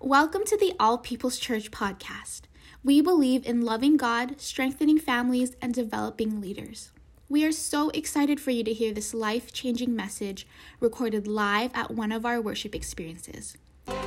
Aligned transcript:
Welcome 0.00 0.44
to 0.44 0.58
the 0.58 0.74
All 0.78 0.98
People's 0.98 1.38
Church 1.38 1.70
podcast. 1.70 2.42
We 2.84 3.00
believe 3.00 3.46
in 3.46 3.62
loving 3.62 3.96
God, 3.96 4.38
strengthening 4.38 4.98
families, 4.98 5.56
and 5.62 5.72
developing 5.72 6.38
leaders. 6.38 6.92
We 7.30 7.46
are 7.46 7.50
so 7.50 7.88
excited 7.88 8.38
for 8.38 8.50
you 8.50 8.62
to 8.64 8.74
hear 8.74 8.92
this 8.92 9.14
life 9.14 9.54
changing 9.54 9.96
message 9.96 10.46
recorded 10.80 11.26
live 11.26 11.70
at 11.74 11.90
one 11.90 12.12
of 12.12 12.26
our 12.26 12.42
worship 12.42 12.74
experiences. 12.74 13.56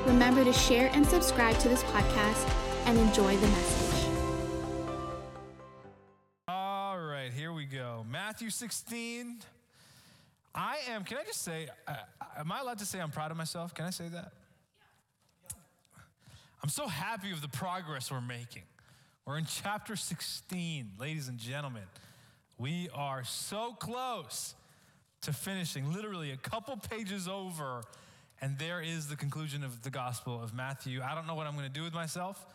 Remember 0.05 0.43
to 0.43 0.53
share 0.53 0.91
and 0.93 1.03
subscribe 1.05 1.57
to 1.57 1.69
this 1.69 1.81
podcast 1.85 2.47
and 2.85 2.97
enjoy 2.99 3.35
the 3.35 3.47
message. 3.47 4.09
All 6.47 6.99
right, 6.99 7.33
here 7.33 7.51
we 7.51 7.65
go. 7.65 8.05
Matthew 8.07 8.51
16. 8.51 9.39
I 10.53 10.77
am, 10.89 11.03
can 11.03 11.17
I 11.17 11.23
just 11.23 11.41
say, 11.41 11.67
uh, 11.87 11.95
am 12.37 12.51
I 12.51 12.59
allowed 12.59 12.77
to 12.77 12.85
say 12.85 13.01
I'm 13.01 13.11
proud 13.11 13.31
of 13.31 13.37
myself? 13.37 13.73
Can 13.73 13.85
I 13.85 13.89
say 13.89 14.07
that? 14.09 14.33
I'm 16.61 16.69
so 16.69 16.87
happy 16.87 17.31
with 17.31 17.41
the 17.41 17.47
progress 17.47 18.11
we're 18.11 18.19
making. 18.19 18.63
We're 19.25 19.37
in 19.37 19.45
chapter 19.45 19.95
16, 19.95 20.91
ladies 20.99 21.29
and 21.29 21.37
gentlemen. 21.37 21.83
We 22.57 22.89
are 22.93 23.23
so 23.23 23.71
close 23.79 24.55
to 25.21 25.31
finishing, 25.31 25.93
literally 25.93 26.31
a 26.31 26.37
couple 26.37 26.75
pages 26.75 27.29
over, 27.29 27.83
and 28.41 28.59
there 28.59 28.81
is 28.81 29.07
the 29.07 29.15
conclusion 29.15 29.63
of 29.63 29.83
the 29.83 29.89
Gospel 29.89 30.43
of 30.43 30.53
Matthew. 30.53 31.01
I 31.01 31.15
don't 31.15 31.27
know 31.27 31.35
what 31.35 31.47
I'm 31.47 31.53
going 31.53 31.67
to 31.67 31.73
do 31.73 31.83
with 31.83 31.93
myself 31.93 32.45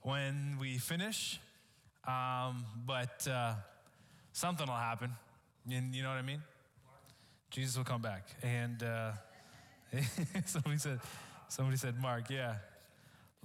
when 0.00 0.56
we 0.58 0.78
finish, 0.78 1.38
um, 2.08 2.64
but 2.86 3.28
uh, 3.30 3.52
something 4.32 4.66
will 4.66 4.74
happen. 4.74 5.10
You, 5.66 5.78
you 5.92 6.02
know 6.02 6.08
what 6.08 6.18
I 6.18 6.22
mean? 6.22 6.42
Jesus 7.50 7.76
will 7.76 7.84
come 7.84 8.00
back. 8.00 8.28
And 8.42 8.82
uh, 8.82 9.12
somebody 10.46 10.78
said, 10.78 11.00
somebody 11.48 11.76
said, 11.76 12.00
Mark, 12.00 12.30
yeah. 12.30 12.54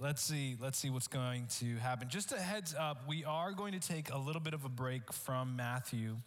Let's 0.00 0.22
see, 0.22 0.56
let's 0.60 0.78
see 0.78 0.90
what's 0.90 1.08
going 1.08 1.48
to 1.58 1.74
happen. 1.78 2.08
Just 2.08 2.30
a 2.30 2.38
heads 2.38 2.72
up, 2.72 3.08
we 3.08 3.24
are 3.24 3.50
going 3.50 3.72
to 3.72 3.80
take 3.80 4.12
a 4.12 4.16
little 4.16 4.40
bit 4.40 4.54
of 4.54 4.64
a 4.64 4.68
break 4.68 5.12
from 5.12 5.56
Matthew 5.56 6.18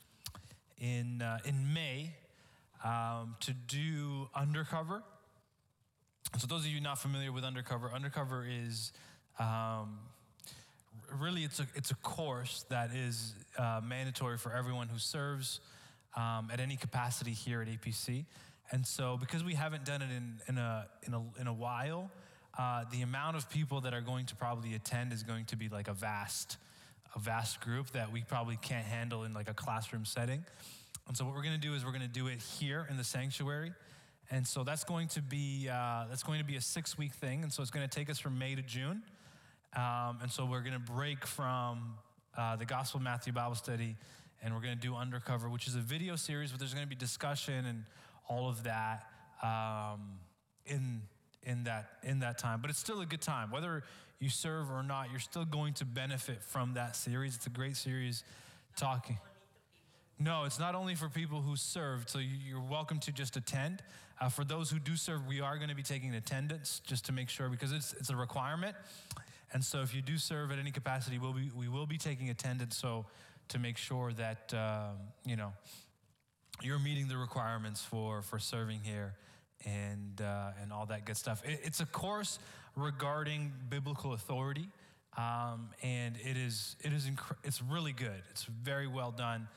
in, 0.77 1.21
uh, 1.21 1.37
in 1.45 1.73
May 1.73 2.11
um, 2.83 3.37
to 3.39 3.53
do 3.53 4.27
Undercover. 4.35 5.03
So, 6.37 6.47
those 6.47 6.65
of 6.65 6.67
you 6.67 6.81
not 6.81 6.99
familiar 6.99 7.31
with 7.31 7.45
Undercover, 7.45 7.89
Undercover 7.95 8.45
is 8.45 8.91
um, 9.39 9.99
really 11.17 11.45
it's 11.45 11.61
a, 11.61 11.67
it's 11.73 11.91
a 11.91 11.95
course 11.95 12.65
that 12.67 12.89
is 12.93 13.35
uh, 13.57 13.79
mandatory 13.81 14.37
for 14.37 14.51
everyone 14.51 14.89
who 14.89 14.99
serves 14.99 15.61
um, 16.17 16.49
at 16.51 16.59
any 16.59 16.75
capacity 16.75 17.31
here 17.31 17.61
at 17.61 17.69
APC. 17.69 18.25
And 18.73 18.85
so, 18.85 19.15
because 19.17 19.45
we 19.45 19.53
haven't 19.53 19.85
done 19.85 20.01
it 20.01 20.09
in, 20.11 20.41
in, 20.49 20.57
a, 20.57 20.87
in, 21.07 21.13
a, 21.13 21.21
in 21.39 21.47
a 21.47 21.53
while, 21.53 22.11
uh, 22.57 22.83
the 22.91 23.01
amount 23.01 23.37
of 23.37 23.49
people 23.49 23.81
that 23.81 23.93
are 23.93 24.01
going 24.01 24.25
to 24.25 24.35
probably 24.35 24.73
attend 24.73 25.13
is 25.13 25.23
going 25.23 25.45
to 25.45 25.55
be 25.55 25.69
like 25.69 25.87
a 25.87 25.93
vast, 25.93 26.57
a 27.15 27.19
vast 27.19 27.61
group 27.61 27.91
that 27.91 28.11
we 28.11 28.21
probably 28.21 28.57
can't 28.61 28.85
handle 28.85 29.23
in 29.23 29.33
like 29.33 29.49
a 29.49 29.53
classroom 29.53 30.05
setting. 30.05 30.43
And 31.07 31.15
so 31.15 31.25
what 31.25 31.33
we're 31.33 31.43
going 31.43 31.59
to 31.59 31.67
do 31.67 31.73
is 31.73 31.83
we're 31.85 31.91
going 31.91 32.01
to 32.01 32.07
do 32.07 32.27
it 32.27 32.39
here 32.41 32.87
in 32.89 32.97
the 32.97 33.03
sanctuary. 33.03 33.71
And 34.29 34.47
so 34.47 34.63
that's 34.63 34.83
going 34.83 35.07
to 35.09 35.21
be 35.21 35.67
uh, 35.69 36.05
that's 36.09 36.23
going 36.23 36.39
to 36.39 36.45
be 36.45 36.55
a 36.55 36.61
six 36.61 36.97
week 36.97 37.13
thing. 37.13 37.43
And 37.43 37.51
so 37.51 37.61
it's 37.61 37.71
going 37.71 37.87
to 37.87 37.93
take 37.93 38.09
us 38.09 38.19
from 38.19 38.37
May 38.37 38.55
to 38.55 38.61
June. 38.61 39.01
Um, 39.75 40.19
and 40.21 40.31
so 40.31 40.45
we're 40.45 40.61
going 40.61 40.73
to 40.73 40.79
break 40.79 41.25
from 41.25 41.95
uh, 42.37 42.55
the 42.55 42.65
Gospel 42.65 42.99
of 42.99 43.03
Matthew 43.03 43.33
Bible 43.33 43.55
Study, 43.55 43.95
and 44.41 44.53
we're 44.53 44.61
going 44.61 44.75
to 44.75 44.81
do 44.81 44.95
Undercover, 44.95 45.49
which 45.49 45.67
is 45.67 45.75
a 45.75 45.79
video 45.79 46.15
series, 46.15 46.51
but 46.51 46.59
there's 46.59 46.73
going 46.73 46.85
to 46.85 46.89
be 46.89 46.95
discussion 46.95 47.65
and 47.65 47.85
all 48.27 48.49
of 48.49 48.63
that 48.63 49.07
um, 49.43 50.19
in 50.65 51.01
in 51.43 51.63
that 51.63 51.97
in 52.03 52.19
that 52.19 52.37
time 52.37 52.61
but 52.61 52.69
it's 52.69 52.79
still 52.79 53.01
a 53.01 53.05
good 53.05 53.21
time. 53.21 53.51
Whether 53.51 53.83
you 54.19 54.29
serve 54.29 54.69
or 54.69 54.83
not 54.83 55.09
you're 55.09 55.19
still 55.19 55.45
going 55.45 55.73
to 55.75 55.85
benefit 55.85 56.43
from 56.43 56.73
that 56.73 56.95
series. 56.95 57.35
It's 57.35 57.47
a 57.47 57.51
great 57.51 57.75
series 57.75 58.23
talking. 58.75 59.17
No 60.19 60.43
it's 60.45 60.59
not 60.59 60.75
only 60.75 60.95
for 60.95 61.09
people 61.09 61.41
who 61.41 61.55
serve. 61.55 62.07
so 62.07 62.19
you're 62.19 62.61
welcome 62.61 62.99
to 62.99 63.11
just 63.11 63.37
attend. 63.37 63.81
Uh, 64.19 64.29
for 64.29 64.43
those 64.43 64.69
who 64.69 64.77
do 64.77 64.95
serve 64.95 65.25
we 65.27 65.41
are 65.41 65.57
going 65.57 65.69
to 65.69 65.75
be 65.75 65.83
taking 65.83 66.13
attendance 66.13 66.81
just 66.85 67.05
to 67.05 67.11
make 67.11 67.29
sure 67.29 67.49
because 67.49 67.71
it's, 67.71 67.93
it's 67.93 68.09
a 68.09 68.15
requirement. 68.15 68.75
And 69.53 69.63
so 69.63 69.81
if 69.81 69.93
you 69.93 70.01
do 70.01 70.17
serve 70.17 70.51
at 70.51 70.59
any 70.59 70.71
capacity 70.71 71.17
we'll 71.17 71.33
be, 71.33 71.49
we 71.55 71.67
will 71.67 71.87
be 71.87 71.97
taking 71.97 72.29
attendance 72.29 72.77
so 72.77 73.05
to 73.49 73.59
make 73.59 73.77
sure 73.77 74.13
that 74.13 74.53
uh, 74.53 74.91
you 75.25 75.35
know 75.35 75.51
you're 76.61 76.79
meeting 76.79 77.07
the 77.07 77.17
requirements 77.17 77.83
for 77.83 78.21
for 78.21 78.39
serving 78.39 78.81
here 78.83 79.15
and, 79.65 80.21
uh, 80.21 80.51
and 80.61 80.71
all 80.71 80.85
that 80.87 81.05
good 81.05 81.17
stuff. 81.17 81.41
It, 81.45 81.59
it's 81.63 81.79
a 81.79 81.85
course 81.85 82.39
regarding 82.75 83.51
biblical 83.69 84.13
authority, 84.13 84.69
um, 85.17 85.69
and 85.81 86.15
it 86.17 86.37
is, 86.37 86.75
it 86.81 86.93
is 86.93 87.05
inc- 87.05 87.35
it's 87.43 87.61
really 87.61 87.93
good. 87.93 88.21
It's 88.31 88.43
very 88.45 88.87
well 88.87 89.11
done. 89.11 89.47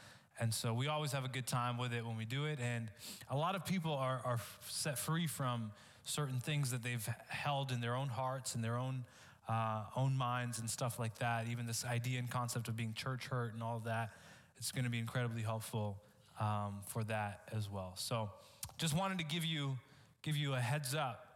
And 0.40 0.52
so 0.52 0.74
we 0.74 0.88
always 0.88 1.12
have 1.12 1.24
a 1.24 1.28
good 1.28 1.46
time 1.46 1.78
with 1.78 1.92
it 1.92 2.04
when 2.04 2.16
we 2.16 2.24
do 2.24 2.46
it. 2.46 2.58
And 2.60 2.88
a 3.30 3.36
lot 3.36 3.54
of 3.54 3.64
people 3.64 3.92
are, 3.92 4.20
are 4.24 4.40
set 4.68 4.98
free 4.98 5.28
from 5.28 5.70
certain 6.04 6.40
things 6.40 6.72
that 6.72 6.82
they've 6.82 7.08
held 7.28 7.70
in 7.70 7.80
their 7.80 7.94
own 7.94 8.08
hearts 8.08 8.54
and 8.56 8.64
their 8.64 8.76
own, 8.76 9.04
uh, 9.48 9.84
own 9.94 10.16
minds 10.16 10.58
and 10.58 10.68
stuff 10.68 10.98
like 10.98 11.18
that. 11.20 11.46
Even 11.48 11.66
this 11.66 11.84
idea 11.84 12.18
and 12.18 12.28
concept 12.28 12.66
of 12.66 12.76
being 12.76 12.94
church 12.94 13.26
hurt 13.26 13.54
and 13.54 13.62
all 13.62 13.80
that, 13.84 14.10
it's 14.58 14.72
going 14.72 14.84
to 14.84 14.90
be 14.90 14.98
incredibly 14.98 15.42
helpful 15.42 15.98
um, 16.40 16.80
for 16.88 17.04
that 17.04 17.48
as 17.56 17.70
well. 17.70 17.92
So 17.94 18.28
just 18.76 18.96
wanted 18.96 19.18
to 19.18 19.24
give 19.24 19.44
you 19.44 19.78
give 20.24 20.36
you 20.38 20.54
a 20.54 20.60
heads 20.60 20.94
up 20.94 21.26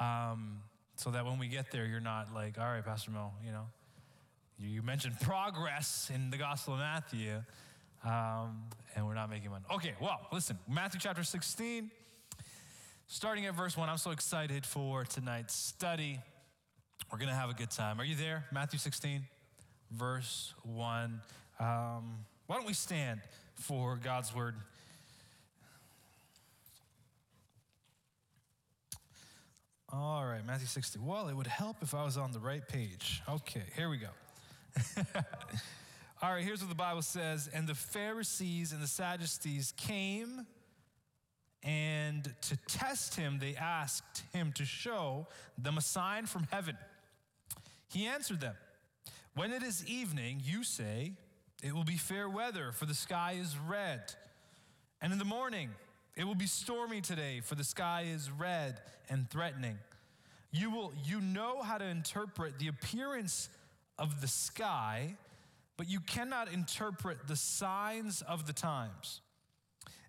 um, 0.00 0.62
so 0.96 1.10
that 1.10 1.26
when 1.26 1.38
we 1.38 1.46
get 1.46 1.70
there, 1.70 1.84
you're 1.84 2.00
not 2.00 2.34
like, 2.34 2.58
all 2.58 2.64
right, 2.64 2.84
Pastor 2.84 3.10
Mo, 3.10 3.32
you 3.44 3.52
know, 3.52 3.66
you 4.58 4.82
mentioned 4.82 5.20
progress 5.20 6.10
in 6.12 6.30
the 6.30 6.38
Gospel 6.38 6.74
of 6.74 6.80
Matthew, 6.80 7.42
um, 8.02 8.62
and 8.96 9.06
we're 9.06 9.14
not 9.14 9.28
making 9.28 9.50
one. 9.50 9.62
Okay, 9.70 9.92
well, 10.00 10.18
listen, 10.32 10.58
Matthew 10.66 11.00
chapter 11.00 11.22
16, 11.22 11.90
starting 13.06 13.44
at 13.44 13.54
verse 13.54 13.76
1. 13.76 13.88
I'm 13.90 13.98
so 13.98 14.10
excited 14.10 14.64
for 14.64 15.04
tonight's 15.04 15.54
study. 15.54 16.18
We're 17.12 17.18
going 17.18 17.28
to 17.28 17.34
have 17.34 17.50
a 17.50 17.54
good 17.54 17.70
time. 17.70 18.00
Are 18.00 18.04
you 18.04 18.16
there? 18.16 18.46
Matthew 18.52 18.78
16, 18.78 19.22
verse 19.90 20.54
1. 20.62 21.20
Um, 21.58 22.24
why 22.46 22.56
don't 22.56 22.66
we 22.66 22.72
stand 22.72 23.20
for 23.54 23.96
God's 24.02 24.34
word? 24.34 24.54
All 29.92 30.24
right, 30.24 30.46
Matthew 30.46 30.68
16. 30.68 31.04
Well, 31.04 31.26
it 31.26 31.34
would 31.34 31.48
help 31.48 31.78
if 31.82 31.94
I 31.94 32.04
was 32.04 32.16
on 32.16 32.30
the 32.30 32.38
right 32.38 32.66
page. 32.66 33.22
Okay, 33.28 33.64
here 33.74 33.88
we 33.88 33.96
go. 33.96 34.10
All 36.22 36.32
right, 36.32 36.44
here's 36.44 36.60
what 36.60 36.68
the 36.68 36.76
Bible 36.76 37.02
says. 37.02 37.50
And 37.52 37.66
the 37.66 37.74
Pharisees 37.74 38.70
and 38.70 38.80
the 38.80 38.86
Sadducees 38.86 39.74
came, 39.76 40.46
and 41.64 42.32
to 42.42 42.56
test 42.68 43.16
him, 43.16 43.40
they 43.40 43.56
asked 43.56 44.22
him 44.32 44.52
to 44.52 44.64
show 44.64 45.26
them 45.58 45.76
a 45.76 45.80
sign 45.80 46.26
from 46.26 46.46
heaven. 46.52 46.76
He 47.88 48.06
answered 48.06 48.40
them, 48.40 48.54
When 49.34 49.50
it 49.50 49.64
is 49.64 49.84
evening, 49.86 50.40
you 50.44 50.62
say, 50.62 51.14
It 51.64 51.74
will 51.74 51.82
be 51.82 51.96
fair 51.96 52.28
weather, 52.28 52.70
for 52.70 52.86
the 52.86 52.94
sky 52.94 53.38
is 53.40 53.56
red. 53.58 54.14
And 55.02 55.12
in 55.12 55.18
the 55.18 55.24
morning, 55.24 55.70
it 56.20 56.26
will 56.26 56.34
be 56.34 56.46
stormy 56.46 57.00
today, 57.00 57.40
for 57.42 57.54
the 57.54 57.64
sky 57.64 58.04
is 58.12 58.30
red 58.30 58.78
and 59.08 59.30
threatening. 59.30 59.78
You 60.52 60.70
will 60.70 60.92
you 61.02 61.18
know 61.18 61.62
how 61.62 61.78
to 61.78 61.84
interpret 61.86 62.58
the 62.58 62.68
appearance 62.68 63.48
of 63.98 64.20
the 64.20 64.28
sky, 64.28 65.16
but 65.78 65.88
you 65.88 65.98
cannot 65.98 66.52
interpret 66.52 67.26
the 67.26 67.36
signs 67.36 68.20
of 68.20 68.46
the 68.46 68.52
times. 68.52 69.22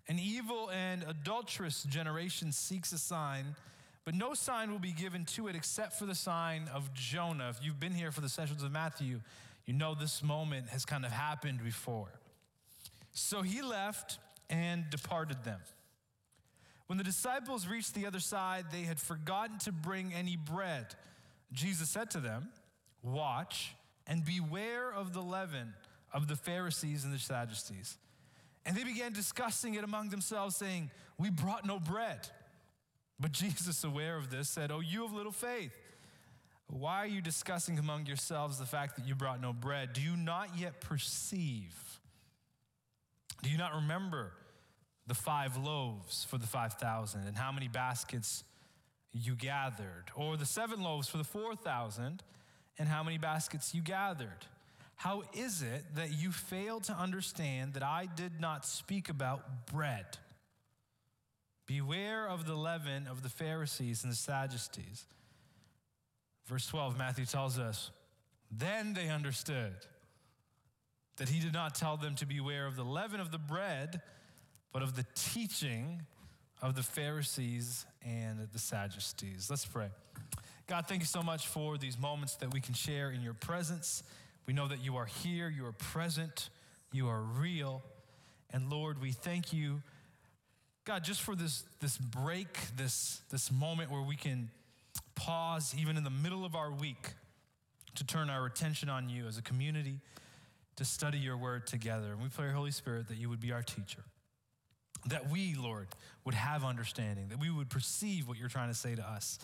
An 0.06 0.18
evil 0.18 0.70
and 0.70 1.02
adulterous 1.08 1.82
generation 1.84 2.52
seeks 2.52 2.92
a 2.92 2.98
sign, 2.98 3.56
but 4.04 4.14
no 4.14 4.34
sign 4.34 4.70
will 4.70 4.78
be 4.78 4.92
given 4.92 5.24
to 5.24 5.48
it 5.48 5.56
except 5.56 5.98
for 5.98 6.04
the 6.04 6.14
sign 6.14 6.68
of 6.74 6.92
Jonah. 6.92 7.48
If 7.48 7.64
you've 7.64 7.80
been 7.80 7.94
here 7.94 8.12
for 8.12 8.20
the 8.20 8.28
sessions 8.28 8.62
of 8.62 8.70
Matthew, 8.70 9.22
you 9.64 9.72
know 9.72 9.94
this 9.94 10.22
moment 10.22 10.68
has 10.68 10.84
kind 10.84 11.06
of 11.06 11.10
happened 11.10 11.64
before. 11.64 12.12
So 13.12 13.40
he 13.40 13.62
left 13.62 14.18
and 14.50 14.84
departed 14.90 15.42
them. 15.42 15.60
When 16.92 16.98
the 16.98 17.04
disciples 17.04 17.66
reached 17.66 17.94
the 17.94 18.04
other 18.04 18.20
side, 18.20 18.66
they 18.70 18.82
had 18.82 19.00
forgotten 19.00 19.58
to 19.60 19.72
bring 19.72 20.12
any 20.12 20.36
bread. 20.36 20.94
Jesus 21.50 21.88
said 21.88 22.10
to 22.10 22.20
them, 22.20 22.50
Watch 23.02 23.74
and 24.06 24.22
beware 24.22 24.92
of 24.92 25.14
the 25.14 25.22
leaven 25.22 25.72
of 26.12 26.28
the 26.28 26.36
Pharisees 26.36 27.04
and 27.04 27.14
the 27.14 27.18
Sadducees. 27.18 27.96
And 28.66 28.76
they 28.76 28.84
began 28.84 29.14
discussing 29.14 29.72
it 29.72 29.84
among 29.84 30.10
themselves, 30.10 30.54
saying, 30.54 30.90
We 31.16 31.30
brought 31.30 31.64
no 31.64 31.80
bread. 31.80 32.28
But 33.18 33.32
Jesus, 33.32 33.84
aware 33.84 34.18
of 34.18 34.28
this, 34.28 34.50
said, 34.50 34.70
Oh, 34.70 34.80
you 34.80 35.02
of 35.02 35.14
little 35.14 35.32
faith, 35.32 35.72
why 36.66 36.98
are 36.98 37.06
you 37.06 37.22
discussing 37.22 37.78
among 37.78 38.04
yourselves 38.04 38.58
the 38.58 38.66
fact 38.66 38.96
that 38.96 39.08
you 39.08 39.14
brought 39.14 39.40
no 39.40 39.54
bread? 39.54 39.94
Do 39.94 40.02
you 40.02 40.14
not 40.14 40.58
yet 40.58 40.82
perceive? 40.82 41.74
Do 43.42 43.48
you 43.48 43.56
not 43.56 43.76
remember? 43.76 44.32
The 45.06 45.14
five 45.14 45.56
loaves 45.56 46.24
for 46.24 46.38
the 46.38 46.46
5,000 46.46 47.26
and 47.26 47.36
how 47.36 47.52
many 47.52 47.68
baskets 47.68 48.44
you 49.12 49.34
gathered? 49.34 50.04
Or 50.14 50.36
the 50.36 50.46
seven 50.46 50.82
loaves 50.82 51.08
for 51.08 51.18
the 51.18 51.24
4,000 51.24 52.22
and 52.78 52.88
how 52.88 53.02
many 53.02 53.18
baskets 53.18 53.74
you 53.74 53.82
gathered? 53.82 54.46
How 54.96 55.24
is 55.34 55.62
it 55.62 55.84
that 55.96 56.12
you 56.12 56.30
fail 56.30 56.80
to 56.80 56.92
understand 56.92 57.74
that 57.74 57.82
I 57.82 58.06
did 58.06 58.40
not 58.40 58.64
speak 58.64 59.08
about 59.08 59.66
bread? 59.66 60.06
Beware 61.66 62.28
of 62.28 62.46
the 62.46 62.54
leaven 62.54 63.06
of 63.06 63.22
the 63.22 63.28
Pharisees 63.28 64.04
and 64.04 64.12
the 64.12 64.16
Sadducees. 64.16 65.06
Verse 66.46 66.66
12, 66.66 66.98
Matthew 66.98 67.24
tells 67.24 67.58
us, 67.58 67.90
Then 68.50 68.94
they 68.94 69.08
understood 69.08 69.74
that 71.16 71.28
he 71.28 71.40
did 71.40 71.52
not 71.52 71.74
tell 71.74 71.96
them 71.96 72.14
to 72.16 72.26
beware 72.26 72.66
of 72.66 72.76
the 72.76 72.84
leaven 72.84 73.20
of 73.20 73.30
the 73.30 73.38
bread, 73.38 74.02
but 74.72 74.82
of 74.82 74.96
the 74.96 75.04
teaching 75.14 76.02
of 76.60 76.76
the 76.76 76.82
Pharisees 76.82 77.86
and 78.06 78.48
the 78.52 78.58
Sadducees. 78.58 79.48
Let's 79.50 79.66
pray. 79.66 79.88
God, 80.66 80.86
thank 80.86 81.00
you 81.00 81.06
so 81.06 81.22
much 81.22 81.48
for 81.48 81.76
these 81.76 81.98
moments 81.98 82.36
that 82.36 82.52
we 82.52 82.60
can 82.60 82.74
share 82.74 83.10
in 83.10 83.20
your 83.20 83.34
presence. 83.34 84.02
We 84.46 84.54
know 84.54 84.68
that 84.68 84.82
you 84.82 84.96
are 84.96 85.04
here, 85.06 85.48
you 85.48 85.66
are 85.66 85.72
present, 85.72 86.50
you 86.92 87.08
are 87.08 87.20
real. 87.20 87.82
And 88.50 88.70
Lord, 88.70 89.00
we 89.00 89.12
thank 89.12 89.52
you, 89.52 89.82
God, 90.84 91.04
just 91.04 91.20
for 91.20 91.34
this, 91.34 91.64
this 91.80 91.98
break, 91.98 92.58
this, 92.76 93.22
this 93.30 93.50
moment 93.50 93.90
where 93.90 94.02
we 94.02 94.16
can 94.16 94.50
pause 95.14 95.74
even 95.78 95.96
in 95.96 96.04
the 96.04 96.10
middle 96.10 96.44
of 96.44 96.54
our 96.54 96.70
week 96.70 97.10
to 97.94 98.04
turn 98.04 98.30
our 98.30 98.46
attention 98.46 98.88
on 98.88 99.08
you 99.08 99.26
as 99.26 99.38
a 99.38 99.42
community, 99.42 100.00
to 100.76 100.84
study 100.84 101.18
your 101.18 101.36
word 101.36 101.66
together. 101.66 102.12
And 102.12 102.22
we 102.22 102.28
pray, 102.28 102.50
Holy 102.50 102.70
Spirit, 102.70 103.08
that 103.08 103.16
you 103.16 103.28
would 103.28 103.40
be 103.40 103.52
our 103.52 103.62
teacher. 103.62 104.04
That 105.06 105.30
we, 105.30 105.54
Lord, 105.54 105.88
would 106.24 106.34
have 106.34 106.64
understanding, 106.64 107.28
that 107.28 107.40
we 107.40 107.50
would 107.50 107.68
perceive 107.68 108.28
what 108.28 108.38
you're 108.38 108.48
trying 108.48 108.68
to 108.68 108.74
say 108.74 108.94
to 108.94 109.02
us, 109.02 109.38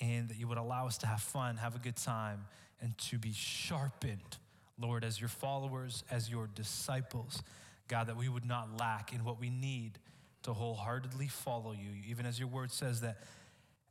and 0.00 0.28
that 0.28 0.38
you 0.38 0.48
would 0.48 0.58
allow 0.58 0.86
us 0.86 0.98
to 0.98 1.06
have 1.06 1.20
fun, 1.20 1.56
have 1.56 1.74
a 1.74 1.78
good 1.78 1.96
time, 1.96 2.46
and 2.80 2.96
to 2.98 3.18
be 3.18 3.32
sharpened, 3.32 4.38
Lord, 4.80 5.04
as 5.04 5.20
your 5.20 5.28
followers, 5.28 6.04
as 6.10 6.30
your 6.30 6.48
disciples. 6.54 7.42
God, 7.88 8.08
that 8.08 8.16
we 8.16 8.28
would 8.28 8.44
not 8.44 8.78
lack 8.78 9.12
in 9.12 9.24
what 9.24 9.38
we 9.38 9.50
need 9.50 9.98
to 10.42 10.52
wholeheartedly 10.52 11.28
follow 11.28 11.72
you, 11.72 11.90
even 12.08 12.26
as 12.26 12.38
your 12.38 12.48
word 12.48 12.70
says 12.70 13.00
that 13.02 13.18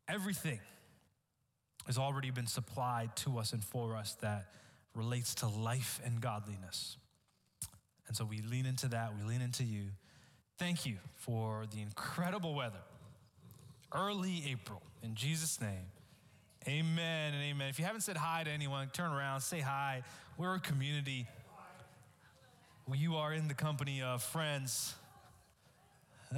everything 0.08 0.60
has 1.86 1.98
already 1.98 2.32
been 2.32 2.48
supplied 2.48 3.16
to 3.18 3.38
us 3.38 3.54
and 3.54 3.64
for 3.64 3.96
us 3.96 4.16
that 4.22 4.48
relates 4.96 5.36
to 5.36 5.48
life 5.48 6.02
and 6.04 6.20
godliness. 6.22 6.98
And 8.08 8.16
so 8.16 8.26
we 8.26 8.42
lean 8.42 8.66
into 8.66 8.88
that, 8.90 9.12
we 9.16 9.28
lean 9.28 9.42
into 9.42 9.64
you. 9.64 9.88
Thank 10.58 10.86
you 10.86 10.96
for 11.18 11.66
the 11.74 11.82
incredible 11.82 12.54
weather. 12.54 12.80
Early 13.94 14.44
April, 14.50 14.82
in 15.04 15.16
Jesus' 15.16 15.60
name. 15.60 15.88
Amen 16.68 17.34
and 17.34 17.44
amen. 17.44 17.70
If 17.70 17.78
you 17.78 17.86
haven't 17.86 18.02
said 18.02 18.18
hi 18.18 18.44
to 18.44 18.50
anyone, 18.50 18.90
turn 18.94 19.12
around, 19.12 19.42
say 19.42 19.60
hi. 19.60 20.04
We're 20.38 20.56
a 20.56 20.60
community. 20.60 21.28
You 22.94 23.16
are 23.16 23.34
in 23.34 23.48
the 23.48 23.54
company 23.54 24.02
of 24.02 24.24
friends. 24.24 24.96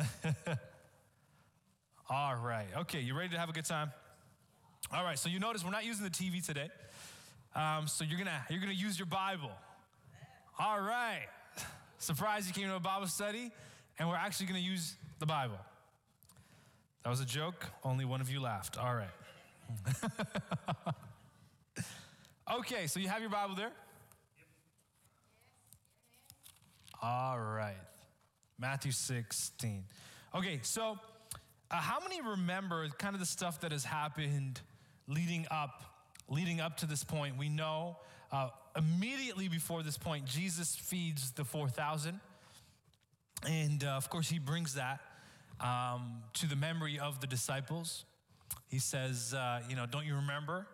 All 2.09 2.35
right. 2.35 2.67
Okay, 2.79 3.01
you 3.01 3.15
ready 3.15 3.29
to 3.29 3.39
have 3.39 3.49
a 3.49 3.53
good 3.53 3.65
time? 3.65 3.91
All 4.91 5.03
right. 5.03 5.19
So 5.19 5.29
you 5.29 5.39
notice 5.39 5.63
we're 5.63 5.71
not 5.71 5.85
using 5.85 6.03
the 6.03 6.09
TV 6.09 6.45
today. 6.45 6.69
Um, 7.55 7.87
so 7.87 8.03
you're 8.03 8.17
gonna 8.17 8.45
you're 8.49 8.59
gonna 8.59 8.73
use 8.73 8.97
your 8.97 9.05
Bible. 9.05 9.51
All 10.59 10.79
right. 10.79 11.27
Surprise! 11.99 12.47
You 12.47 12.53
came 12.53 12.67
to 12.67 12.75
a 12.75 12.79
Bible 12.79 13.07
study 13.07 13.51
and 13.99 14.07
we're 14.07 14.15
actually 14.15 14.47
going 14.47 14.61
to 14.61 14.67
use 14.67 14.95
the 15.19 15.25
Bible. 15.25 15.57
That 17.03 17.09
was 17.09 17.19
a 17.21 17.25
joke. 17.25 17.65
Only 17.83 18.05
one 18.05 18.21
of 18.21 18.29
you 18.29 18.39
laughed. 18.41 18.77
All 18.77 18.93
right. 18.93 19.09
okay, 22.59 22.87
so 22.87 22.99
you 22.99 23.07
have 23.07 23.21
your 23.21 23.29
Bible 23.29 23.55
there? 23.55 23.71
All 27.01 27.39
right. 27.39 27.77
Matthew 28.59 28.91
16. 28.91 29.83
Okay, 30.35 30.59
so 30.63 30.97
uh, 31.69 31.75
how 31.75 31.99
many 31.99 32.21
remember 32.21 32.87
kind 32.97 33.13
of 33.13 33.19
the 33.19 33.25
stuff 33.25 33.61
that 33.61 33.71
has 33.71 33.85
happened 33.85 34.61
leading 35.07 35.45
up 35.51 35.83
leading 36.29 36.59
up 36.59 36.77
to 36.77 36.85
this 36.85 37.03
point? 37.03 37.37
We 37.37 37.49
know 37.49 37.97
uh, 38.31 38.49
immediately 38.75 39.47
before 39.47 39.83
this 39.83 39.97
point 39.97 40.25
Jesus 40.25 40.75
feeds 40.75 41.31
the 41.31 41.45
4000 41.45 42.19
and 43.45 43.83
uh, 43.83 43.87
of 43.89 44.09
course, 44.09 44.29
he 44.29 44.39
brings 44.39 44.75
that 44.75 44.99
um, 45.59 46.23
to 46.33 46.47
the 46.47 46.55
memory 46.55 46.99
of 46.99 47.21
the 47.21 47.27
disciples. 47.27 48.05
He 48.67 48.79
says, 48.79 49.33
uh, 49.33 49.61
You 49.69 49.75
know, 49.75 49.85
don't 49.85 50.05
you 50.05 50.15
remember, 50.15 50.67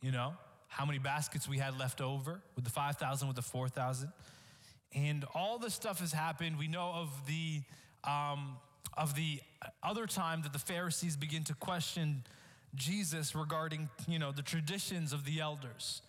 you 0.00 0.12
know, 0.12 0.34
how 0.68 0.84
many 0.84 0.98
baskets 0.98 1.48
we 1.48 1.58
had 1.58 1.78
left 1.78 2.00
over 2.00 2.40
with 2.54 2.64
the 2.64 2.70
5,000, 2.70 3.28
with 3.28 3.36
the 3.36 3.42
4,000? 3.42 4.12
And 4.94 5.24
all 5.34 5.58
this 5.58 5.74
stuff 5.74 6.00
has 6.00 6.12
happened. 6.12 6.58
We 6.58 6.68
know 6.68 6.92
of 6.94 7.10
the, 7.26 7.62
um, 8.04 8.56
of 8.96 9.14
the 9.14 9.40
other 9.82 10.06
time 10.06 10.42
that 10.42 10.52
the 10.52 10.58
Pharisees 10.58 11.16
begin 11.16 11.44
to 11.44 11.54
question 11.54 12.24
Jesus 12.74 13.34
regarding, 13.34 13.88
you 14.08 14.18
know, 14.18 14.32
the 14.32 14.42
traditions 14.42 15.12
of 15.12 15.24
the 15.24 15.40
elders. 15.40 16.02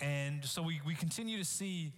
And 0.00 0.44
so 0.44 0.62
we, 0.62 0.80
we 0.86 0.94
continue 0.94 1.38
to 1.38 1.44
see 1.44 1.92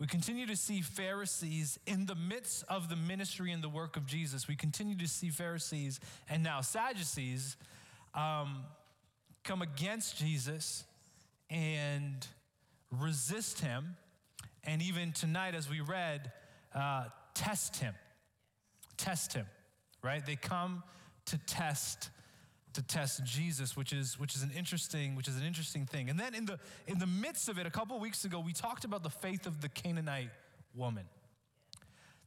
we 0.00 0.06
continue 0.06 0.46
to 0.46 0.56
see 0.56 0.80
Pharisees 0.80 1.78
in 1.86 2.06
the 2.06 2.16
midst 2.16 2.64
of 2.68 2.88
the 2.88 2.96
ministry 2.96 3.52
and 3.52 3.62
the 3.62 3.68
work 3.68 3.96
of 3.96 4.06
Jesus. 4.06 4.48
We 4.48 4.56
continue 4.56 4.96
to 4.96 5.06
see 5.06 5.30
Pharisees 5.30 6.00
and 6.28 6.42
now 6.42 6.62
Sadducees 6.62 7.56
um, 8.14 8.64
come 9.44 9.62
against 9.62 10.18
Jesus 10.18 10.84
and 11.48 12.26
resist 12.90 13.60
him. 13.60 13.96
And 14.64 14.82
even 14.82 15.12
tonight, 15.12 15.54
as 15.54 15.70
we 15.70 15.80
read, 15.80 16.32
uh, 16.74 17.04
test 17.34 17.76
him. 17.76 17.94
Test 18.96 19.32
him, 19.34 19.46
right? 20.02 20.24
They 20.24 20.36
come 20.36 20.82
to 21.26 21.38
test 21.38 22.10
to 22.74 22.82
test 22.82 23.24
Jesus, 23.24 23.76
which 23.76 23.92
is 23.92 24.18
which 24.18 24.34
is 24.34 24.42
an 24.42 24.50
interesting 24.56 25.14
which 25.14 25.28
is 25.28 25.36
an 25.36 25.44
interesting 25.44 25.86
thing. 25.86 26.10
And 26.10 26.18
then 26.18 26.34
in 26.34 26.44
the 26.46 26.58
in 26.86 26.98
the 26.98 27.06
midst 27.06 27.48
of 27.48 27.58
it, 27.58 27.66
a 27.66 27.70
couple 27.70 27.98
weeks 27.98 28.24
ago, 28.24 28.40
we 28.40 28.52
talked 28.52 28.84
about 28.84 29.02
the 29.02 29.10
faith 29.10 29.46
of 29.46 29.60
the 29.60 29.68
Canaanite 29.68 30.30
woman. 30.74 31.04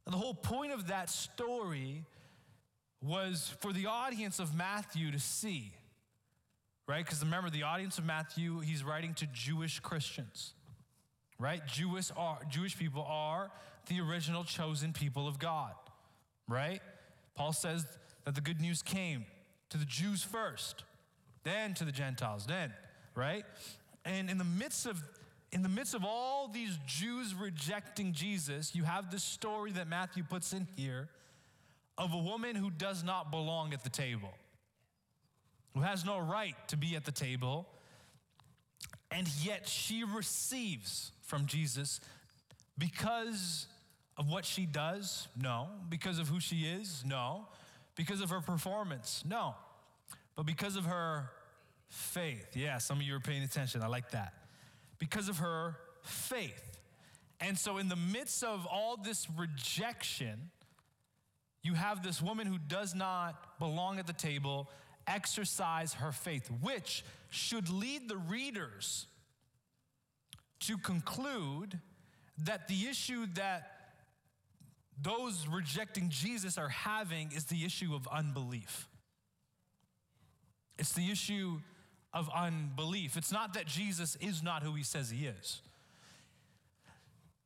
And 0.04 0.14
the 0.14 0.18
whole 0.18 0.34
point 0.34 0.72
of 0.72 0.88
that 0.88 1.10
story 1.10 2.04
was 3.02 3.54
for 3.60 3.72
the 3.72 3.86
audience 3.86 4.38
of 4.38 4.54
Matthew 4.54 5.10
to 5.12 5.20
see, 5.20 5.72
right? 6.86 7.04
Because 7.04 7.22
remember, 7.22 7.50
the 7.50 7.62
audience 7.62 7.98
of 7.98 8.04
Matthew, 8.04 8.60
he's 8.60 8.82
writing 8.82 9.14
to 9.14 9.26
Jewish 9.26 9.80
Christians, 9.80 10.54
right? 11.38 11.64
Jewish 11.66 12.10
are 12.16 12.38
Jewish 12.50 12.76
people 12.76 13.06
are 13.06 13.50
the 13.86 14.00
original 14.00 14.44
chosen 14.44 14.92
people 14.92 15.28
of 15.28 15.38
God, 15.38 15.74
right? 16.48 16.80
Paul 17.34 17.52
says 17.52 17.86
that 18.24 18.34
the 18.34 18.40
good 18.40 18.60
news 18.60 18.82
came 18.82 19.26
to 19.70 19.78
the 19.78 19.84
Jews 19.84 20.22
first, 20.22 20.84
then 21.44 21.74
to 21.74 21.84
the 21.84 21.92
Gentiles, 21.92 22.46
then, 22.46 22.72
right? 23.14 23.44
And 24.04 24.30
in 24.30 24.38
the 24.38 24.44
midst 24.44 24.86
of 24.86 25.02
in 25.50 25.62
the 25.62 25.68
midst 25.68 25.94
of 25.94 26.04
all 26.04 26.48
these 26.48 26.78
Jews 26.86 27.34
rejecting 27.34 28.12
Jesus, 28.12 28.74
you 28.74 28.84
have 28.84 29.10
this 29.10 29.24
story 29.24 29.72
that 29.72 29.88
Matthew 29.88 30.22
puts 30.22 30.52
in 30.52 30.68
here 30.76 31.08
of 31.96 32.12
a 32.12 32.18
woman 32.18 32.54
who 32.54 32.70
does 32.70 33.02
not 33.02 33.30
belong 33.30 33.72
at 33.72 33.82
the 33.82 33.88
table, 33.88 34.34
who 35.72 35.80
has 35.80 36.04
no 36.04 36.18
right 36.18 36.54
to 36.68 36.76
be 36.76 36.96
at 36.96 37.06
the 37.06 37.12
table, 37.12 37.66
and 39.10 39.26
yet 39.42 39.66
she 39.66 40.04
receives 40.04 41.12
from 41.22 41.46
Jesus 41.46 42.00
because 42.76 43.66
of 44.18 44.28
what 44.28 44.44
she 44.44 44.66
does? 44.66 45.28
No. 45.40 45.68
Because 45.88 46.18
of 46.18 46.28
who 46.28 46.40
she 46.40 46.64
is? 46.64 47.04
No. 47.06 47.46
Because 47.98 48.20
of 48.20 48.30
her 48.30 48.40
performance? 48.40 49.24
No. 49.28 49.56
But 50.36 50.46
because 50.46 50.76
of 50.76 50.84
her 50.84 51.30
faith. 51.88 52.56
Yeah, 52.56 52.78
some 52.78 52.98
of 52.98 53.02
you 53.02 53.16
are 53.16 53.20
paying 53.20 53.42
attention. 53.42 53.82
I 53.82 53.88
like 53.88 54.12
that. 54.12 54.34
Because 55.00 55.28
of 55.28 55.38
her 55.38 55.74
faith. 56.02 56.78
And 57.40 57.58
so, 57.58 57.78
in 57.78 57.88
the 57.88 57.96
midst 57.96 58.44
of 58.44 58.66
all 58.66 58.96
this 58.96 59.26
rejection, 59.36 60.50
you 61.64 61.74
have 61.74 62.04
this 62.04 62.22
woman 62.22 62.46
who 62.46 62.58
does 62.68 62.94
not 62.94 63.58
belong 63.58 63.98
at 63.98 64.06
the 64.06 64.12
table 64.12 64.70
exercise 65.08 65.94
her 65.94 66.12
faith, 66.12 66.48
which 66.62 67.04
should 67.30 67.68
lead 67.68 68.08
the 68.08 68.16
readers 68.16 69.06
to 70.60 70.78
conclude 70.78 71.80
that 72.44 72.68
the 72.68 72.86
issue 72.86 73.26
that 73.34 73.77
those 75.02 75.46
rejecting 75.48 76.08
Jesus 76.08 76.58
are 76.58 76.68
having 76.68 77.32
is 77.32 77.44
the 77.44 77.64
issue 77.64 77.94
of 77.94 78.08
unbelief. 78.08 78.88
It's 80.78 80.92
the 80.92 81.10
issue 81.10 81.60
of 82.12 82.28
unbelief. 82.34 83.16
It's 83.16 83.32
not 83.32 83.54
that 83.54 83.66
Jesus 83.66 84.16
is 84.16 84.42
not 84.42 84.62
who 84.62 84.74
he 84.74 84.82
says 84.82 85.10
he 85.10 85.26
is. 85.26 85.60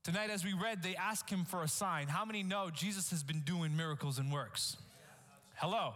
Tonight, 0.04 0.30
as 0.30 0.44
we 0.44 0.52
read, 0.52 0.82
they 0.82 0.96
ask 0.96 1.28
him 1.30 1.44
for 1.44 1.62
a 1.62 1.68
sign. 1.68 2.08
How 2.08 2.24
many 2.24 2.42
know 2.42 2.70
Jesus 2.72 3.10
has 3.10 3.22
been 3.22 3.40
doing 3.40 3.76
miracles 3.76 4.18
and 4.18 4.32
works? 4.32 4.76
Hello. 5.56 5.94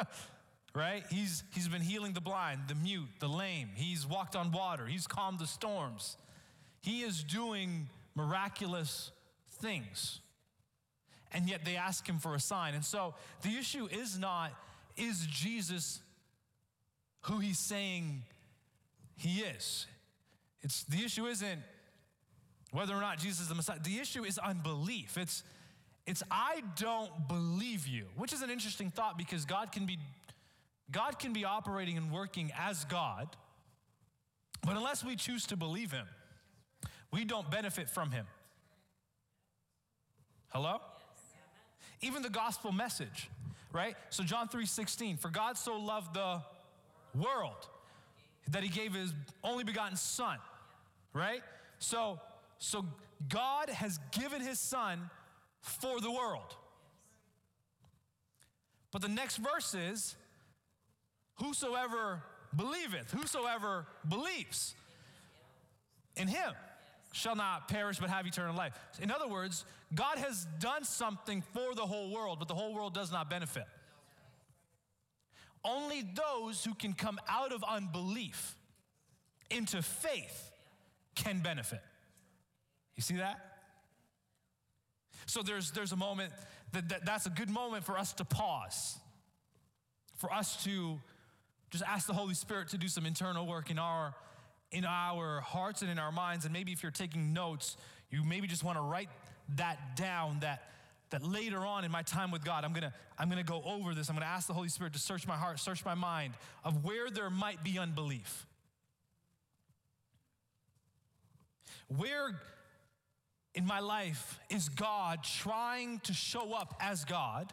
right? 0.74 1.04
He's, 1.10 1.44
he's 1.54 1.68
been 1.68 1.82
healing 1.82 2.14
the 2.14 2.20
blind, 2.20 2.62
the 2.66 2.74
mute, 2.74 3.08
the 3.20 3.28
lame. 3.28 3.70
He's 3.74 4.06
walked 4.06 4.34
on 4.34 4.50
water. 4.50 4.86
He's 4.86 5.06
calmed 5.06 5.38
the 5.38 5.46
storms. 5.46 6.16
He 6.80 7.02
is 7.02 7.22
doing 7.22 7.88
miraculous 8.16 9.12
things. 9.60 10.20
And 11.32 11.48
yet 11.48 11.64
they 11.64 11.76
ask 11.76 12.06
him 12.08 12.18
for 12.18 12.34
a 12.34 12.40
sign. 12.40 12.74
And 12.74 12.84
so 12.84 13.14
the 13.42 13.56
issue 13.56 13.88
is 13.90 14.18
not, 14.18 14.52
is 14.96 15.26
Jesus 15.26 16.00
who 17.22 17.38
he's 17.38 17.58
saying 17.58 18.22
he 19.16 19.40
is? 19.40 19.86
It's 20.62 20.84
the 20.84 21.04
issue 21.04 21.26
isn't 21.26 21.62
whether 22.72 22.94
or 22.94 23.00
not 23.00 23.18
Jesus 23.18 23.40
is 23.40 23.48
the 23.48 23.54
Messiah. 23.54 23.78
The 23.82 23.98
issue 23.98 24.24
is 24.24 24.38
unbelief. 24.38 25.16
It's 25.16 25.42
it's 26.06 26.22
I 26.30 26.62
don't 26.76 27.28
believe 27.28 27.86
you, 27.86 28.06
which 28.16 28.32
is 28.32 28.40
an 28.40 28.48
interesting 28.48 28.90
thought 28.90 29.18
because 29.18 29.44
God 29.44 29.72
can 29.72 29.84
be 29.84 29.98
God 30.90 31.18
can 31.18 31.32
be 31.32 31.44
operating 31.44 31.98
and 31.98 32.10
working 32.10 32.50
as 32.58 32.84
God, 32.86 33.28
but 34.64 34.76
unless 34.76 35.04
we 35.04 35.16
choose 35.16 35.46
to 35.46 35.56
believe 35.56 35.92
him, 35.92 36.06
we 37.12 37.24
don't 37.24 37.50
benefit 37.50 37.90
from 37.90 38.10
him. 38.10 38.26
Hello? 40.48 40.80
Even 42.00 42.22
the 42.22 42.30
gospel 42.30 42.72
message, 42.72 43.28
right? 43.72 43.96
So 44.10 44.22
John 44.22 44.48
3:16, 44.48 45.18
for 45.18 45.30
God 45.30 45.56
so 45.56 45.76
loved 45.76 46.14
the 46.14 46.42
world 47.14 47.68
that 48.48 48.62
he 48.62 48.68
gave 48.68 48.94
his 48.94 49.12
only 49.42 49.64
begotten 49.64 49.96
son, 49.96 50.38
right? 51.12 51.42
So 51.78 52.20
so 52.58 52.84
God 53.28 53.68
has 53.70 53.98
given 54.12 54.40
his 54.40 54.58
son 54.58 55.10
for 55.60 56.00
the 56.00 56.10
world. 56.10 56.56
But 58.92 59.02
the 59.02 59.08
next 59.08 59.36
verse 59.36 59.74
is 59.74 60.16
whosoever 61.36 62.22
believeth, 62.56 63.10
whosoever 63.10 63.86
believes 64.08 64.74
in 66.16 66.28
him 66.28 66.52
shall 67.12 67.36
not 67.36 67.68
perish 67.68 67.98
but 67.98 68.10
have 68.10 68.26
eternal 68.26 68.56
life. 68.56 68.74
In 69.00 69.10
other 69.10 69.28
words, 69.28 69.64
God 69.94 70.18
has 70.18 70.46
done 70.58 70.84
something 70.84 71.42
for 71.52 71.74
the 71.74 71.86
whole 71.86 72.10
world, 72.10 72.38
but 72.38 72.48
the 72.48 72.54
whole 72.54 72.74
world 72.74 72.94
does 72.94 73.10
not 73.10 73.30
benefit. 73.30 73.64
Only 75.64 76.02
those 76.02 76.64
who 76.64 76.74
can 76.74 76.92
come 76.92 77.18
out 77.28 77.52
of 77.52 77.64
unbelief 77.64 78.54
into 79.50 79.82
faith 79.82 80.52
can 81.14 81.40
benefit. 81.40 81.80
You 82.96 83.02
see 83.02 83.16
that? 83.16 83.38
So 85.26 85.42
there's, 85.42 85.72
there's 85.72 85.92
a 85.92 85.96
moment 85.96 86.32
that, 86.72 86.88
that 86.90 87.04
that's 87.04 87.26
a 87.26 87.30
good 87.30 87.50
moment 87.50 87.84
for 87.84 87.98
us 87.98 88.12
to 88.14 88.24
pause, 88.24 88.98
for 90.16 90.32
us 90.32 90.62
to 90.64 90.98
just 91.70 91.84
ask 91.84 92.06
the 92.06 92.14
Holy 92.14 92.34
Spirit 92.34 92.68
to 92.68 92.78
do 92.78 92.88
some 92.88 93.04
internal 93.04 93.46
work 93.46 93.70
in 93.70 93.78
our 93.78 94.14
in 94.70 94.84
our 94.84 95.40
hearts 95.40 95.82
and 95.82 95.90
in 95.90 95.98
our 95.98 96.12
minds. 96.12 96.44
And 96.44 96.52
maybe 96.52 96.72
if 96.72 96.82
you're 96.82 96.92
taking 96.92 97.32
notes, 97.32 97.76
you 98.10 98.24
maybe 98.24 98.46
just 98.46 98.64
want 98.64 98.78
to 98.78 98.82
write 98.82 99.08
that 99.56 99.96
down 99.96 100.40
that 100.40 100.62
that 101.10 101.24
later 101.24 101.64
on 101.64 101.84
in 101.84 101.90
my 101.90 102.02
time 102.02 102.30
with 102.30 102.44
God, 102.44 102.64
I'm 102.64 102.72
gonna, 102.72 102.92
I'm 103.18 103.28
gonna 103.28 103.42
go 103.42 103.62
over 103.64 103.94
this. 103.94 104.08
I'm 104.08 104.16
gonna 104.16 104.26
ask 104.26 104.46
the 104.46 104.54
Holy 104.54 104.68
Spirit 104.68 104.92
to 104.92 104.98
search 104.98 105.26
my 105.26 105.36
heart, 105.36 105.58
search 105.58 105.84
my 105.84 105.94
mind 105.94 106.34
of 106.64 106.84
where 106.84 107.10
there 107.10 107.30
might 107.30 107.64
be 107.64 107.78
unbelief. 107.78 108.46
Where 111.88 112.38
in 113.54 113.66
my 113.66 113.80
life 113.80 114.38
is 114.50 114.68
God 114.68 115.24
trying 115.24 116.00
to 116.00 116.12
show 116.12 116.52
up 116.52 116.76
as 116.80 117.04
God, 117.04 117.52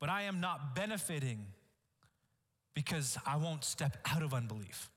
but 0.00 0.08
I 0.08 0.22
am 0.22 0.40
not 0.40 0.74
benefiting 0.74 1.44
because 2.74 3.18
I 3.26 3.36
won't 3.36 3.64
step 3.64 3.98
out 4.06 4.22
of 4.22 4.32
unbelief. 4.32 4.88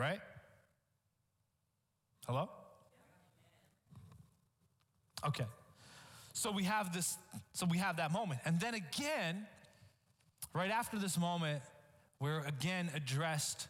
Right? 0.00 0.20
Hello? 2.26 2.48
Okay. 5.26 5.44
So 6.32 6.50
we 6.52 6.64
have 6.64 6.94
this, 6.94 7.18
so 7.52 7.66
we 7.66 7.76
have 7.76 7.98
that 7.98 8.10
moment. 8.10 8.40
And 8.46 8.58
then 8.58 8.72
again, 8.72 9.46
right 10.54 10.70
after 10.70 10.98
this 10.98 11.18
moment, 11.18 11.60
we're 12.18 12.40
again 12.46 12.88
addressed 12.94 13.68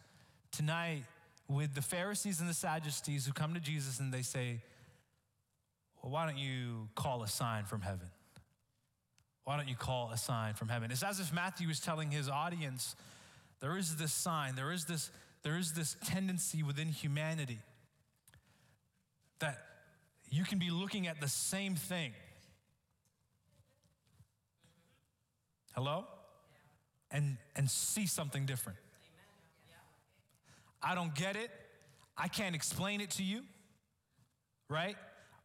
tonight 0.53 1.03
with 1.49 1.75
the 1.75 1.81
Pharisees 1.81 2.39
and 2.39 2.49
the 2.49 2.53
Sadducees 2.53 3.25
who 3.25 3.33
come 3.33 3.53
to 3.53 3.59
Jesus 3.59 3.99
and 3.99 4.13
they 4.13 4.21
say, 4.21 4.61
Well, 6.01 6.13
why 6.13 6.25
don't 6.25 6.37
you 6.37 6.87
call 6.95 7.23
a 7.23 7.27
sign 7.27 7.65
from 7.65 7.81
heaven? 7.81 8.07
Why 9.43 9.57
don't 9.57 9.67
you 9.67 9.75
call 9.75 10.11
a 10.11 10.17
sign 10.17 10.53
from 10.53 10.69
heaven? 10.69 10.91
It's 10.91 11.03
as 11.03 11.19
if 11.19 11.33
Matthew 11.33 11.67
is 11.67 11.81
telling 11.81 12.09
his 12.09 12.29
audience, 12.29 12.95
there 13.59 13.77
is 13.77 13.97
this 13.97 14.13
sign, 14.13 14.55
there 14.55 14.71
is 14.71 14.85
this, 14.85 15.11
there 15.43 15.57
is 15.57 15.73
this 15.73 15.95
tendency 16.05 16.63
within 16.63 16.89
humanity 16.89 17.59
that 19.39 19.57
you 20.29 20.43
can 20.43 20.59
be 20.59 20.69
looking 20.69 21.07
at 21.07 21.19
the 21.19 21.27
same 21.27 21.75
thing. 21.75 22.13
Hello? 25.73 26.05
And, 27.09 27.37
and 27.55 27.69
see 27.69 28.05
something 28.05 28.45
different. 28.45 28.77
I 30.81 30.95
don't 30.95 31.13
get 31.13 31.35
it. 31.35 31.51
I 32.17 32.27
can't 32.27 32.55
explain 32.55 33.01
it 33.01 33.11
to 33.11 33.23
you, 33.23 33.41
right? 34.69 34.95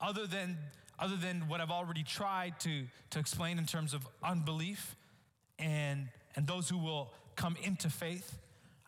Other 0.00 0.26
than, 0.26 0.58
other 0.98 1.16
than 1.16 1.48
what 1.48 1.60
I've 1.60 1.70
already 1.70 2.02
tried 2.02 2.60
to, 2.60 2.84
to 3.10 3.18
explain 3.18 3.58
in 3.58 3.66
terms 3.66 3.94
of 3.94 4.06
unbelief 4.22 4.94
and, 5.58 6.08
and 6.36 6.46
those 6.46 6.68
who 6.68 6.78
will 6.78 7.12
come 7.34 7.56
into 7.62 7.88
faith. 7.88 8.38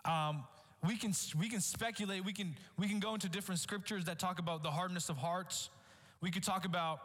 Um, 0.04 0.44
we 0.86 0.96
can, 0.96 1.12
we 1.38 1.48
can 1.48 1.60
speculate, 1.60 2.24
we 2.24 2.32
can, 2.32 2.54
we 2.78 2.88
can 2.88 3.00
go 3.00 3.14
into 3.14 3.28
different 3.28 3.60
scriptures 3.60 4.04
that 4.04 4.18
talk 4.18 4.38
about 4.38 4.62
the 4.62 4.70
hardness 4.70 5.08
of 5.08 5.16
hearts. 5.16 5.70
We 6.20 6.30
could 6.30 6.44
talk 6.44 6.64
about 6.64 7.00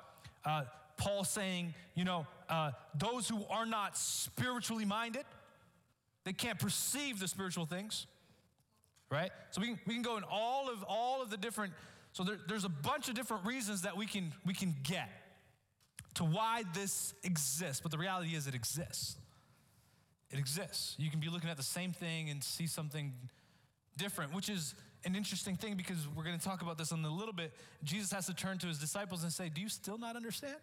uh, 0.46 0.64
Paul 0.98 1.24
saying, 1.24 1.74
you 1.96 2.04
know, 2.04 2.28
uh, 2.50 2.72
those 2.96 3.28
who 3.28 3.44
are 3.50 3.66
not 3.66 3.98
spiritually 3.98 4.86
minded, 4.86 5.26
they 6.24 6.34
can't 6.34 6.60
perceive 6.60 7.20
the 7.20 7.28
spiritual 7.28 7.66
things 7.66 8.06
right? 9.14 9.32
So 9.52 9.62
we 9.62 9.68
can, 9.68 9.80
we 9.86 9.94
can 9.94 10.02
go 10.02 10.18
in 10.18 10.24
all 10.24 10.70
of 10.70 10.84
all 10.88 11.22
of 11.22 11.30
the 11.30 11.38
different. 11.38 11.74
So 12.14 12.24
there, 12.24 12.38
there's 12.48 12.66
a 12.66 12.70
bunch 12.70 13.10
of 13.10 13.16
different 13.16 13.46
reasons 13.46 13.84
that 13.84 13.96
we 13.96 14.08
can 14.08 14.34
we 14.46 14.54
can 14.54 14.76
get 14.84 15.10
to 16.16 16.24
why 16.24 16.64
this 16.74 17.14
exists. 17.24 17.80
But 17.80 17.92
the 17.92 17.98
reality 17.98 18.36
is, 18.36 18.48
it 18.48 18.56
exists. 18.56 19.16
It 20.32 20.40
exists. 20.40 20.96
You 20.98 21.12
can 21.12 21.20
be 21.20 21.30
looking 21.30 21.50
at 21.50 21.58
the 21.58 21.64
same 21.64 21.92
thing 21.92 22.30
and 22.32 22.44
see 22.44 22.66
something 22.66 23.14
different, 23.98 24.34
which 24.34 24.50
is 24.50 24.76
an 25.06 25.16
interesting 25.16 25.56
thing 25.56 25.76
because 25.76 26.08
we're 26.16 26.24
going 26.24 26.38
to 26.38 26.44
talk 26.44 26.62
about 26.62 26.78
this 26.78 26.92
in 26.92 27.04
a 27.04 27.14
little 27.14 27.34
bit. 27.34 27.52
Jesus 27.84 28.12
has 28.12 28.26
to 28.28 28.34
turn 28.34 28.58
to 28.60 28.68
his 28.68 28.80
disciples 28.80 29.24
and 29.24 29.32
say, 29.32 29.50
"Do 29.50 29.62
you 29.62 29.70
still 29.70 29.98
not 29.98 30.16
understand?" 30.16 30.58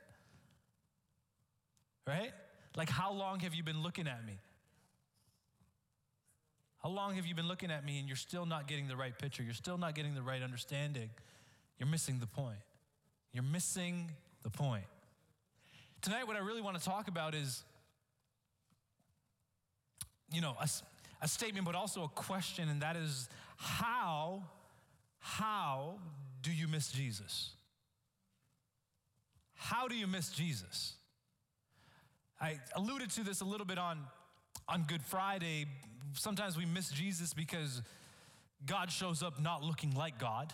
Right? 2.06 2.32
Like, 2.76 2.88
how 2.88 3.12
long 3.12 3.40
have 3.40 3.54
you 3.54 3.62
been 3.62 3.82
looking 3.82 4.06
at 4.06 4.24
me? 4.24 4.38
How 6.82 6.88
long 6.88 7.14
have 7.16 7.26
you 7.26 7.34
been 7.34 7.48
looking 7.48 7.70
at 7.70 7.84
me 7.84 7.98
and 7.98 8.08
you're 8.08 8.16
still 8.16 8.46
not 8.46 8.66
getting 8.66 8.88
the 8.88 8.96
right 8.96 9.16
picture? 9.16 9.42
You're 9.42 9.52
still 9.52 9.76
not 9.76 9.94
getting 9.94 10.14
the 10.14 10.22
right 10.22 10.42
understanding. 10.42 11.10
You're 11.78 11.88
missing 11.88 12.18
the 12.20 12.26
point. 12.26 12.58
You're 13.32 13.44
missing 13.44 14.10
the 14.42 14.50
point. 14.50 14.84
Tonight, 16.00 16.26
what 16.26 16.36
I 16.36 16.40
really 16.40 16.62
want 16.62 16.78
to 16.78 16.84
talk 16.84 17.08
about 17.08 17.34
is, 17.34 17.62
you 20.32 20.40
know, 20.40 20.56
a, 20.58 20.68
a 21.22 21.28
statement, 21.28 21.66
but 21.66 21.74
also 21.74 22.04
a 22.04 22.08
question, 22.08 22.68
and 22.68 22.82
that 22.82 22.96
is 22.96 23.28
how, 23.56 24.42
how 25.18 25.98
do 26.42 26.52
you 26.52 26.66
miss 26.66 26.90
Jesus? 26.90 27.50
How 29.54 29.88
do 29.88 29.94
you 29.94 30.06
miss 30.06 30.30
Jesus? 30.30 30.94
I 32.40 32.58
alluded 32.74 33.10
to 33.10 33.24
this 33.24 33.42
a 33.42 33.44
little 33.44 33.66
bit 33.66 33.78
on, 33.78 33.98
on 34.66 34.84
Good 34.84 35.02
Friday, 35.02 35.66
sometimes 36.14 36.56
we 36.56 36.64
miss 36.64 36.90
Jesus 36.90 37.34
because 37.34 37.82
God 38.64 38.90
shows 38.90 39.22
up 39.22 39.40
not 39.40 39.62
looking 39.62 39.94
like 39.94 40.18
God. 40.18 40.52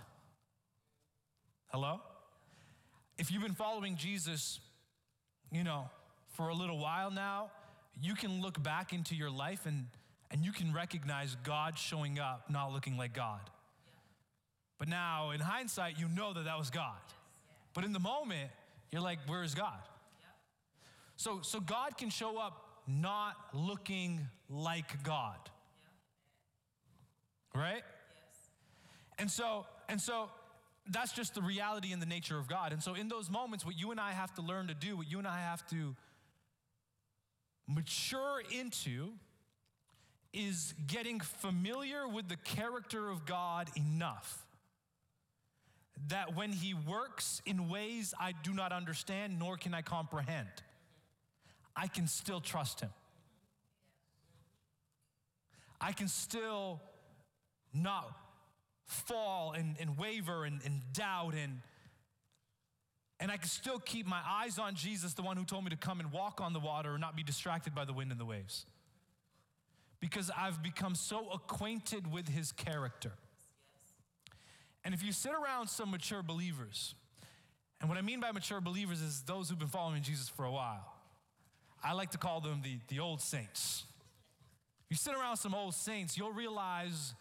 Hello? 1.68 2.00
If 3.18 3.30
you've 3.30 3.42
been 3.42 3.54
following 3.54 3.96
Jesus, 3.96 4.61
you 5.52 5.64
know, 5.64 5.88
for 6.30 6.49
a 6.49 6.54
little 6.54 6.78
while 6.78 7.11
now, 7.11 7.50
you 8.00 8.14
can 8.14 8.42
look 8.42 8.62
back 8.62 8.92
into 8.92 9.14
your 9.14 9.30
life 9.30 9.64
and, 9.66 9.87
and 10.30 10.45
you 10.45 10.52
can 10.52 10.73
recognize 10.73 11.37
God 11.45 11.78
showing 11.78 12.18
up 12.18 12.50
not 12.50 12.73
looking 12.73 12.97
like 12.97 13.12
God. 13.12 13.40
But 14.78 14.88
now, 14.88 15.30
in 15.30 15.40
hindsight, 15.40 15.99
you 15.99 16.09
know 16.09 16.33
that 16.33 16.45
that 16.45 16.59
was 16.59 16.71
God. 16.71 16.97
But 17.73 17.85
in 17.85 17.92
the 17.92 18.00
moment, 18.00 18.50
you're 18.90 19.02
like, 19.02 19.18
where 19.26 19.42
is 19.42 19.54
God? 19.54 19.78
So, 21.16 21.40
so 21.42 21.61
God 21.61 21.97
can 21.97 22.11
show 22.11 22.38
up 22.38 22.62
not 22.87 23.35
looking 23.54 24.26
like 24.50 25.02
God. 25.02 25.37
Right? 27.54 27.83
And 29.18 29.30
so, 29.30 29.64
and 29.88 30.00
so 30.00 30.28
that's 30.90 31.12
just 31.12 31.35
the 31.35 31.42
reality 31.42 31.92
and 31.92 32.02
the 32.02 32.06
nature 32.06 32.38
of 32.38 32.49
God. 32.49 32.73
And 32.73 32.83
so 32.83 32.95
in 32.95 33.09
those 33.09 33.30
moments, 33.30 33.64
what 33.64 33.78
you 33.78 33.90
and 33.90 34.00
I 34.00 34.12
have 34.12 34.35
to 34.35 34.42
learn 34.42 34.68
to 34.68 34.75
do, 34.75 34.97
what 34.97 35.11
you 35.11 35.18
and 35.18 35.26
I 35.26 35.40
have 35.40 35.66
to 35.71 35.97
mature 37.66 38.42
into 38.52 39.12
is 40.37 40.75
getting 40.87 41.19
familiar 41.19 42.07
with 42.07 42.28
the 42.28 42.37
character 42.37 43.09
of 43.09 43.25
God 43.25 43.71
enough 43.75 44.45
that 46.09 46.37
when 46.37 46.52
He 46.52 46.75
works 46.75 47.40
in 47.47 47.71
ways 47.71 48.12
I 48.21 48.35
do 48.43 48.52
not 48.52 48.71
understand 48.71 49.38
nor 49.38 49.57
can 49.57 49.73
I 49.73 49.81
comprehend, 49.81 50.49
I 51.75 51.87
can 51.88 52.07
still 52.07 52.40
trust 52.40 52.81
Him. 52.81 52.90
I 55.81 55.93
can 55.93 56.09
still 56.09 56.81
not 57.73 58.11
fall 58.85 59.52
and, 59.52 59.76
and 59.81 59.97
waver 59.97 60.45
and, 60.45 60.61
and 60.64 60.81
doubt 60.93 61.35
and 61.35 61.61
and 63.19 63.31
I 63.31 63.38
can 63.38 63.49
still 63.49 63.78
keep 63.78 64.07
my 64.07 64.21
eyes 64.28 64.59
on 64.59 64.75
Jesus, 64.75 65.14
the 65.14 65.23
one 65.23 65.38
who 65.38 65.45
told 65.47 65.64
me 65.64 65.71
to 65.71 65.76
come 65.76 66.00
and 66.00 66.12
walk 66.12 66.43
on 66.43 66.52
the 66.52 66.61
water 66.61 66.90
and 66.90 67.00
not 67.00 67.16
be 67.16 67.23
distracted 67.23 67.75
by 67.75 67.87
the 67.87 67.95
wind 67.95 68.11
and 68.11 68.21
the 68.21 68.26
waves. 68.26 68.66
Because 70.00 70.31
I've 70.37 70.62
become 70.62 70.95
so 70.95 71.31
acquainted 71.31 72.12
with 72.12 72.29
his 72.29 72.53
character. 72.53 73.12
And 74.85 74.95
if 74.95 75.03
you 75.03 75.12
sit 75.12 75.33
around 75.33 75.69
some 75.69 75.91
mature 75.91 76.23
believers, 76.23 76.95
and 77.81 77.88
what 77.88 77.99
I 77.99 78.03
mean 78.03 78.21
by 78.21 78.33
mature 78.33 78.61
believers 78.61 79.00
is 79.00 79.23
those 79.23 79.49
who've 79.49 79.59
been 79.59 79.69
following 79.69 80.03
Jesus 80.03 80.29
for 80.29 80.45
a 80.45 80.50
while. 80.53 80.93
I 81.83 81.93
like 81.93 82.11
to 82.12 82.19
call 82.19 82.41
them 82.41 82.62
the, 82.62 82.79
the 82.88 83.00
old 83.00 83.21
saints. 83.21 83.85
If 84.85 84.91
you 84.91 84.97
sit 84.97 85.15
around 85.15 85.37
some 85.37 85.55
old 85.55 85.75
saints, 85.75 86.17
you'll 86.17 86.33
realize 86.33 87.15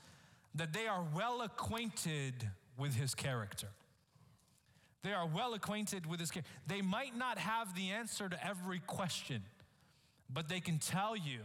that 0.53 0.71
they 0.73 0.87
are 0.87 1.03
well 1.15 1.41
acquainted 1.41 2.33
with 2.77 2.95
his 2.95 3.15
character. 3.15 3.67
They 5.03 5.13
are 5.13 5.27
well 5.27 5.53
acquainted 5.53 6.05
with 6.05 6.19
his 6.19 6.31
character. 6.31 6.51
They 6.67 6.81
might 6.81 7.15
not 7.15 7.37
have 7.37 7.75
the 7.75 7.89
answer 7.89 8.29
to 8.29 8.47
every 8.47 8.79
question, 8.79 9.43
but 10.29 10.49
they 10.49 10.59
can 10.59 10.79
tell 10.79 11.15
you 11.15 11.39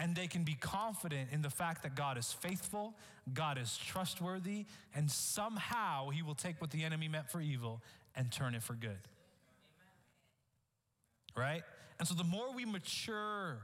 and 0.00 0.16
they 0.16 0.26
can 0.26 0.44
be 0.44 0.54
confident 0.54 1.28
in 1.30 1.42
the 1.42 1.50
fact 1.50 1.82
that 1.82 1.94
God 1.94 2.16
is 2.16 2.32
faithful, 2.32 2.94
God 3.34 3.58
is 3.58 3.76
trustworthy, 3.76 4.64
and 4.94 5.10
somehow 5.10 6.08
he 6.08 6.22
will 6.22 6.34
take 6.34 6.58
what 6.58 6.70
the 6.70 6.84
enemy 6.84 7.06
meant 7.06 7.28
for 7.30 7.38
evil 7.38 7.82
and 8.16 8.32
turn 8.32 8.54
it 8.54 8.62
for 8.62 8.72
good. 8.72 8.98
Right? 11.36 11.62
And 11.98 12.08
so 12.08 12.14
the 12.14 12.24
more 12.24 12.50
we 12.54 12.64
mature 12.64 13.58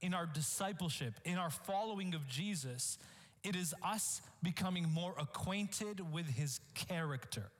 in 0.00 0.14
our 0.14 0.26
discipleship, 0.26 1.14
in 1.24 1.38
our 1.38 1.50
following 1.50 2.12
of 2.12 2.26
Jesus, 2.26 2.98
it 3.44 3.54
is 3.54 3.72
us 3.84 4.20
becoming 4.42 4.90
more 4.92 5.14
acquainted 5.16 6.12
with 6.12 6.26
his 6.26 6.58
character. 6.74 7.52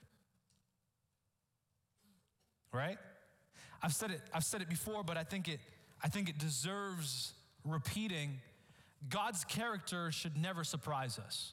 Right? 2.73 2.99
I've 3.81 3.95
said 3.95 4.11
it, 4.11 4.21
I've 4.35 4.45
said 4.45 4.61
it 4.61 4.69
before, 4.69 5.05
but 5.05 5.17
I 5.17 5.23
think 5.23 5.47
it, 5.47 5.61
I 6.03 6.09
think 6.09 6.29
it 6.29 6.39
deserves 6.39 7.33
repeating. 7.65 8.41
God's 9.09 9.45
character 9.45 10.11
should 10.11 10.37
never 10.37 10.65
surprise 10.65 11.19
us. 11.19 11.53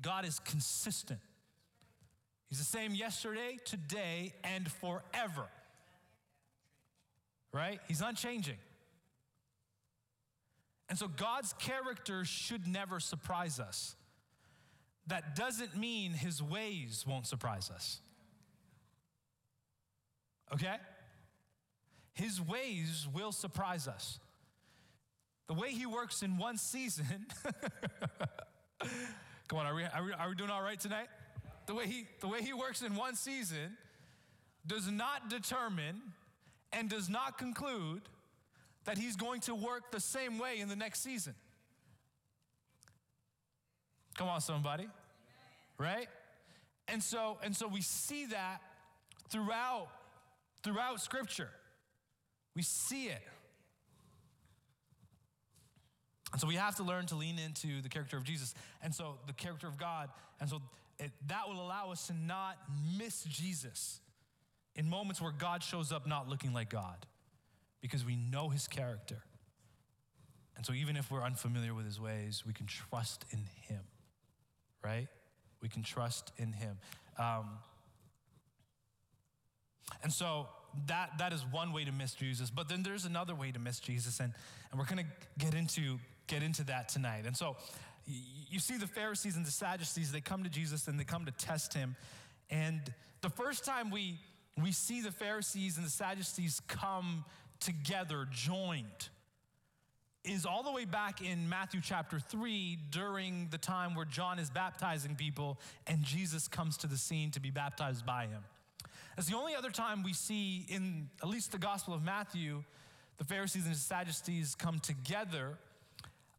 God 0.00 0.24
is 0.24 0.38
consistent. 0.40 1.20
He's 2.48 2.58
the 2.58 2.64
same 2.64 2.94
yesterday, 2.94 3.58
today, 3.64 4.34
and 4.44 4.70
forever. 4.70 5.46
Right? 7.52 7.80
He's 7.88 8.00
unchanging. 8.00 8.58
And 10.88 10.98
so 10.98 11.08
God's 11.08 11.54
character 11.54 12.24
should 12.24 12.66
never 12.66 13.00
surprise 13.00 13.58
us. 13.58 13.96
That 15.06 15.34
doesn't 15.34 15.76
mean 15.76 16.12
his 16.12 16.42
ways 16.42 17.04
won't 17.08 17.26
surprise 17.26 17.70
us. 17.74 18.00
Okay? 20.52 20.76
His 22.14 22.40
ways 22.40 23.06
will 23.12 23.32
surprise 23.32 23.88
us. 23.88 24.18
The 25.48 25.54
way 25.54 25.70
he 25.72 25.86
works 25.86 26.22
in 26.22 26.38
one 26.38 26.56
season. 26.56 27.26
Come 29.48 29.58
on, 29.58 29.66
are 29.66 29.74
we, 29.74 29.84
are 29.84 30.04
we, 30.04 30.12
are 30.12 30.28
we 30.28 30.34
doing 30.34 30.50
all 30.50 30.62
right 30.62 30.78
tonight? 30.78 31.08
The 31.66 31.74
way, 31.74 31.86
he, 31.86 32.06
the 32.20 32.28
way 32.28 32.42
he 32.42 32.52
works 32.52 32.82
in 32.82 32.94
one 32.94 33.14
season 33.14 33.76
does 34.66 34.90
not 34.90 35.28
determine 35.28 36.00
and 36.72 36.88
does 36.88 37.08
not 37.08 37.38
conclude 37.38 38.02
that 38.84 38.98
he's 38.98 39.16
going 39.16 39.40
to 39.42 39.54
work 39.54 39.92
the 39.92 40.00
same 40.00 40.38
way 40.38 40.58
in 40.58 40.68
the 40.68 40.76
next 40.76 41.02
season. 41.02 41.34
Come 44.16 44.28
on, 44.28 44.40
somebody. 44.40 44.88
Right? 45.78 46.08
And 46.88 47.02
so, 47.02 47.38
and 47.42 47.54
so 47.54 47.68
we 47.68 47.80
see 47.80 48.26
that 48.26 48.58
throughout, 49.28 49.88
throughout 50.62 51.00
scripture. 51.00 51.50
We 52.54 52.62
see 52.62 53.06
it. 53.06 53.22
And 56.32 56.40
so 56.40 56.46
we 56.46 56.54
have 56.54 56.76
to 56.76 56.82
learn 56.82 57.06
to 57.06 57.14
lean 57.14 57.38
into 57.38 57.82
the 57.82 57.88
character 57.88 58.16
of 58.16 58.24
Jesus. 58.24 58.54
And 58.82 58.94
so 58.94 59.18
the 59.26 59.34
character 59.34 59.66
of 59.66 59.78
God. 59.78 60.08
And 60.40 60.48
so 60.48 60.62
it, 60.98 61.10
that 61.28 61.48
will 61.48 61.60
allow 61.60 61.92
us 61.92 62.06
to 62.06 62.14
not 62.14 62.56
miss 62.98 63.24
Jesus 63.24 64.00
in 64.74 64.88
moments 64.88 65.20
where 65.20 65.32
God 65.32 65.62
shows 65.62 65.92
up 65.92 66.06
not 66.06 66.28
looking 66.28 66.52
like 66.52 66.70
God 66.70 67.06
because 67.82 68.04
we 68.04 68.16
know 68.16 68.48
his 68.48 68.66
character. 68.66 69.22
And 70.56 70.64
so 70.64 70.72
even 70.72 70.96
if 70.96 71.10
we're 71.10 71.22
unfamiliar 71.22 71.74
with 71.74 71.84
his 71.84 72.00
ways, 72.00 72.44
we 72.46 72.52
can 72.52 72.66
trust 72.66 73.24
in 73.30 73.40
him, 73.68 73.82
right? 74.82 75.08
We 75.60 75.68
can 75.68 75.82
trust 75.82 76.32
in 76.38 76.52
him. 76.52 76.78
Um, 77.18 77.58
and 80.02 80.12
so 80.12 80.48
that, 80.86 81.18
that 81.18 81.32
is 81.32 81.44
one 81.50 81.72
way 81.72 81.84
to 81.84 81.92
miss 81.92 82.14
Jesus. 82.14 82.50
But 82.50 82.68
then 82.68 82.82
there's 82.82 83.04
another 83.04 83.34
way 83.34 83.52
to 83.52 83.58
miss 83.58 83.78
Jesus, 83.80 84.20
and, 84.20 84.32
and 84.70 84.78
we're 84.78 84.86
going 84.86 85.04
to 85.04 85.44
get 85.44 85.54
into, 85.54 85.98
get 86.26 86.42
into 86.42 86.64
that 86.64 86.88
tonight. 86.88 87.24
And 87.26 87.36
so 87.36 87.56
you 88.06 88.58
see 88.58 88.76
the 88.76 88.86
Pharisees 88.86 89.36
and 89.36 89.46
the 89.46 89.50
Sadducees, 89.50 90.12
they 90.12 90.20
come 90.20 90.44
to 90.44 90.50
Jesus 90.50 90.88
and 90.88 90.98
they 90.98 91.04
come 91.04 91.24
to 91.24 91.32
test 91.32 91.74
him. 91.74 91.96
And 92.50 92.80
the 93.20 93.30
first 93.30 93.64
time 93.64 93.90
we, 93.90 94.18
we 94.60 94.72
see 94.72 95.00
the 95.00 95.12
Pharisees 95.12 95.76
and 95.76 95.86
the 95.86 95.90
Sadducees 95.90 96.60
come 96.68 97.24
together, 97.60 98.26
joined, 98.30 99.08
is 100.24 100.46
all 100.46 100.62
the 100.62 100.70
way 100.70 100.84
back 100.84 101.20
in 101.20 101.48
Matthew 101.48 101.80
chapter 101.82 102.20
3 102.20 102.78
during 102.90 103.48
the 103.50 103.58
time 103.58 103.94
where 103.94 104.04
John 104.04 104.38
is 104.38 104.50
baptizing 104.50 105.16
people 105.16 105.58
and 105.86 106.02
Jesus 106.02 106.46
comes 106.46 106.76
to 106.78 106.86
the 106.86 106.96
scene 106.96 107.30
to 107.32 107.40
be 107.40 107.50
baptized 107.50 108.06
by 108.06 108.26
him. 108.26 108.42
It's 109.18 109.28
the 109.28 109.36
only 109.36 109.54
other 109.54 109.70
time 109.70 110.02
we 110.02 110.12
see 110.12 110.66
in 110.68 111.10
at 111.22 111.28
least 111.28 111.52
the 111.52 111.58
Gospel 111.58 111.94
of 111.94 112.02
Matthew 112.02 112.64
the 113.18 113.24
Pharisees 113.24 113.66
and 113.66 113.74
the 113.74 113.78
Sadducees 113.78 114.56
come 114.56 114.80
together. 114.80 115.56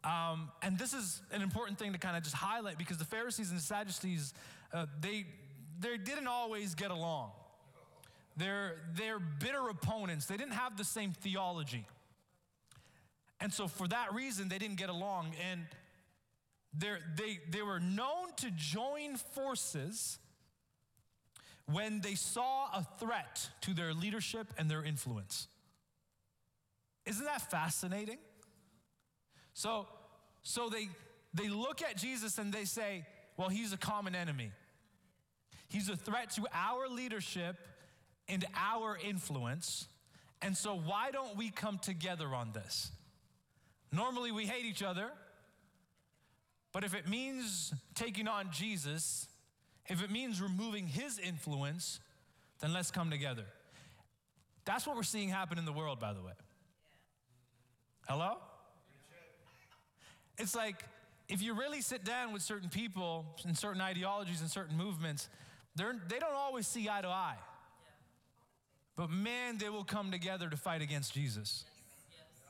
Um, 0.03 0.51
and 0.61 0.77
this 0.77 0.93
is 0.93 1.21
an 1.31 1.41
important 1.41 1.79
thing 1.79 1.93
to 1.93 1.97
kind 1.97 2.17
of 2.17 2.23
just 2.23 2.35
highlight 2.35 2.77
because 2.77 2.97
the 2.97 3.05
Pharisees 3.05 3.49
and 3.51 3.57
the 3.57 3.63
Sadducees, 3.63 4.33
uh, 4.73 4.87
they, 4.99 5.25
they 5.79 5.97
didn't 5.97 6.27
always 6.27 6.75
get 6.75 6.91
along. 6.91 7.31
They're, 8.35 8.75
they're 8.95 9.19
bitter 9.19 9.69
opponents. 9.69 10.25
They 10.25 10.35
didn't 10.35 10.55
have 10.55 10.75
the 10.75 10.83
same 10.83 11.13
theology. 11.13 11.85
And 13.39 13.53
so, 13.53 13.67
for 13.67 13.87
that 13.87 14.13
reason, 14.13 14.49
they 14.49 14.57
didn't 14.57 14.77
get 14.77 14.89
along. 14.89 15.33
And 15.49 15.61
they, 16.77 17.39
they 17.49 17.61
were 17.61 17.79
known 17.79 18.33
to 18.37 18.51
join 18.51 19.15
forces 19.15 20.17
when 21.65 22.01
they 22.01 22.15
saw 22.15 22.65
a 22.73 22.85
threat 22.99 23.49
to 23.61 23.73
their 23.73 23.93
leadership 23.93 24.47
and 24.57 24.69
their 24.69 24.83
influence. 24.83 25.47
Isn't 27.05 27.25
that 27.25 27.49
fascinating? 27.49 28.17
So, 29.53 29.87
so 30.41 30.69
they, 30.69 30.89
they 31.33 31.49
look 31.49 31.81
at 31.81 31.97
Jesus 31.97 32.37
and 32.37 32.53
they 32.53 32.65
say, 32.65 33.05
well, 33.37 33.49
he's 33.49 33.73
a 33.73 33.77
common 33.77 34.15
enemy. 34.15 34.51
He's 35.69 35.89
a 35.89 35.95
threat 35.95 36.31
to 36.31 36.45
our 36.53 36.87
leadership 36.87 37.57
and 38.27 38.45
our 38.55 38.97
influence. 39.03 39.87
And 40.41 40.55
so, 40.55 40.77
why 40.77 41.11
don't 41.11 41.35
we 41.37 41.49
come 41.49 41.79
together 41.79 42.27
on 42.27 42.51
this? 42.51 42.91
Normally, 43.91 44.31
we 44.31 44.45
hate 44.45 44.65
each 44.65 44.83
other, 44.83 45.09
but 46.71 46.83
if 46.83 46.93
it 46.93 47.07
means 47.07 47.73
taking 47.95 48.27
on 48.27 48.51
Jesus, 48.51 49.27
if 49.87 50.03
it 50.03 50.09
means 50.09 50.41
removing 50.41 50.87
his 50.87 51.19
influence, 51.19 51.99
then 52.59 52.73
let's 52.73 52.91
come 52.91 53.09
together. 53.09 53.45
That's 54.65 54.87
what 54.87 54.95
we're 54.95 55.03
seeing 55.03 55.29
happen 55.29 55.57
in 55.57 55.65
the 55.65 55.73
world, 55.73 55.99
by 55.99 56.13
the 56.13 56.21
way. 56.21 56.33
Hello? 58.07 58.37
It's 60.37 60.55
like 60.55 60.83
if 61.29 61.41
you 61.41 61.53
really 61.53 61.81
sit 61.81 62.03
down 62.03 62.33
with 62.33 62.41
certain 62.41 62.69
people 62.69 63.25
and 63.45 63.57
certain 63.57 63.81
ideologies 63.81 64.41
and 64.41 64.49
certain 64.49 64.77
movements, 64.77 65.29
they're, 65.75 65.95
they 66.07 66.19
don't 66.19 66.35
always 66.35 66.67
see 66.67 66.89
eye 66.89 67.01
to 67.01 67.07
eye. 67.07 67.37
But 68.95 69.09
man, 69.09 69.57
they 69.57 69.69
will 69.69 69.83
come 69.83 70.11
together 70.11 70.49
to 70.49 70.57
fight 70.57 70.81
against 70.81 71.13
Jesus. 71.13 71.65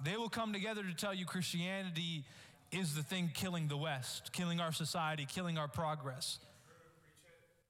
They 0.03 0.17
will 0.17 0.29
come 0.29 0.53
together 0.53 0.83
to 0.83 0.93
tell 0.93 1.13
you 1.13 1.25
Christianity 1.25 2.25
is 2.71 2.95
the 2.95 3.03
thing 3.03 3.31
killing 3.33 3.67
the 3.67 3.77
West, 3.77 4.33
killing 4.33 4.59
our 4.59 4.73
society, 4.73 5.25
killing 5.25 5.57
our 5.57 5.67
progress. 5.67 6.39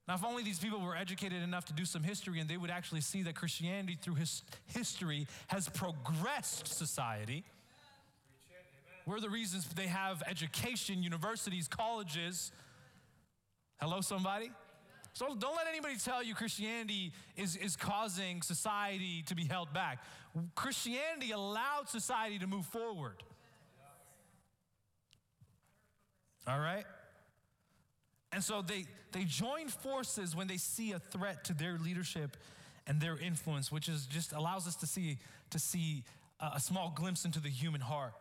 Now, 0.07 0.15
if 0.15 0.25
only 0.25 0.43
these 0.43 0.59
people 0.59 0.81
were 0.81 0.97
educated 0.97 1.41
enough 1.41 1.65
to 1.65 1.73
do 1.73 1.85
some 1.85 2.03
history 2.03 2.39
and 2.41 2.49
they 2.49 2.57
would 2.57 2.69
actually 2.69 3.01
see 3.01 3.23
that 3.23 3.35
Christianity 3.35 3.97
through 4.01 4.15
his 4.15 4.43
history 4.65 5.27
has 5.47 5.69
progressed 5.69 6.67
society. 6.67 7.45
We're 9.05 9.21
the 9.21 9.29
reasons 9.29 9.67
they 9.67 9.87
have 9.87 10.21
education, 10.27 11.03
universities, 11.03 11.67
colleges. 11.67 12.51
Hello, 13.79 14.01
somebody? 14.01 14.51
So 15.13 15.35
don't 15.35 15.55
let 15.55 15.67
anybody 15.67 15.95
tell 15.97 16.23
you 16.23 16.35
Christianity 16.35 17.13
is, 17.37 17.55
is 17.55 17.75
causing 17.75 18.41
society 18.41 19.23
to 19.27 19.35
be 19.35 19.45
held 19.45 19.71
back. 19.73 20.03
Christianity 20.55 21.31
allowed 21.31 21.87
society 21.87 22.39
to 22.39 22.47
move 22.47 22.65
forward. 22.65 23.21
All 26.47 26.59
right? 26.59 26.85
And 28.33 28.43
so 28.43 28.63
they, 28.63 28.85
they 29.11 29.25
join 29.25 29.67
forces 29.67 30.35
when 30.35 30.47
they 30.47 30.57
see 30.57 30.91
a 30.91 30.99
threat 30.99 31.43
to 31.45 31.53
their 31.53 31.77
leadership 31.77 32.35
and 32.87 32.99
their 32.99 33.17
influence, 33.17 33.71
which 33.71 33.87
is 33.87 34.07
just 34.07 34.33
allows 34.33 34.67
us 34.67 34.75
to 34.77 34.87
see, 34.87 35.19
to 35.51 35.59
see 35.59 36.03
a, 36.39 36.53
a 36.55 36.59
small 36.59 36.91
glimpse 36.93 37.23
into 37.23 37.39
the 37.39 37.49
human 37.49 37.79
heart 37.79 38.13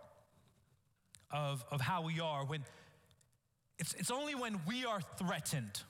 of, 1.30 1.64
of 1.70 1.80
how 1.80 2.02
we 2.02 2.20
are. 2.20 2.44
When 2.44 2.62
it's, 3.78 3.94
it's 3.94 4.10
only 4.10 4.34
when 4.34 4.60
we 4.68 4.84
are 4.84 5.00
threatened 5.16 5.82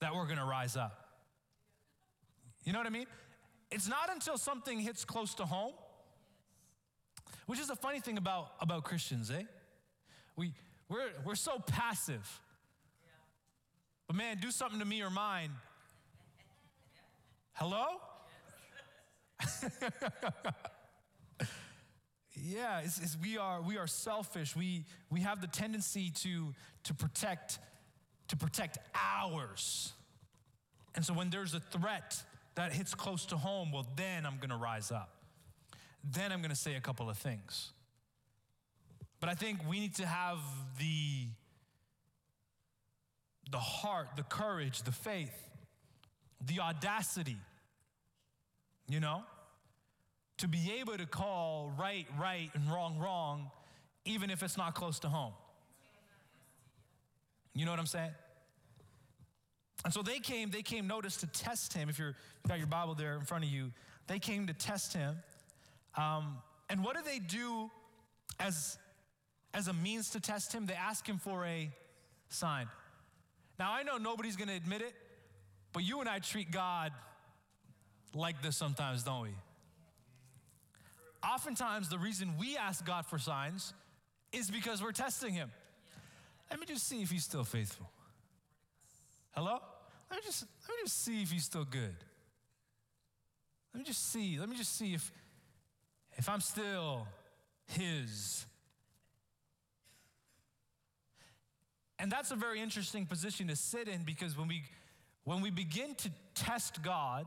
that 0.00 0.12
we're 0.12 0.26
gonna 0.26 0.44
rise 0.44 0.76
up. 0.76 1.08
You 2.64 2.72
know 2.72 2.78
what 2.78 2.86
I 2.86 2.90
mean? 2.90 3.06
It's 3.70 3.88
not 3.88 4.10
until 4.12 4.38
something 4.38 4.80
hits 4.80 5.04
close 5.04 5.34
to 5.36 5.46
home, 5.46 5.72
which 7.46 7.60
is 7.60 7.68
the 7.68 7.76
funny 7.76 8.00
thing 8.00 8.18
about, 8.18 8.52
about 8.60 8.84
Christians, 8.84 9.30
eh? 9.30 9.42
We, 10.36 10.52
we're, 10.88 11.10
we're 11.24 11.34
so 11.34 11.58
passive. 11.58 12.40
But 14.06 14.16
man, 14.16 14.38
do 14.40 14.50
something 14.50 14.78
to 14.78 14.84
me 14.84 15.02
or 15.02 15.10
mine. 15.10 15.50
Hello? 17.54 17.84
yeah, 22.42 22.80
it's, 22.80 22.98
it's, 22.98 23.16
we, 23.22 23.38
are, 23.38 23.62
we 23.62 23.78
are 23.78 23.86
selfish. 23.86 24.56
We, 24.56 24.84
we 25.10 25.20
have 25.20 25.40
the 25.40 25.46
tendency 25.46 26.10
to, 26.10 26.52
to, 26.84 26.94
protect, 26.94 27.58
to 28.28 28.36
protect 28.36 28.78
ours. 28.94 29.92
And 30.94 31.04
so 31.04 31.14
when 31.14 31.30
there's 31.30 31.54
a 31.54 31.60
threat 31.60 32.22
that 32.54 32.72
hits 32.72 32.94
close 32.94 33.26
to 33.26 33.36
home, 33.36 33.72
well, 33.72 33.86
then 33.96 34.26
I'm 34.26 34.38
gonna 34.40 34.56
rise 34.56 34.92
up. 34.92 35.10
Then 36.02 36.32
I'm 36.32 36.42
gonna 36.42 36.54
say 36.54 36.74
a 36.74 36.80
couple 36.80 37.10
of 37.10 37.16
things. 37.16 37.73
But 39.24 39.30
I 39.30 39.36
think 39.36 39.60
we 39.66 39.80
need 39.80 39.94
to 39.94 40.06
have 40.06 40.36
the, 40.78 41.28
the 43.50 43.56
heart, 43.56 44.08
the 44.16 44.22
courage, 44.22 44.82
the 44.82 44.92
faith, 44.92 45.32
the 46.46 46.60
audacity, 46.60 47.38
you 48.86 49.00
know, 49.00 49.22
to 50.36 50.46
be 50.46 50.74
able 50.78 50.98
to 50.98 51.06
call 51.06 51.72
right, 51.80 52.06
right, 52.20 52.50
and 52.52 52.70
wrong, 52.70 52.98
wrong, 52.98 53.50
even 54.04 54.28
if 54.28 54.42
it's 54.42 54.58
not 54.58 54.74
close 54.74 54.98
to 54.98 55.08
home. 55.08 55.32
You 57.54 57.64
know 57.64 57.70
what 57.70 57.80
I'm 57.80 57.86
saying? 57.86 58.12
And 59.86 59.94
so 59.94 60.02
they 60.02 60.18
came, 60.18 60.50
they 60.50 60.60
came, 60.60 60.86
notice, 60.86 61.16
to 61.16 61.26
test 61.28 61.72
him. 61.72 61.88
If 61.88 61.98
you're, 61.98 62.08
you 62.08 62.48
got 62.48 62.58
your 62.58 62.66
Bible 62.66 62.94
there 62.94 63.14
in 63.14 63.22
front 63.22 63.44
of 63.44 63.48
you, 63.48 63.72
they 64.06 64.18
came 64.18 64.46
to 64.48 64.52
test 64.52 64.92
him. 64.92 65.16
Um, 65.96 66.36
and 66.68 66.84
what 66.84 66.94
do 66.94 67.00
they 67.02 67.20
do 67.20 67.70
as 68.38 68.76
as 69.54 69.68
a 69.68 69.72
means 69.72 70.10
to 70.10 70.20
test 70.20 70.52
him, 70.52 70.66
they 70.66 70.74
ask 70.74 71.06
him 71.06 71.18
for 71.18 71.46
a 71.46 71.70
sign. 72.28 72.66
Now, 73.58 73.72
I 73.72 73.84
know 73.84 73.96
nobody's 73.96 74.36
gonna 74.36 74.54
admit 74.54 74.82
it, 74.82 74.92
but 75.72 75.84
you 75.84 76.00
and 76.00 76.08
I 76.08 76.18
treat 76.18 76.50
God 76.50 76.92
like 78.12 78.42
this 78.42 78.56
sometimes, 78.56 79.04
don't 79.04 79.22
we? 79.22 79.34
Oftentimes, 81.24 81.88
the 81.88 81.98
reason 81.98 82.34
we 82.38 82.56
ask 82.56 82.84
God 82.84 83.06
for 83.06 83.18
signs 83.18 83.72
is 84.32 84.50
because 84.50 84.82
we're 84.82 84.92
testing 84.92 85.32
him. 85.32 85.50
Let 86.50 86.60
me 86.60 86.66
just 86.66 86.86
see 86.86 87.00
if 87.00 87.10
he's 87.10 87.24
still 87.24 87.44
faithful. 87.44 87.88
Hello? 89.30 89.58
Let 90.10 90.16
me 90.16 90.22
just, 90.24 90.44
let 90.68 90.76
me 90.76 90.82
just 90.84 91.02
see 91.02 91.22
if 91.22 91.30
he's 91.30 91.44
still 91.44 91.64
good. 91.64 91.94
Let 93.72 93.78
me 93.78 93.84
just 93.84 94.12
see. 94.12 94.38
Let 94.38 94.48
me 94.48 94.56
just 94.56 94.76
see 94.76 94.94
if, 94.94 95.10
if 96.16 96.28
I'm 96.28 96.40
still 96.40 97.06
his 97.66 98.44
And 101.98 102.10
that's 102.10 102.30
a 102.30 102.36
very 102.36 102.60
interesting 102.60 103.06
position 103.06 103.48
to 103.48 103.56
sit 103.56 103.88
in 103.88 104.02
because 104.02 104.36
when 104.36 104.48
we 104.48 104.64
when 105.24 105.40
we 105.40 105.50
begin 105.50 105.94
to 105.96 106.10
test 106.34 106.82
God, 106.82 107.26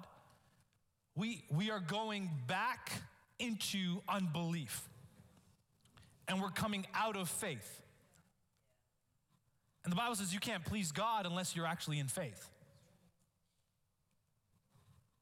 we 1.15 1.43
we 1.49 1.71
are 1.71 1.79
going 1.79 2.29
back 2.47 2.91
into 3.39 4.01
unbelief. 4.07 4.87
And 6.27 6.41
we're 6.41 6.49
coming 6.49 6.85
out 6.93 7.15
of 7.15 7.29
faith. 7.29 7.81
And 9.85 9.91
the 9.91 9.95
Bible 9.95 10.15
says 10.15 10.33
you 10.33 10.41
can't 10.41 10.65
please 10.65 10.91
God 10.91 11.25
unless 11.25 11.55
you're 11.55 11.65
actually 11.65 11.99
in 11.99 12.07
faith. 12.07 12.49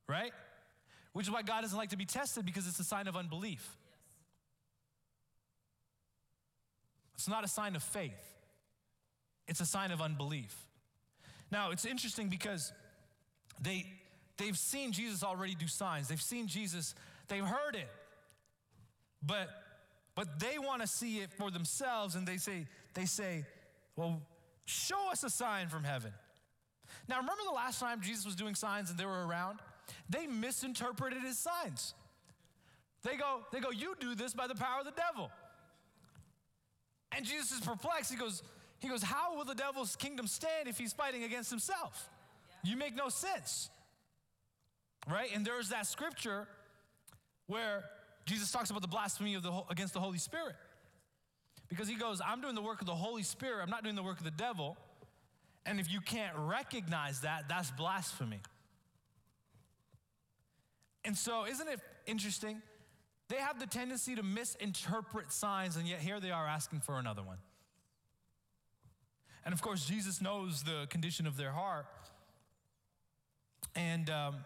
Right? 0.09 0.31
Which 1.13 1.27
is 1.27 1.31
why 1.31 1.43
God 1.43 1.61
doesn't 1.61 1.77
like 1.77 1.91
to 1.91 1.97
be 1.97 2.05
tested 2.05 2.45
because 2.45 2.67
it's 2.67 2.79
a 2.79 2.83
sign 2.83 3.07
of 3.07 3.15
unbelief. 3.15 3.77
It's 7.13 7.27
not 7.27 7.43
a 7.43 7.47
sign 7.47 7.75
of 7.75 7.83
faith. 7.83 8.34
It's 9.47 9.59
a 9.59 9.65
sign 9.65 9.91
of 9.91 10.01
unbelief. 10.01 10.55
Now, 11.51 11.71
it's 11.71 11.85
interesting 11.85 12.29
because 12.29 12.73
they, 13.61 13.85
they've 14.37 14.57
seen 14.57 14.91
Jesus 14.91 15.23
already 15.23 15.55
do 15.55 15.67
signs. 15.67 16.07
They've 16.07 16.21
seen 16.21 16.47
Jesus, 16.47 16.95
they've 17.27 17.45
heard 17.45 17.75
it. 17.75 17.89
But, 19.21 19.49
but 20.15 20.39
they 20.39 20.57
want 20.59 20.81
to 20.81 20.87
see 20.87 21.19
it 21.19 21.31
for 21.31 21.51
themselves 21.51 22.15
and 22.15 22.27
they 22.27 22.37
say, 22.37 22.65
they 22.93 23.05
say, 23.05 23.45
well, 23.95 24.21
show 24.65 25.11
us 25.11 25.23
a 25.23 25.29
sign 25.29 25.69
from 25.69 25.83
heaven. 25.83 26.11
Now, 27.07 27.17
remember 27.17 27.43
the 27.47 27.55
last 27.55 27.79
time 27.79 28.01
Jesus 28.01 28.25
was 28.25 28.35
doing 28.35 28.55
signs 28.55 28.89
and 28.89 28.99
they 28.99 29.05
were 29.05 29.25
around? 29.25 29.59
They 30.09 30.27
misinterpreted 30.27 31.21
his 31.21 31.37
signs. 31.37 31.93
They 33.03 33.17
go, 33.17 33.41
they 33.51 33.59
go, 33.59 33.69
you 33.71 33.95
do 33.99 34.15
this 34.15 34.33
by 34.33 34.47
the 34.47 34.55
power 34.55 34.79
of 34.79 34.85
the 34.85 34.91
devil. 34.91 35.29
And 37.11 37.25
Jesus 37.25 37.51
is 37.51 37.59
perplexed. 37.59 38.11
He 38.11 38.17
goes, 38.17 38.41
he 38.79 38.87
goes, 38.87 39.03
How 39.03 39.35
will 39.35 39.45
the 39.45 39.55
devil's 39.55 39.95
kingdom 39.95 40.27
stand 40.27 40.67
if 40.67 40.77
he's 40.77 40.93
fighting 40.93 41.23
against 41.23 41.49
himself? 41.49 42.09
You 42.63 42.77
make 42.77 42.95
no 42.95 43.09
sense. 43.09 43.69
Right? 45.09 45.29
And 45.33 45.45
there's 45.45 45.69
that 45.69 45.85
scripture 45.85 46.47
where 47.47 47.83
Jesus 48.25 48.51
talks 48.51 48.69
about 48.69 48.81
the 48.81 48.87
blasphemy 48.87 49.35
of 49.35 49.43
the, 49.43 49.51
against 49.69 49.93
the 49.93 49.99
Holy 49.99 50.17
Spirit. 50.17 50.55
Because 51.69 51.87
he 51.87 51.95
goes, 51.95 52.21
I'm 52.25 52.41
doing 52.41 52.55
the 52.55 52.61
work 52.61 52.81
of 52.81 52.87
the 52.87 52.95
Holy 52.95 53.23
Spirit, 53.23 53.61
I'm 53.63 53.69
not 53.69 53.83
doing 53.83 53.95
the 53.95 54.03
work 54.03 54.17
of 54.17 54.23
the 54.23 54.31
devil. 54.31 54.77
And 55.67 55.79
if 55.79 55.91
you 55.91 55.99
can't 55.99 56.35
recognize 56.37 57.21
that, 57.21 57.45
that's 57.49 57.71
blasphemy. 57.71 58.39
And 61.03 61.17
so, 61.17 61.45
isn't 61.45 61.67
it 61.67 61.79
interesting? 62.05 62.61
They 63.29 63.37
have 63.37 63.59
the 63.59 63.65
tendency 63.65 64.15
to 64.15 64.21
misinterpret 64.21 65.31
signs, 65.31 65.75
and 65.75 65.87
yet 65.87 65.99
here 65.99 66.19
they 66.19 66.29
are 66.29 66.45
asking 66.45 66.81
for 66.81 66.99
another 66.99 67.23
one. 67.23 67.37
And 69.45 69.53
of 69.53 69.61
course, 69.61 69.85
Jesus 69.85 70.21
knows 70.21 70.63
the 70.63 70.87
condition 70.89 71.27
of 71.27 71.37
their 71.37 71.51
heart. 71.51 71.85
And 73.75 74.09
um, 74.09 74.37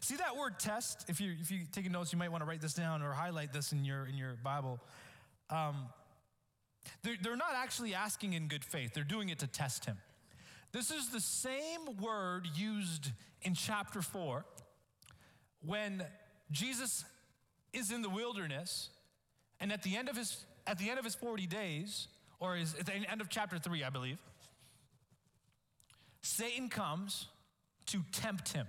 see 0.00 0.16
that 0.16 0.36
word 0.36 0.58
test? 0.58 1.04
If, 1.08 1.20
you, 1.20 1.34
if 1.40 1.50
you're 1.50 1.66
taking 1.70 1.92
notes, 1.92 2.12
you 2.12 2.18
might 2.18 2.32
want 2.32 2.42
to 2.42 2.48
write 2.48 2.62
this 2.62 2.74
down 2.74 3.02
or 3.02 3.12
highlight 3.12 3.52
this 3.52 3.72
in 3.72 3.84
your, 3.84 4.06
in 4.06 4.16
your 4.16 4.34
Bible. 4.42 4.80
Um, 5.50 5.86
they're, 7.02 7.16
they're 7.20 7.36
not 7.36 7.52
actually 7.54 7.94
asking 7.94 8.32
in 8.32 8.48
good 8.48 8.64
faith, 8.64 8.94
they're 8.94 9.04
doing 9.04 9.28
it 9.28 9.38
to 9.40 9.46
test 9.46 9.84
him. 9.84 9.98
This 10.72 10.90
is 10.90 11.08
the 11.08 11.20
same 11.20 11.96
word 12.00 12.46
used 12.54 13.10
in 13.42 13.54
chapter 13.54 14.02
4 14.02 14.44
when 15.64 16.04
Jesus 16.50 17.04
is 17.72 17.90
in 17.90 18.02
the 18.02 18.08
wilderness 18.08 18.90
and 19.60 19.72
at 19.72 19.82
the 19.82 19.96
end 19.96 20.08
of 20.08 20.16
his 20.16 20.44
at 20.66 20.78
the 20.78 20.90
end 20.90 20.98
of 20.98 21.04
his 21.04 21.14
40 21.14 21.46
days 21.46 22.08
or 22.40 22.56
is 22.56 22.74
at 22.78 22.86
the 22.86 22.94
end 22.94 23.20
of 23.20 23.28
chapter 23.28 23.58
3, 23.58 23.84
I 23.84 23.90
believe. 23.90 24.18
Satan 26.22 26.68
comes 26.68 27.26
to 27.86 28.02
tempt 28.12 28.52
him. 28.52 28.66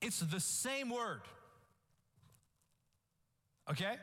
It's 0.00 0.20
the 0.20 0.40
same 0.40 0.90
word. 0.90 1.20
Okay? 3.70 3.94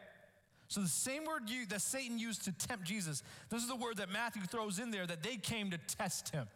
So 0.70 0.82
the 0.82 0.88
same 0.88 1.26
word 1.26 1.50
you, 1.50 1.66
that 1.68 1.82
Satan 1.82 2.20
used 2.20 2.46
to 2.46 2.52
tempt 2.52 2.86
Jesus, 2.86 3.24
this 3.50 3.62
is 3.62 3.68
the 3.68 3.76
word 3.76 3.98
that 3.98 4.10
Matthew 4.10 4.44
throws 4.44 4.80
in 4.80 4.92
there 4.92 5.06
that 5.06 5.24
they 5.24 5.36
came 5.36 5.72
to 5.72 5.78
test 5.78 6.30
him. 6.30 6.48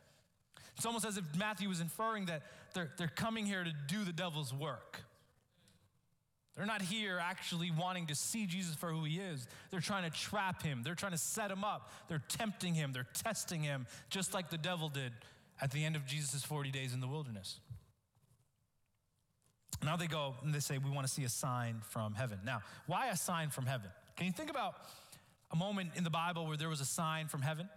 It's 0.75 0.85
almost 0.85 1.05
as 1.05 1.17
if 1.17 1.23
Matthew 1.37 1.67
was 1.67 1.81
inferring 1.81 2.27
that 2.27 2.43
they're, 2.73 2.91
they're 2.97 3.07
coming 3.07 3.45
here 3.45 3.63
to 3.63 3.73
do 3.87 4.03
the 4.03 4.13
devil's 4.13 4.53
work. 4.53 5.01
They're 6.55 6.65
not 6.67 6.83
here 6.83 7.19
actually 7.19 7.71
wanting 7.71 8.07
to 8.07 8.15
see 8.15 8.45
Jesus 8.45 8.75
for 8.75 8.89
who 8.89 9.03
he 9.05 9.17
is. 9.17 9.47
They're 9.71 9.79
trying 9.79 10.09
to 10.09 10.15
trap 10.15 10.61
him. 10.61 10.81
They're 10.83 10.93
trying 10.93 11.13
to 11.13 11.17
set 11.17 11.49
him 11.49 11.63
up. 11.63 11.91
They're 12.07 12.21
tempting 12.27 12.75
him. 12.75 12.93
They're 12.93 13.07
testing 13.13 13.61
him, 13.61 13.87
just 14.09 14.33
like 14.33 14.49
the 14.51 14.57
devil 14.57 14.89
did 14.89 15.13
at 15.59 15.71
the 15.71 15.83
end 15.83 15.95
of 15.95 16.05
Jesus' 16.05 16.43
40 16.43 16.69
days 16.69 16.93
in 16.93 16.99
the 16.99 17.07
wilderness. 17.07 17.59
Now 19.83 19.95
they 19.95 20.07
go 20.07 20.35
and 20.43 20.53
they 20.53 20.59
say, 20.59 20.77
We 20.77 20.91
want 20.91 21.07
to 21.07 21.11
see 21.11 21.23
a 21.23 21.29
sign 21.29 21.81
from 21.89 22.13
heaven. 22.13 22.39
Now, 22.45 22.61
why 22.85 23.09
a 23.09 23.17
sign 23.17 23.49
from 23.49 23.65
heaven? 23.65 23.89
Can 24.15 24.27
you 24.27 24.31
think 24.31 24.49
about 24.49 24.75
a 25.51 25.55
moment 25.55 25.91
in 25.95 26.03
the 26.03 26.09
Bible 26.09 26.45
where 26.47 26.57
there 26.57 26.69
was 26.69 26.81
a 26.81 26.85
sign 26.85 27.27
from 27.27 27.41
heaven? 27.41 27.67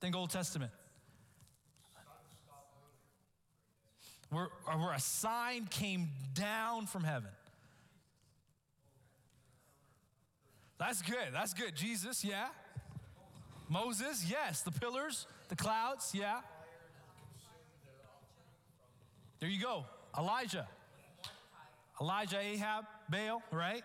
Think 0.00 0.14
Old 0.14 0.30
Testament. 0.30 0.70
Where, 4.30 4.48
where 4.64 4.92
a 4.92 5.00
sign 5.00 5.66
came 5.66 6.08
down 6.34 6.86
from 6.86 7.04
heaven. 7.04 7.30
That's 10.78 11.00
good. 11.02 11.28
That's 11.32 11.54
good. 11.54 11.74
Jesus, 11.74 12.24
yeah. 12.24 12.48
Moses, 13.68 14.24
yes. 14.28 14.62
The 14.62 14.72
pillars, 14.72 15.26
the 15.48 15.56
clouds, 15.56 16.12
yeah. 16.14 16.40
There 19.40 19.48
you 19.48 19.60
go. 19.60 19.84
Elijah. 20.18 20.66
Elijah, 22.00 22.38
Ahab, 22.38 22.84
Baal, 23.08 23.42
right? 23.50 23.82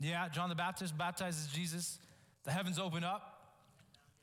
Yeah, 0.00 0.28
John 0.28 0.48
the 0.48 0.54
Baptist 0.54 0.96
baptizes 0.96 1.48
Jesus. 1.48 1.98
The 2.44 2.50
heavens 2.50 2.78
open 2.78 3.04
up. 3.04 3.30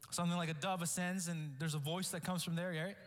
Something 0.09 0.37
like 0.37 0.49
a 0.49 0.53
dove 0.53 0.81
ascends, 0.81 1.27
and 1.27 1.55
there's 1.57 1.75
a 1.75 1.79
voice 1.79 2.09
that 2.09 2.23
comes 2.23 2.43
from 2.43 2.55
there, 2.55 2.69
right? 2.69 2.97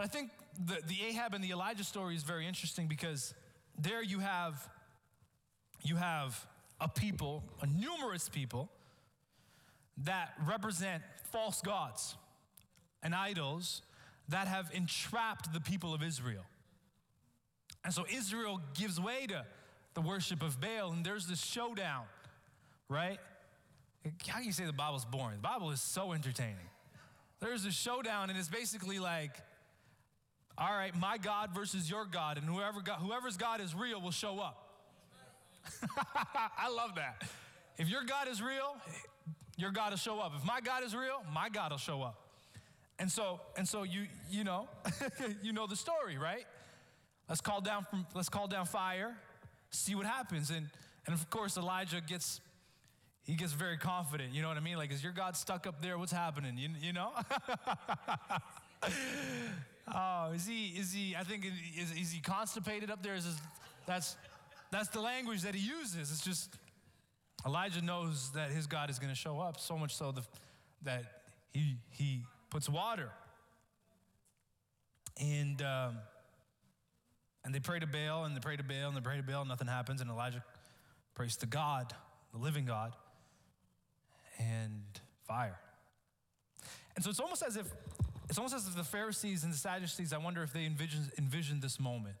But 0.00 0.06
I 0.06 0.12
think 0.12 0.30
the, 0.64 0.78
the 0.86 0.96
Ahab 1.08 1.34
and 1.34 1.44
the 1.44 1.50
Elijah 1.50 1.84
story 1.84 2.16
is 2.16 2.22
very 2.22 2.46
interesting 2.46 2.86
because 2.86 3.34
there 3.78 4.02
you 4.02 4.20
have 4.20 4.66
you 5.82 5.96
have 5.96 6.46
a 6.80 6.88
people, 6.88 7.44
a 7.60 7.66
numerous 7.66 8.26
people 8.26 8.70
that 9.98 10.32
represent 10.46 11.02
false 11.30 11.60
gods 11.60 12.16
and 13.02 13.14
idols 13.14 13.82
that 14.30 14.48
have 14.48 14.70
entrapped 14.72 15.52
the 15.52 15.60
people 15.60 15.92
of 15.92 16.02
Israel. 16.02 16.46
And 17.84 17.92
so 17.92 18.06
Israel 18.10 18.58
gives 18.72 18.98
way 18.98 19.26
to 19.26 19.44
the 19.92 20.00
worship 20.00 20.42
of 20.42 20.62
Baal, 20.62 20.92
and 20.92 21.04
there's 21.04 21.26
this 21.26 21.44
showdown, 21.44 22.04
right? 22.88 23.18
How 24.26 24.38
can 24.38 24.46
you 24.46 24.52
say 24.52 24.64
the 24.64 24.72
Bible's 24.72 25.04
boring? 25.04 25.36
The 25.36 25.42
Bible 25.42 25.72
is 25.72 25.82
so 25.82 26.14
entertaining. 26.14 26.70
There's 27.40 27.66
a 27.66 27.70
showdown, 27.70 28.30
and 28.30 28.38
it's 28.38 28.48
basically 28.48 28.98
like, 28.98 29.32
all 30.60 30.72
right, 30.72 30.94
my 30.94 31.16
God 31.16 31.54
versus 31.54 31.88
your 31.88 32.04
God, 32.04 32.36
and 32.36 32.46
whoever 32.46 32.82
God, 32.82 32.98
whoever's 32.98 33.38
God 33.38 33.62
is 33.62 33.74
real 33.74 33.98
will 34.00 34.10
show 34.10 34.38
up. 34.38 34.68
I 36.58 36.68
love 36.68 36.96
that. 36.96 37.22
If 37.78 37.88
your 37.88 38.04
God 38.04 38.28
is 38.28 38.42
real, 38.42 38.76
your 39.56 39.70
God 39.70 39.92
will 39.92 39.96
show 39.96 40.20
up. 40.20 40.32
If 40.36 40.44
my 40.44 40.60
God 40.60 40.84
is 40.84 40.94
real, 40.94 41.22
my 41.32 41.48
God 41.48 41.70
will 41.70 41.78
show 41.78 42.02
up. 42.02 42.26
And 42.98 43.10
so, 43.10 43.40
and 43.56 43.66
so 43.66 43.84
you, 43.84 44.06
you 44.30 44.44
know, 44.44 44.68
you 45.42 45.54
know 45.54 45.66
the 45.66 45.76
story, 45.76 46.18
right? 46.18 46.44
Let's 47.26 47.40
call 47.40 47.62
down 47.62 47.86
from, 47.88 48.06
let's 48.14 48.28
call 48.28 48.46
down 48.46 48.66
fire, 48.66 49.16
see 49.70 49.94
what 49.94 50.04
happens. 50.04 50.50
And, 50.50 50.68
and 51.06 51.14
of 51.14 51.30
course, 51.30 51.56
Elijah 51.56 52.02
gets, 52.06 52.42
he 53.24 53.34
gets 53.34 53.52
very 53.52 53.78
confident. 53.78 54.34
You 54.34 54.42
know 54.42 54.48
what 54.48 54.58
I 54.58 54.60
mean? 54.60 54.76
Like, 54.76 54.92
is 54.92 55.02
your 55.02 55.12
God 55.12 55.36
stuck 55.36 55.66
up 55.66 55.80
there? 55.80 55.96
What's 55.96 56.12
happening? 56.12 56.58
You, 56.58 56.68
you 56.78 56.92
know? 56.92 57.12
oh, 59.94 60.32
is 60.34 60.46
he, 60.46 60.68
is 60.68 60.92
he, 60.92 61.16
I 61.16 61.24
think, 61.24 61.44
is, 61.78 61.90
is 61.92 62.12
he 62.12 62.20
constipated 62.20 62.90
up 62.90 63.02
there? 63.02 63.14
Is 63.14 63.24
this, 63.24 63.36
that's, 63.86 64.16
that's 64.70 64.88
the 64.88 65.00
language 65.00 65.42
that 65.42 65.54
he 65.54 65.66
uses. 65.66 66.10
It's 66.10 66.24
just, 66.24 66.56
Elijah 67.46 67.82
knows 67.82 68.30
that 68.32 68.50
his 68.50 68.66
God 68.66 68.90
is 68.90 68.98
going 68.98 69.10
to 69.10 69.18
show 69.18 69.40
up, 69.40 69.58
so 69.58 69.76
much 69.76 69.94
so 69.94 70.12
the, 70.12 70.22
that 70.82 71.04
he, 71.52 71.76
he 71.90 72.22
puts 72.50 72.68
water. 72.68 73.10
And, 75.20 75.60
um, 75.62 75.96
and 77.44 77.54
they 77.54 77.60
pray 77.60 77.78
to 77.78 77.86
Baal, 77.86 78.24
and 78.24 78.36
they 78.36 78.40
pray 78.40 78.56
to 78.56 78.62
Baal, 78.62 78.88
and 78.88 78.96
they 78.96 79.00
pray 79.00 79.16
to 79.16 79.22
Baal, 79.22 79.40
and 79.40 79.48
nothing 79.48 79.68
happens. 79.68 80.00
And 80.00 80.10
Elijah 80.10 80.44
prays 81.14 81.36
to 81.38 81.46
God, 81.46 81.92
the 82.32 82.38
living 82.38 82.64
God, 82.64 82.94
and 84.38 84.82
fire. 85.26 85.58
And 86.94 87.04
so 87.04 87.10
it's 87.10 87.20
almost 87.20 87.42
as 87.42 87.56
if 87.56 87.66
it's 88.30 88.38
almost 88.38 88.54
as 88.54 88.68
if 88.68 88.76
the 88.76 88.84
Pharisees 88.84 89.42
and 89.42 89.52
the 89.52 89.56
Sadducees, 89.56 90.12
I 90.12 90.18
wonder 90.18 90.44
if 90.44 90.52
they 90.52 90.64
envisioned, 90.64 91.10
envisioned 91.18 91.62
this 91.62 91.80
moment. 91.80 92.14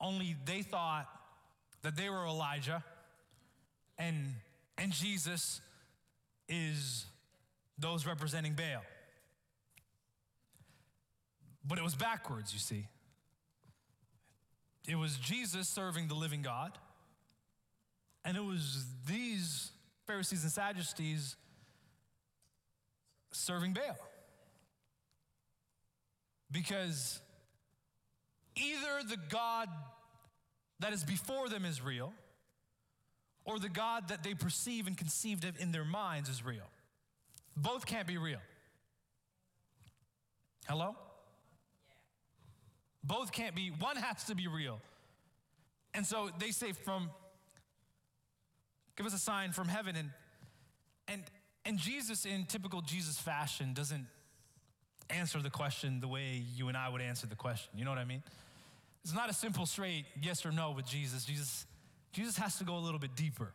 Only 0.00 0.36
they 0.46 0.62
thought 0.62 1.06
that 1.82 1.96
they 1.96 2.08
were 2.08 2.26
Elijah 2.26 2.82
and, 3.98 4.32
and 4.78 4.90
Jesus 4.90 5.60
is 6.48 7.04
those 7.78 8.06
representing 8.06 8.54
Baal. 8.54 8.82
But 11.62 11.76
it 11.76 11.84
was 11.84 11.94
backwards, 11.94 12.54
you 12.54 12.58
see. 12.58 12.86
It 14.88 14.96
was 14.96 15.18
Jesus 15.18 15.68
serving 15.68 16.08
the 16.08 16.14
living 16.14 16.40
God, 16.40 16.72
and 18.24 18.34
it 18.34 18.44
was 18.44 18.86
these 19.06 19.72
Pharisees 20.06 20.42
and 20.42 20.52
Sadducees 20.52 21.36
serving 23.30 23.74
Baal. 23.74 23.98
Because 26.50 27.20
either 28.56 29.08
the 29.08 29.18
God 29.28 29.68
that 30.80 30.92
is 30.92 31.04
before 31.04 31.48
them 31.48 31.64
is 31.64 31.82
real, 31.82 32.12
or 33.44 33.58
the 33.58 33.68
God 33.68 34.08
that 34.08 34.22
they 34.22 34.34
perceive 34.34 34.86
and 34.86 34.96
conceived 34.96 35.44
of 35.44 35.58
in 35.58 35.72
their 35.72 35.84
minds 35.84 36.28
is 36.28 36.44
real. 36.44 36.68
Both 37.56 37.86
can't 37.86 38.06
be 38.06 38.18
real. 38.18 38.40
Hello? 40.68 40.96
Both 43.04 43.32
can't 43.32 43.54
be, 43.54 43.70
one 43.78 43.96
has 43.96 44.24
to 44.24 44.34
be 44.34 44.48
real. 44.48 44.80
And 45.94 46.04
so 46.04 46.28
they 46.38 46.50
say 46.50 46.72
from 46.72 47.10
give 48.96 49.06
us 49.06 49.14
a 49.14 49.18
sign 49.18 49.52
from 49.52 49.68
heaven 49.68 49.96
and 49.96 50.10
and 51.08 51.22
and 51.64 51.78
Jesus 51.78 52.24
in 52.24 52.44
typical 52.44 52.80
Jesus 52.80 53.18
fashion 53.18 53.72
doesn't 53.74 54.06
answer 55.10 55.40
the 55.40 55.50
question 55.50 56.00
the 56.00 56.08
way 56.08 56.42
you 56.54 56.68
and 56.68 56.76
I 56.76 56.88
would 56.88 57.00
answer 57.00 57.26
the 57.26 57.36
question. 57.36 57.70
You 57.76 57.84
know 57.84 57.90
what 57.90 57.98
I 57.98 58.04
mean? 58.04 58.22
It's 59.04 59.14
not 59.14 59.30
a 59.30 59.34
simple 59.34 59.66
straight 59.66 60.04
yes 60.20 60.44
or 60.44 60.50
no 60.50 60.72
with 60.72 60.86
Jesus. 60.86 61.24
Jesus, 61.24 61.66
Jesus 62.12 62.36
has 62.38 62.58
to 62.58 62.64
go 62.64 62.76
a 62.76 62.80
little 62.80 62.98
bit 62.98 63.14
deeper. 63.14 63.52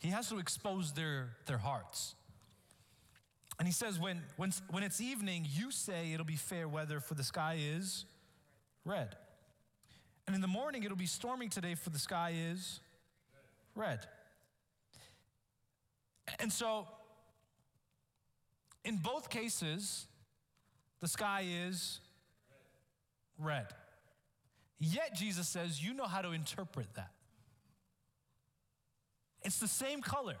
He 0.00 0.08
has 0.08 0.28
to 0.30 0.38
expose 0.38 0.92
their, 0.92 1.30
their 1.46 1.58
hearts. 1.58 2.14
And 3.58 3.66
he 3.66 3.72
says, 3.72 3.98
when, 3.98 4.22
when, 4.36 4.52
when 4.70 4.82
it's 4.82 5.00
evening, 5.00 5.46
you 5.48 5.70
say 5.70 6.12
it'll 6.12 6.26
be 6.26 6.36
fair 6.36 6.68
weather, 6.68 7.00
for 7.00 7.14
the 7.14 7.24
sky 7.24 7.58
is 7.60 8.04
red. 8.84 9.16
And 10.26 10.34
in 10.34 10.42
the 10.42 10.48
morning, 10.48 10.84
it'll 10.84 10.96
be 10.96 11.06
storming 11.06 11.50
today, 11.50 11.74
for 11.74 11.90
the 11.90 11.98
sky 11.98 12.34
is 12.50 12.80
red. 13.74 14.06
And 16.38 16.52
so, 16.52 16.86
in 18.84 18.96
both 18.96 19.30
cases, 19.30 20.06
the 21.00 21.08
sky 21.08 21.44
is 21.66 22.00
red. 23.38 23.66
Yet 24.80 25.14
Jesus 25.14 25.48
says, 25.48 25.82
You 25.82 25.94
know 25.94 26.06
how 26.06 26.22
to 26.22 26.30
interpret 26.30 26.86
that. 26.94 27.10
It's 29.42 29.58
the 29.58 29.68
same 29.68 30.02
color. 30.02 30.36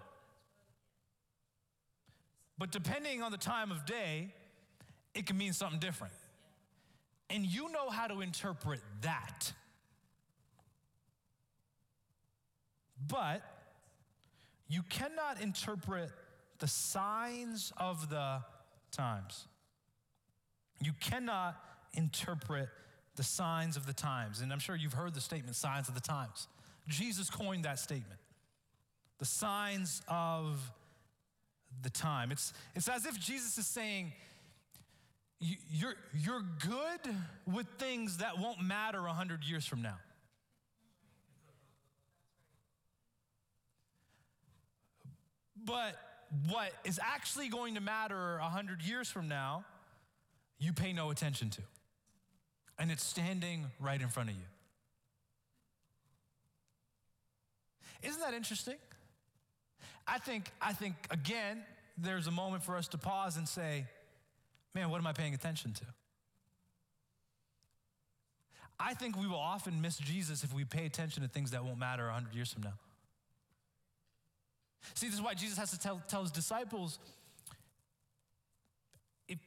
But 2.58 2.72
depending 2.72 3.22
on 3.22 3.30
the 3.30 3.38
time 3.38 3.70
of 3.70 3.86
day, 3.86 4.34
it 5.14 5.26
can 5.26 5.38
mean 5.38 5.52
something 5.52 5.78
different. 5.78 6.12
And 7.30 7.44
you 7.46 7.70
know 7.70 7.88
how 7.88 8.08
to 8.08 8.20
interpret 8.20 8.80
that. 9.02 9.52
But 13.06 13.42
you 14.66 14.82
cannot 14.82 15.40
interpret 15.40 16.10
the 16.58 16.66
signs 16.66 17.72
of 17.76 18.10
the 18.10 18.42
times. 18.90 19.46
You 20.80 20.92
cannot 21.00 21.56
interpret 21.94 22.68
the 23.16 23.24
signs 23.24 23.76
of 23.76 23.86
the 23.86 23.92
times. 23.92 24.40
And 24.40 24.52
I'm 24.52 24.60
sure 24.60 24.76
you've 24.76 24.92
heard 24.92 25.14
the 25.14 25.20
statement, 25.20 25.56
signs 25.56 25.88
of 25.88 25.94
the 25.94 26.00
times. 26.00 26.46
Jesus 26.86 27.28
coined 27.28 27.64
that 27.64 27.78
statement. 27.78 28.20
The 29.18 29.24
signs 29.24 30.02
of 30.08 30.72
the 31.82 31.90
time. 31.90 32.30
It's, 32.30 32.52
it's 32.74 32.88
as 32.88 33.06
if 33.06 33.18
Jesus 33.18 33.58
is 33.58 33.66
saying, 33.66 34.12
you're, 35.40 35.94
you're 36.16 36.44
good 36.60 37.14
with 37.46 37.66
things 37.78 38.18
that 38.18 38.38
won't 38.38 38.62
matter 38.62 39.02
100 39.02 39.44
years 39.44 39.66
from 39.66 39.82
now. 39.82 39.96
But 45.64 45.96
what 46.48 46.72
is 46.84 46.98
actually 47.02 47.48
going 47.48 47.74
to 47.74 47.80
matter 47.80 48.38
100 48.40 48.82
years 48.82 49.08
from 49.10 49.28
now, 49.28 49.64
you 50.58 50.72
pay 50.72 50.92
no 50.92 51.10
attention 51.10 51.50
to. 51.50 51.62
and 52.78 52.90
it's 52.90 53.04
standing 53.04 53.66
right 53.80 54.00
in 54.00 54.08
front 54.08 54.30
of 54.30 54.36
you. 54.36 54.42
Isn't 58.02 58.20
that 58.20 58.34
interesting? 58.34 58.76
I 60.06 60.18
think, 60.18 60.50
I 60.62 60.72
think 60.72 60.94
again, 61.10 61.62
there's 61.96 62.28
a 62.28 62.30
moment 62.30 62.62
for 62.62 62.76
us 62.76 62.86
to 62.88 62.98
pause 62.98 63.36
and 63.36 63.48
say, 63.48 63.86
man, 64.74 64.90
what 64.90 64.98
am 64.98 65.06
I 65.06 65.12
paying 65.12 65.34
attention 65.34 65.72
to? 65.72 65.84
I 68.80 68.94
think 68.94 69.20
we 69.20 69.26
will 69.26 69.34
often 69.34 69.80
miss 69.80 69.98
Jesus 69.98 70.44
if 70.44 70.54
we 70.54 70.64
pay 70.64 70.86
attention 70.86 71.24
to 71.24 71.28
things 71.28 71.50
that 71.50 71.64
won't 71.64 71.78
matter 71.78 72.04
100 72.04 72.32
years 72.32 72.52
from 72.52 72.62
now. 72.62 72.74
See, 74.94 75.06
this 75.06 75.16
is 75.16 75.20
why 75.20 75.34
Jesus 75.34 75.58
has 75.58 75.72
to 75.72 75.78
tell, 75.78 76.00
tell 76.06 76.22
his 76.22 76.30
disciples 76.30 77.00
if 79.26 79.38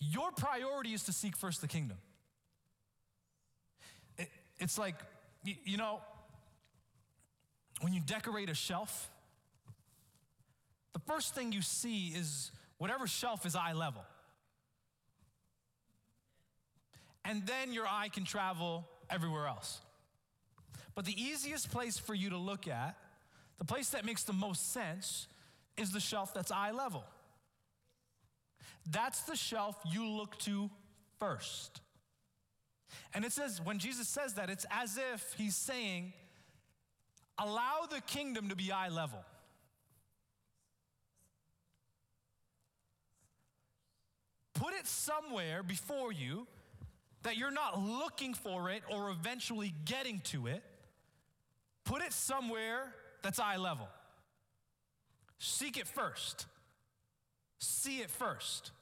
your 0.00 0.30
priority 0.32 0.92
is 0.92 1.04
to 1.04 1.12
seek 1.12 1.36
first 1.36 1.60
the 1.60 1.68
kingdom. 1.68 1.98
It, 4.16 4.28
it's 4.58 4.78
like, 4.78 4.94
you, 5.44 5.54
you 5.64 5.76
know, 5.76 6.00
when 7.80 7.92
you 7.92 8.00
decorate 8.00 8.48
a 8.50 8.54
shelf, 8.54 9.10
the 10.92 11.00
first 11.00 11.34
thing 11.34 11.52
you 11.52 11.62
see 11.62 12.08
is 12.08 12.50
whatever 12.78 13.06
shelf 13.06 13.46
is 13.46 13.54
eye 13.54 13.72
level. 13.72 14.04
And 17.24 17.46
then 17.46 17.72
your 17.72 17.86
eye 17.86 18.08
can 18.08 18.24
travel 18.24 18.88
everywhere 19.10 19.46
else. 19.46 19.80
But 20.94 21.04
the 21.04 21.20
easiest 21.20 21.70
place 21.70 21.98
for 21.98 22.14
you 22.14 22.30
to 22.30 22.38
look 22.38 22.66
at, 22.66 22.96
the 23.58 23.64
place 23.64 23.90
that 23.90 24.04
makes 24.04 24.24
the 24.24 24.32
most 24.32 24.72
sense, 24.72 25.28
is 25.76 25.92
the 25.92 26.00
shelf 26.00 26.32
that's 26.34 26.50
eye 26.50 26.72
level. 26.72 27.04
That's 28.90 29.22
the 29.22 29.36
shelf 29.36 29.76
you 29.90 30.06
look 30.06 30.38
to 30.40 30.70
first. 31.18 31.80
And 33.14 33.24
it 33.24 33.32
says, 33.32 33.60
when 33.62 33.78
Jesus 33.78 34.08
says 34.08 34.34
that, 34.34 34.50
it's 34.50 34.66
as 34.70 34.98
if 35.12 35.34
he's 35.36 35.56
saying, 35.56 36.12
allow 37.38 37.86
the 37.90 38.00
kingdom 38.00 38.48
to 38.48 38.56
be 38.56 38.72
eye 38.72 38.88
level. 38.88 39.18
Put 44.54 44.74
it 44.74 44.86
somewhere 44.86 45.62
before 45.62 46.12
you 46.12 46.46
that 47.22 47.36
you're 47.36 47.50
not 47.50 47.80
looking 47.80 48.34
for 48.34 48.70
it 48.70 48.82
or 48.90 49.10
eventually 49.10 49.72
getting 49.84 50.20
to 50.20 50.46
it. 50.46 50.62
Put 51.84 52.02
it 52.02 52.12
somewhere 52.12 52.94
that's 53.22 53.38
eye 53.38 53.56
level. 53.56 53.88
Seek 55.38 55.76
it 55.76 55.86
first. 55.86 56.46
See 57.58 57.98
it 57.98 58.10
first. 58.10 58.72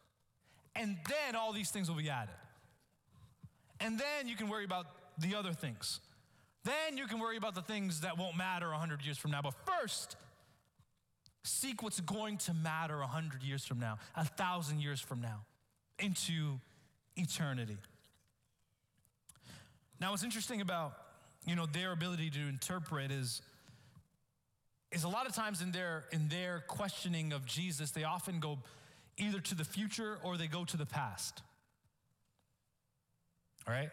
And 0.78 0.96
then 1.08 1.36
all 1.36 1.52
these 1.52 1.70
things 1.70 1.88
will 1.88 1.96
be 1.96 2.10
added. 2.10 2.34
And 3.80 3.98
then 3.98 4.28
you 4.28 4.36
can 4.36 4.48
worry 4.48 4.64
about 4.64 4.86
the 5.18 5.34
other 5.34 5.52
things. 5.52 6.00
Then 6.64 6.96
you 6.96 7.06
can 7.06 7.20
worry 7.20 7.36
about 7.36 7.54
the 7.54 7.62
things 7.62 8.00
that 8.00 8.18
won't 8.18 8.36
matter 8.36 8.70
100 8.70 9.04
years 9.04 9.18
from 9.18 9.30
now. 9.30 9.42
But 9.42 9.54
first, 9.64 10.16
seek 11.44 11.82
what's 11.82 12.00
going 12.00 12.38
to 12.38 12.54
matter 12.54 12.98
100 12.98 13.42
years 13.42 13.64
from 13.64 13.78
now, 13.78 13.98
a 14.14 14.20
1,000 14.20 14.80
years 14.80 15.00
from 15.00 15.20
now, 15.20 15.44
into 15.98 16.58
eternity. 17.16 17.76
Now, 20.00 20.10
what's 20.10 20.24
interesting 20.24 20.60
about 20.60 20.94
you 21.46 21.54
know 21.54 21.66
their 21.66 21.92
ability 21.92 22.30
to 22.30 22.40
interpret 22.40 23.10
is 23.10 23.40
is 24.92 25.04
a 25.04 25.08
lot 25.08 25.26
of 25.26 25.34
times 25.34 25.62
in 25.62 25.72
their 25.72 26.04
in 26.12 26.28
their 26.28 26.64
questioning 26.66 27.32
of 27.32 27.46
Jesus, 27.46 27.92
they 27.92 28.04
often 28.04 28.40
go 28.40 28.58
either 29.18 29.40
to 29.40 29.54
the 29.54 29.64
future 29.64 30.18
or 30.22 30.36
they 30.36 30.46
go 30.46 30.64
to 30.64 30.76
the 30.76 30.86
past. 30.86 31.42
All 33.66 33.74
right? 33.74 33.90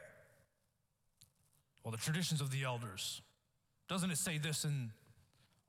Well, 1.84 1.92
the 1.92 1.98
traditions 1.98 2.42
of 2.42 2.52
the 2.52 2.64
elders. 2.64 3.22
Doesn't 3.88 4.12
it 4.12 4.18
say 4.18 4.38
this 4.38 4.64
and 4.64 4.90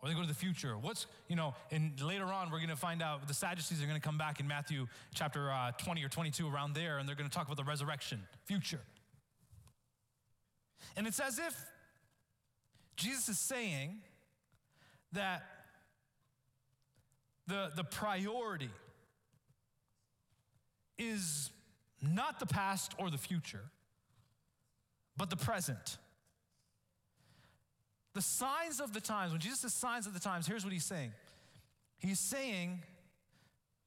or 0.00 0.08
they 0.08 0.14
go 0.14 0.20
to 0.20 0.28
the 0.28 0.34
future? 0.34 0.76
What's, 0.76 1.06
you 1.28 1.36
know, 1.36 1.54
and 1.70 1.98
later 2.02 2.26
on 2.26 2.50
we're 2.50 2.58
going 2.58 2.68
to 2.68 2.76
find 2.76 3.02
out 3.02 3.26
the 3.26 3.34
Sadducees 3.34 3.82
are 3.82 3.86
going 3.86 3.98
to 3.98 4.06
come 4.06 4.18
back 4.18 4.38
in 4.38 4.46
Matthew 4.46 4.86
chapter 5.14 5.50
uh, 5.50 5.72
20 5.78 6.04
or 6.04 6.08
22 6.08 6.46
around 6.46 6.74
there 6.74 6.98
and 6.98 7.08
they're 7.08 7.16
going 7.16 7.28
to 7.28 7.34
talk 7.34 7.46
about 7.46 7.56
the 7.56 7.64
resurrection, 7.64 8.20
future. 8.44 8.80
And 10.96 11.06
it's 11.06 11.20
as 11.20 11.38
if 11.38 11.58
Jesus 12.96 13.30
is 13.30 13.38
saying 13.38 14.00
that 15.12 15.42
the, 17.46 17.70
the 17.74 17.84
priority 17.84 18.70
is 20.98 21.50
not 22.00 22.40
the 22.40 22.46
past 22.46 22.92
or 22.98 23.10
the 23.10 23.18
future, 23.18 23.64
but 25.16 25.30
the 25.30 25.36
present. 25.36 25.98
The 28.14 28.22
signs 28.22 28.80
of 28.80 28.92
the 28.92 29.00
times, 29.00 29.32
when 29.32 29.40
Jesus 29.40 29.60
says 29.60 29.74
signs 29.74 30.06
of 30.06 30.14
the 30.14 30.20
times, 30.20 30.46
here's 30.46 30.64
what 30.64 30.72
he's 30.72 30.84
saying. 30.84 31.12
He's 31.98 32.20
saying 32.20 32.82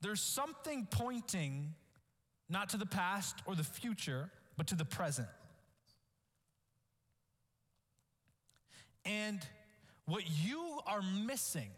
there's 0.01 0.21
something 0.21 0.87
pointing 0.89 1.73
not 2.49 2.69
to 2.69 2.77
the 2.77 2.85
past 2.85 3.35
or 3.45 3.55
the 3.55 3.63
future, 3.63 4.29
but 4.57 4.67
to 4.67 4.75
the 4.75 4.85
present. 4.85 5.27
And 9.05 9.45
what 10.05 10.23
you 10.43 10.79
are 10.85 11.01
missing 11.01 11.69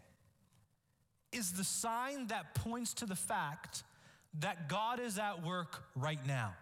is 1.32 1.52
the 1.52 1.64
sign 1.64 2.26
that 2.28 2.54
points 2.54 2.94
to 2.94 3.06
the 3.06 3.14
fact 3.14 3.84
that 4.38 4.68
God 4.68 5.00
is 5.00 5.18
at 5.18 5.44
work 5.44 5.82
right 5.96 6.24
now. 6.26 6.54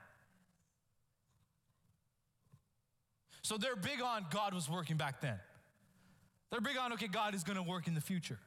So 3.43 3.57
they're 3.57 3.77
big 3.77 4.01
on 4.03 4.27
God 4.31 4.55
was 4.55 4.69
working 4.69 4.97
back 4.97 5.21
then. 5.21 5.39
They're 6.51 6.61
big 6.61 6.77
on, 6.77 6.93
okay, 6.95 7.09
God 7.09 7.35
is 7.35 7.45
gonna 7.45 7.63
work 7.63 7.87
in 7.87 7.95
the 7.95 8.01
future. 8.01 8.39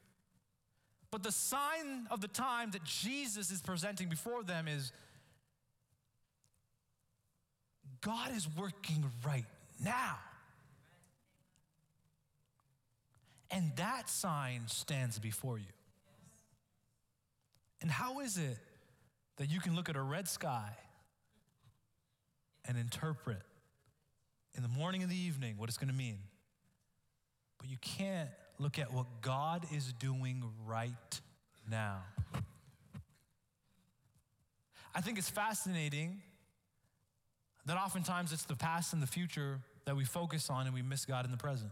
But 1.11 1.23
the 1.23 1.31
sign 1.31 2.07
of 2.09 2.21
the 2.21 2.27
time 2.27 2.71
that 2.71 2.83
Jesus 2.83 3.51
is 3.51 3.61
presenting 3.61 4.09
before 4.09 4.43
them 4.43 4.67
is 4.67 4.91
God 7.99 8.35
is 8.35 8.47
working 8.57 9.05
right 9.25 9.45
now. 9.83 10.17
And 13.51 13.71
that 13.75 14.09
sign 14.09 14.61
stands 14.67 15.19
before 15.19 15.57
you. 15.57 15.65
And 17.81 17.91
how 17.91 18.21
is 18.21 18.37
it 18.37 18.57
that 19.41 19.49
you 19.49 19.59
can 19.59 19.75
look 19.75 19.89
at 19.89 19.95
a 19.95 20.01
red 20.01 20.27
sky 20.27 20.69
and 22.63 22.77
interpret 22.77 23.41
in 24.53 24.61
the 24.61 24.69
morning 24.69 25.01
and 25.01 25.11
the 25.11 25.17
evening 25.17 25.55
what 25.57 25.67
it's 25.67 25.79
going 25.79 25.87
to 25.87 25.95
mean? 25.95 26.19
But 27.57 27.67
you 27.67 27.77
can't 27.81 28.29
look 28.59 28.77
at 28.77 28.93
what 28.93 29.07
God 29.21 29.65
is 29.73 29.93
doing 29.93 30.43
right 30.67 31.21
now. 31.67 32.03
I 34.93 35.01
think 35.01 35.17
it's 35.17 35.31
fascinating 35.31 36.21
that 37.65 37.77
oftentimes 37.77 38.31
it's 38.33 38.45
the 38.45 38.55
past 38.55 38.93
and 38.93 39.01
the 39.01 39.07
future 39.07 39.61
that 39.85 39.95
we 39.95 40.05
focus 40.05 40.51
on 40.51 40.67
and 40.67 40.75
we 40.75 40.83
miss 40.83 41.03
God 41.03 41.25
in 41.25 41.31
the 41.31 41.37
present. 41.37 41.71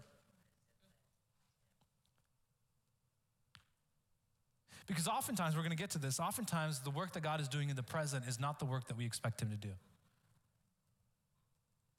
Because 4.89 5.07
oftentimes, 5.07 5.55
we're 5.55 5.61
going 5.61 5.69
to 5.69 5.77
get 5.77 5.91
to 5.91 5.99
this, 5.99 6.19
oftentimes 6.19 6.79
the 6.79 6.89
work 6.89 7.13
that 7.13 7.21
God 7.21 7.39
is 7.39 7.47
doing 7.47 7.69
in 7.69 7.75
the 7.75 7.83
present 7.83 8.25
is 8.27 8.39
not 8.39 8.57
the 8.57 8.65
work 8.65 8.87
that 8.87 8.97
we 8.97 9.05
expect 9.05 9.39
Him 9.39 9.51
to 9.51 9.55
do. 9.55 9.69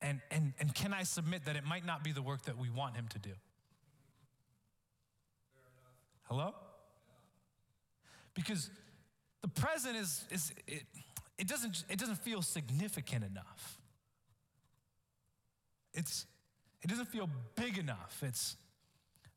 And, 0.02 0.20
and, 0.32 0.54
and 0.58 0.74
can 0.74 0.92
I 0.92 1.04
submit 1.04 1.44
that 1.44 1.54
it 1.54 1.62
might 1.64 1.86
not 1.86 2.02
be 2.02 2.10
the 2.10 2.20
work 2.20 2.42
that 2.46 2.58
we 2.58 2.68
want 2.68 2.96
Him 2.96 3.06
to 3.10 3.18
do? 3.20 3.30
Hello? 6.24 6.52
Because 8.34 8.70
the 9.42 9.48
present 9.48 9.96
is, 9.96 10.24
is 10.32 10.52
it, 10.66 10.82
it, 11.38 11.46
doesn't, 11.46 11.84
it 11.88 11.96
doesn't 11.96 12.18
feel 12.18 12.42
significant 12.42 13.24
enough. 13.24 13.78
It's, 15.94 16.26
it 16.82 16.88
doesn't 16.88 17.06
feel 17.06 17.30
big 17.54 17.78
enough. 17.78 18.20
It's, 18.26 18.56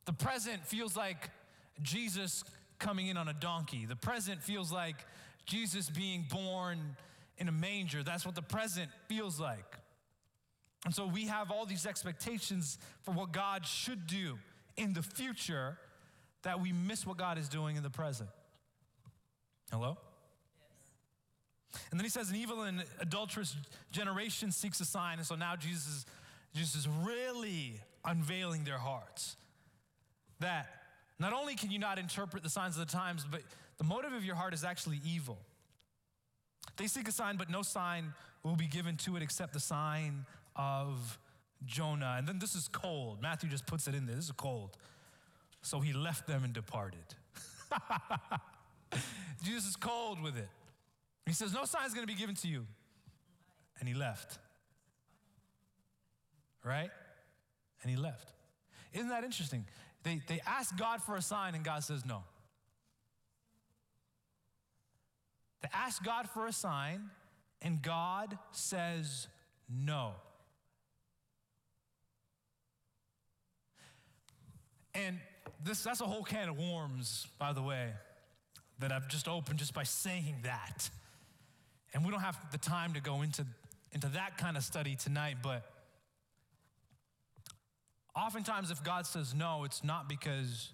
the 0.06 0.12
present 0.12 0.66
feels 0.66 0.96
like 0.96 1.30
Jesus 1.82 2.42
coming 2.78 3.08
in 3.08 3.16
on 3.16 3.28
a 3.28 3.32
donkey. 3.32 3.86
The 3.86 3.96
present 3.96 4.42
feels 4.42 4.72
like 4.72 4.96
Jesus 5.46 5.90
being 5.90 6.26
born 6.30 6.96
in 7.38 7.48
a 7.48 7.52
manger. 7.52 8.02
That's 8.02 8.24
what 8.24 8.34
the 8.34 8.42
present 8.42 8.90
feels 9.08 9.40
like. 9.40 9.78
And 10.84 10.94
so 10.94 11.06
we 11.06 11.26
have 11.26 11.50
all 11.50 11.66
these 11.66 11.86
expectations 11.86 12.78
for 13.02 13.12
what 13.12 13.32
God 13.32 13.66
should 13.66 14.06
do 14.06 14.38
in 14.76 14.92
the 14.92 15.02
future 15.02 15.78
that 16.42 16.60
we 16.60 16.72
miss 16.72 17.06
what 17.06 17.16
God 17.16 17.38
is 17.38 17.48
doing 17.48 17.76
in 17.76 17.82
the 17.82 17.90
present. 17.90 18.28
Hello? 19.70 19.96
And 21.90 21.98
then 21.98 22.04
he 22.04 22.10
says, 22.10 22.30
an 22.30 22.36
evil 22.36 22.62
and 22.62 22.84
adulterous 23.00 23.56
generation 23.90 24.52
seeks 24.52 24.80
a 24.80 24.84
sign. 24.84 25.18
And 25.18 25.26
so 25.26 25.34
now 25.34 25.56
Jesus 25.56 25.86
is, 25.86 26.06
Jesus 26.54 26.74
is 26.76 26.88
really 26.88 27.80
unveiling 28.04 28.64
their 28.64 28.78
hearts. 28.78 29.36
That 30.40 30.68
not 31.24 31.32
only 31.32 31.54
can 31.54 31.70
you 31.70 31.78
not 31.78 31.98
interpret 31.98 32.42
the 32.42 32.50
signs 32.50 32.78
of 32.78 32.86
the 32.86 32.92
times, 32.92 33.24
but 33.28 33.40
the 33.78 33.84
motive 33.84 34.12
of 34.12 34.26
your 34.26 34.34
heart 34.34 34.52
is 34.52 34.62
actually 34.62 35.00
evil. 35.06 35.38
They 36.76 36.86
seek 36.86 37.08
a 37.08 37.12
sign, 37.12 37.38
but 37.38 37.48
no 37.48 37.62
sign 37.62 38.12
will 38.42 38.56
be 38.56 38.66
given 38.66 38.98
to 38.98 39.16
it 39.16 39.22
except 39.22 39.54
the 39.54 39.60
sign 39.60 40.26
of 40.54 41.18
Jonah. 41.64 42.16
And 42.18 42.28
then 42.28 42.38
this 42.40 42.54
is 42.54 42.68
cold. 42.68 43.22
Matthew 43.22 43.48
just 43.48 43.64
puts 43.64 43.88
it 43.88 43.94
in 43.94 44.04
there. 44.04 44.14
This 44.14 44.26
is 44.26 44.32
cold. 44.32 44.76
So 45.62 45.80
he 45.80 45.94
left 45.94 46.26
them 46.26 46.44
and 46.44 46.52
departed. 46.52 47.14
Jesus 49.42 49.70
is 49.70 49.76
cold 49.76 50.22
with 50.22 50.36
it. 50.36 50.48
He 51.24 51.32
says, 51.32 51.54
No 51.54 51.64
sign 51.64 51.86
is 51.86 51.94
going 51.94 52.06
to 52.06 52.12
be 52.12 52.18
given 52.18 52.34
to 52.34 52.48
you. 52.48 52.66
And 53.80 53.88
he 53.88 53.94
left. 53.94 54.38
Right? 56.62 56.90
And 57.80 57.90
he 57.90 57.96
left. 57.96 58.28
Isn't 58.92 59.08
that 59.08 59.24
interesting? 59.24 59.64
They, 60.04 60.20
they 60.28 60.40
ask 60.46 60.76
God 60.76 61.02
for 61.02 61.16
a 61.16 61.22
sign, 61.22 61.54
and 61.54 61.64
God 61.64 61.82
says 61.82 62.04
no. 62.04 62.22
They 65.62 65.68
ask 65.72 66.04
God 66.04 66.28
for 66.28 66.46
a 66.46 66.52
sign, 66.52 67.10
and 67.62 67.80
God 67.80 68.38
says 68.52 69.26
no. 69.68 70.12
And 74.94 75.18
this, 75.64 75.82
that's 75.82 76.02
a 76.02 76.06
whole 76.06 76.22
can 76.22 76.50
of 76.50 76.58
worms, 76.58 77.26
by 77.38 77.54
the 77.54 77.62
way, 77.62 77.92
that 78.78 78.92
I've 78.92 79.08
just 79.08 79.26
opened 79.26 79.58
just 79.58 79.72
by 79.72 79.84
saying 79.84 80.36
that. 80.42 80.90
And 81.94 82.04
we 82.04 82.10
don't 82.10 82.20
have 82.20 82.38
the 82.52 82.58
time 82.58 82.92
to 82.92 83.00
go 83.00 83.22
into, 83.22 83.46
into 83.92 84.08
that 84.08 84.36
kind 84.36 84.58
of 84.58 84.62
study 84.62 84.96
tonight, 84.96 85.38
but 85.42 85.64
oftentimes 88.16 88.70
if 88.70 88.82
God 88.82 89.06
says 89.06 89.34
no, 89.34 89.64
it's 89.64 89.82
not 89.84 90.08
because 90.08 90.72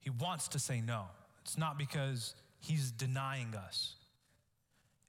he 0.00 0.10
wants 0.10 0.48
to 0.48 0.58
say 0.58 0.80
no. 0.80 1.04
It's 1.42 1.58
not 1.58 1.78
because 1.78 2.34
he's 2.58 2.90
denying 2.90 3.54
us. 3.54 3.94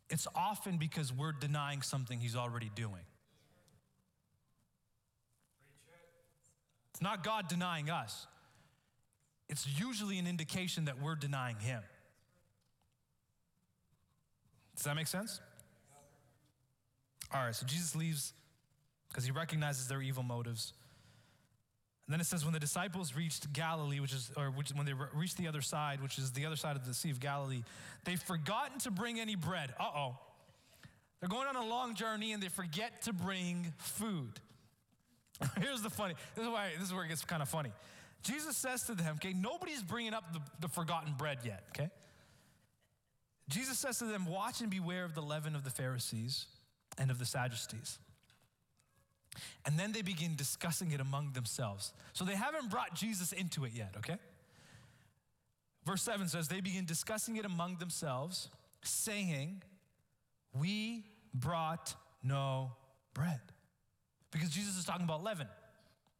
It's 0.10 0.28
often 0.36 0.78
because 0.78 1.14
we're 1.14 1.32
denying 1.32 1.82
something 1.82 2.20
he's 2.20 2.36
already 2.36 2.70
doing. 2.76 3.06
It's 6.92 7.02
not 7.02 7.24
God 7.24 7.48
denying 7.48 7.90
us, 7.90 8.28
it's 9.50 9.68
usually 9.80 10.20
an 10.20 10.28
indication 10.28 10.86
that 10.86 11.02
we're 11.02 11.16
denying 11.16 11.58
Him. 11.58 11.82
Does 14.76 14.86
that 14.86 14.96
make 14.96 15.08
sense? 15.08 15.42
All 17.34 17.44
right, 17.44 17.56
so 17.56 17.66
Jesus 17.66 17.96
leaves 17.96 18.34
because 19.08 19.26
he 19.26 19.32
recognizes 19.32 19.88
their 19.88 20.02
evil 20.02 20.24
motives. 20.24 20.74
And 22.12 22.16
then 22.16 22.20
it 22.20 22.28
says, 22.28 22.44
when 22.44 22.52
the 22.52 22.60
disciples 22.60 23.16
reached 23.16 23.54
Galilee, 23.54 24.02
which 24.02 24.12
is, 24.12 24.32
or 24.36 24.52
which, 24.52 24.72
when 24.72 24.86
they 24.86 24.92
reached 25.14 25.38
the 25.38 25.48
other 25.48 25.62
side, 25.62 26.02
which 26.02 26.18
is 26.18 26.34
the 26.34 26.46
other 26.46 26.58
side 26.58 26.76
of 26.76 26.86
the 26.86 26.94
Sea 26.94 27.10
of 27.10 27.22
Galilee, 27.22 27.64
they've 28.04 28.22
forgotten 28.22 28.80
to 28.80 28.92
bring 28.92 29.18
any 29.18 29.38
bread. 29.38 29.74
Uh 29.80 29.86
oh. 29.96 30.18
They're 31.22 31.30
going 31.30 31.48
on 31.48 31.56
a 31.56 31.66
long 31.66 31.96
journey 31.96 32.34
and 32.34 32.44
they 32.44 32.50
forget 32.50 33.04
to 33.04 33.14
bring 33.14 33.72
food. 33.78 34.42
Here's 35.62 35.82
the 35.82 35.90
funny. 35.90 36.16
This 36.36 36.44
is 36.44 36.52
why 36.52 36.72
this 36.78 36.90
is 36.90 36.94
where 36.94 37.06
it 37.06 37.08
gets 37.08 37.24
kind 37.24 37.42
of 37.42 37.48
funny. 37.48 37.72
Jesus 38.24 38.58
says 38.58 38.84
to 38.88 38.94
them, 38.94 39.16
okay, 39.16 39.32
nobody's 39.32 39.82
bringing 39.82 40.14
up 40.14 40.34
the, 40.34 40.42
the 40.60 40.68
forgotten 40.68 41.14
bread 41.18 41.38
yet, 41.46 41.64
okay? 41.70 41.92
Jesus 43.48 43.80
says 43.80 44.00
to 44.00 44.04
them, 44.04 44.26
Watch 44.26 44.60
and 44.60 44.70
beware 44.70 45.06
of 45.06 45.16
the 45.16 45.22
leaven 45.22 45.56
of 45.56 45.64
the 45.64 45.70
Pharisees 45.70 46.48
and 46.98 47.10
of 47.10 47.20
the 47.20 47.26
Sadducees. 47.26 48.00
And 49.66 49.80
then 49.80 49.92
they 49.92 50.02
begin 50.02 50.36
discussing 50.36 50.92
it 50.92 51.00
among 51.00 51.34
themselves. 51.34 51.94
So 52.14 52.26
they 52.26 52.36
haven't 52.36 52.70
brought 52.70 52.94
Jesus 52.94 53.32
into 53.32 53.66
it 53.66 53.72
yet, 53.74 53.96
okay? 53.98 54.18
Verse 55.86 56.04
7 56.04 56.28
says, 56.28 56.48
They 56.48 56.62
begin 56.62 56.86
discussing 56.86 57.38
it 57.38 57.46
among 57.46 57.78
themselves, 57.78 58.50
saying, 58.84 59.64
We 60.54 61.06
brought 61.34 61.96
no 62.24 62.72
bread. 63.14 63.40
Because 64.32 64.50
Jesus 64.50 64.78
is 64.78 64.86
talking 64.86 65.04
about 65.04 65.24
leaven, 65.24 65.48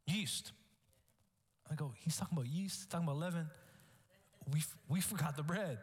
yeast. 0.06 0.52
I 1.70 1.76
go, 1.76 1.94
he's 2.04 2.18
talking 2.18 2.38
about 2.38 2.50
yeast, 2.50 2.90
talking 2.90 3.08
about 3.08 3.18
leaven. 3.18 3.50
We, 4.52 4.62
we 4.90 5.00
forgot 5.00 5.38
the 5.38 5.44
bread. 5.44 5.78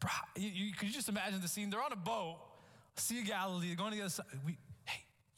Bro, 0.00 0.10
you, 0.36 0.48
you, 0.48 0.72
could 0.72 0.88
you 0.88 0.94
just 0.94 1.08
imagine 1.08 1.40
the 1.40 1.48
scene? 1.48 1.70
They're 1.70 1.82
on 1.82 1.92
a 1.92 1.96
boat, 1.96 2.38
Sea 2.96 3.20
of 3.20 3.26
Galilee, 3.26 3.74
going 3.74 3.92
to 3.92 3.96
the 3.96 4.02
other 4.02 4.10
side. 4.10 4.26
We, 4.44 4.56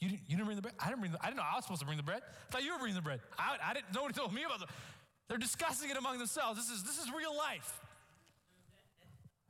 you 0.01 0.09
didn't, 0.09 0.21
you 0.27 0.35
didn't 0.35 0.45
bring 0.45 0.55
the 0.55 0.63
bread? 0.63 0.73
I 0.79 0.87
didn't 0.89 0.99
bring 0.99 1.11
the, 1.11 1.19
I 1.21 1.27
didn't 1.27 1.37
know 1.37 1.43
I 1.49 1.55
was 1.55 1.63
supposed 1.63 1.81
to 1.81 1.85
bring 1.85 1.97
the 1.97 2.03
bread. 2.03 2.21
I 2.25 2.51
thought 2.51 2.63
you 2.63 2.73
were 2.73 2.79
bringing 2.79 2.95
the 2.95 3.03
bread. 3.03 3.19
I, 3.37 3.57
I 3.63 3.73
didn't, 3.73 3.93
nobody 3.93 4.13
told 4.13 4.33
me 4.33 4.43
about 4.43 4.59
the, 4.59 4.65
they're 5.29 5.37
discussing 5.37 5.91
it 5.91 5.95
among 5.95 6.17
themselves. 6.17 6.59
This 6.59 6.75
is, 6.75 6.83
this 6.83 6.97
is 6.97 7.07
real 7.15 7.37
life. 7.37 7.79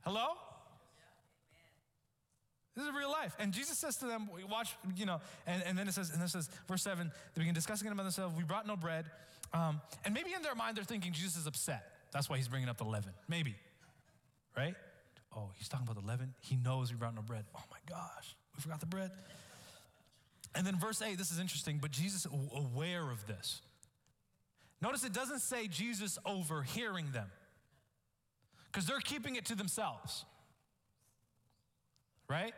Hello? 0.02 0.26
This 2.76 2.84
is 2.84 2.90
real 2.94 3.10
life. 3.10 3.34
And 3.38 3.52
Jesus 3.52 3.78
says 3.78 3.96
to 3.96 4.06
them, 4.06 4.28
watch, 4.50 4.74
you 4.94 5.06
know, 5.06 5.20
and, 5.46 5.62
and 5.64 5.76
then 5.76 5.88
it 5.88 5.94
says, 5.94 6.10
and 6.10 6.20
this 6.20 6.32
says, 6.32 6.50
verse 6.68 6.82
7, 6.82 7.10
they 7.34 7.40
begin 7.40 7.54
discussing 7.54 7.88
it 7.88 7.92
among 7.92 8.04
themselves. 8.04 8.36
We 8.36 8.44
brought 8.44 8.66
no 8.66 8.76
bread. 8.76 9.06
Um, 9.54 9.80
and 10.04 10.12
maybe 10.12 10.32
in 10.34 10.42
their 10.42 10.54
mind, 10.54 10.76
they're 10.76 10.84
thinking 10.84 11.12
Jesus 11.12 11.36
is 11.36 11.46
upset. 11.46 11.84
That's 12.12 12.28
why 12.28 12.36
he's 12.36 12.48
bringing 12.48 12.68
up 12.68 12.76
the 12.76 12.84
leaven. 12.84 13.12
Maybe. 13.28 13.56
Right? 14.56 14.74
Oh, 15.34 15.50
he's 15.56 15.68
talking 15.68 15.86
about 15.88 16.00
the 16.00 16.06
leaven. 16.06 16.34
He 16.40 16.56
knows 16.56 16.90
we 16.90 16.96
brought 16.96 17.14
no 17.14 17.22
bread. 17.22 17.44
Oh 17.56 17.62
my 17.70 17.78
gosh, 17.88 18.36
we 18.54 18.62
forgot 18.62 18.80
the 18.80 18.86
bread. 18.86 19.10
And 20.54 20.66
then 20.66 20.78
verse 20.78 21.00
8, 21.00 21.16
this 21.16 21.30
is 21.30 21.38
interesting, 21.38 21.78
but 21.80 21.90
Jesus 21.90 22.26
aware 22.54 23.10
of 23.10 23.26
this. 23.26 23.62
Notice 24.80 25.04
it 25.04 25.12
doesn't 25.12 25.40
say 25.40 25.68
Jesus 25.68 26.18
overhearing 26.26 27.06
them 27.12 27.30
because 28.66 28.86
they're 28.86 29.00
keeping 29.00 29.36
it 29.36 29.46
to 29.46 29.54
themselves. 29.54 30.24
Right? 32.28 32.52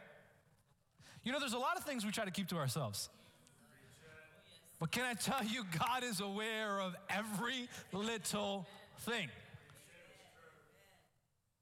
You 1.23 1.33
know, 1.33 1.41
there's 1.41 1.55
a 1.55 1.59
lot 1.59 1.77
of 1.77 1.85
things 1.85 2.05
we 2.05 2.13
try 2.13 2.25
to 2.25 2.31
keep 2.31 2.49
to 2.49 2.57
ourselves. 2.57 3.09
But 4.81 4.91
can 4.91 5.05
I 5.05 5.15
tell 5.15 5.45
you, 5.45 5.65
God 5.79 6.03
is 6.03 6.21
aware 6.21 6.81
of 6.81 6.95
every 7.09 7.69
little 7.93 8.67
thing. 9.01 9.29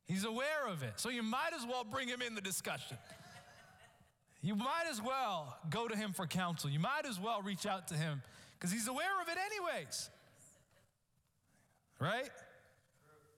He's 0.06 0.24
aware 0.24 0.66
of 0.68 0.82
it. 0.82 0.94
So 0.96 1.08
you 1.08 1.22
might 1.22 1.52
as 1.54 1.66
well 1.66 1.84
bring 1.84 2.08
him 2.08 2.22
in 2.22 2.34
the 2.34 2.40
discussion. 2.40 2.96
You 4.42 4.56
might 4.56 4.84
as 4.90 5.00
well 5.00 5.56
go 5.70 5.86
to 5.86 5.96
him 5.96 6.12
for 6.12 6.26
counsel. 6.26 6.68
You 6.68 6.80
might 6.80 7.06
as 7.08 7.20
well 7.20 7.40
reach 7.42 7.64
out 7.64 7.88
to 7.88 7.94
him 7.94 8.22
because 8.58 8.72
he's 8.72 8.88
aware 8.88 9.20
of 9.22 9.28
it 9.28 9.38
anyways. 9.38 10.10
Right? 12.00 12.28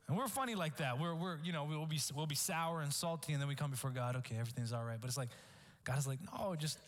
And 0.09 0.17
we're 0.17 0.29
funny 0.29 0.55
like 0.55 0.79
that. 0.79 0.99
We're, 0.99 1.15
we're 1.15 1.37
you 1.45 1.53
know, 1.53 1.65
we'll 1.65 1.87
be, 1.87 2.01
we'll 2.15 2.27
be 2.27 2.35
sour 2.35 2.81
and 2.81 2.93
salty 2.93 3.35
and 3.35 3.41
then 3.41 3.49
we 3.49 3.55
come 3.55 3.71
before 3.71 3.91
God, 3.91 4.17
okay, 4.17 4.37
everything's 4.37 4.73
all 4.73 4.85
right. 4.85 4.99
But 4.99 5.09
it's 5.09 5.19
like, 5.19 5.29
God 5.85 5.99
is 5.99 6.07
like, 6.07 6.21
no, 6.33 6.57
just 6.57 6.79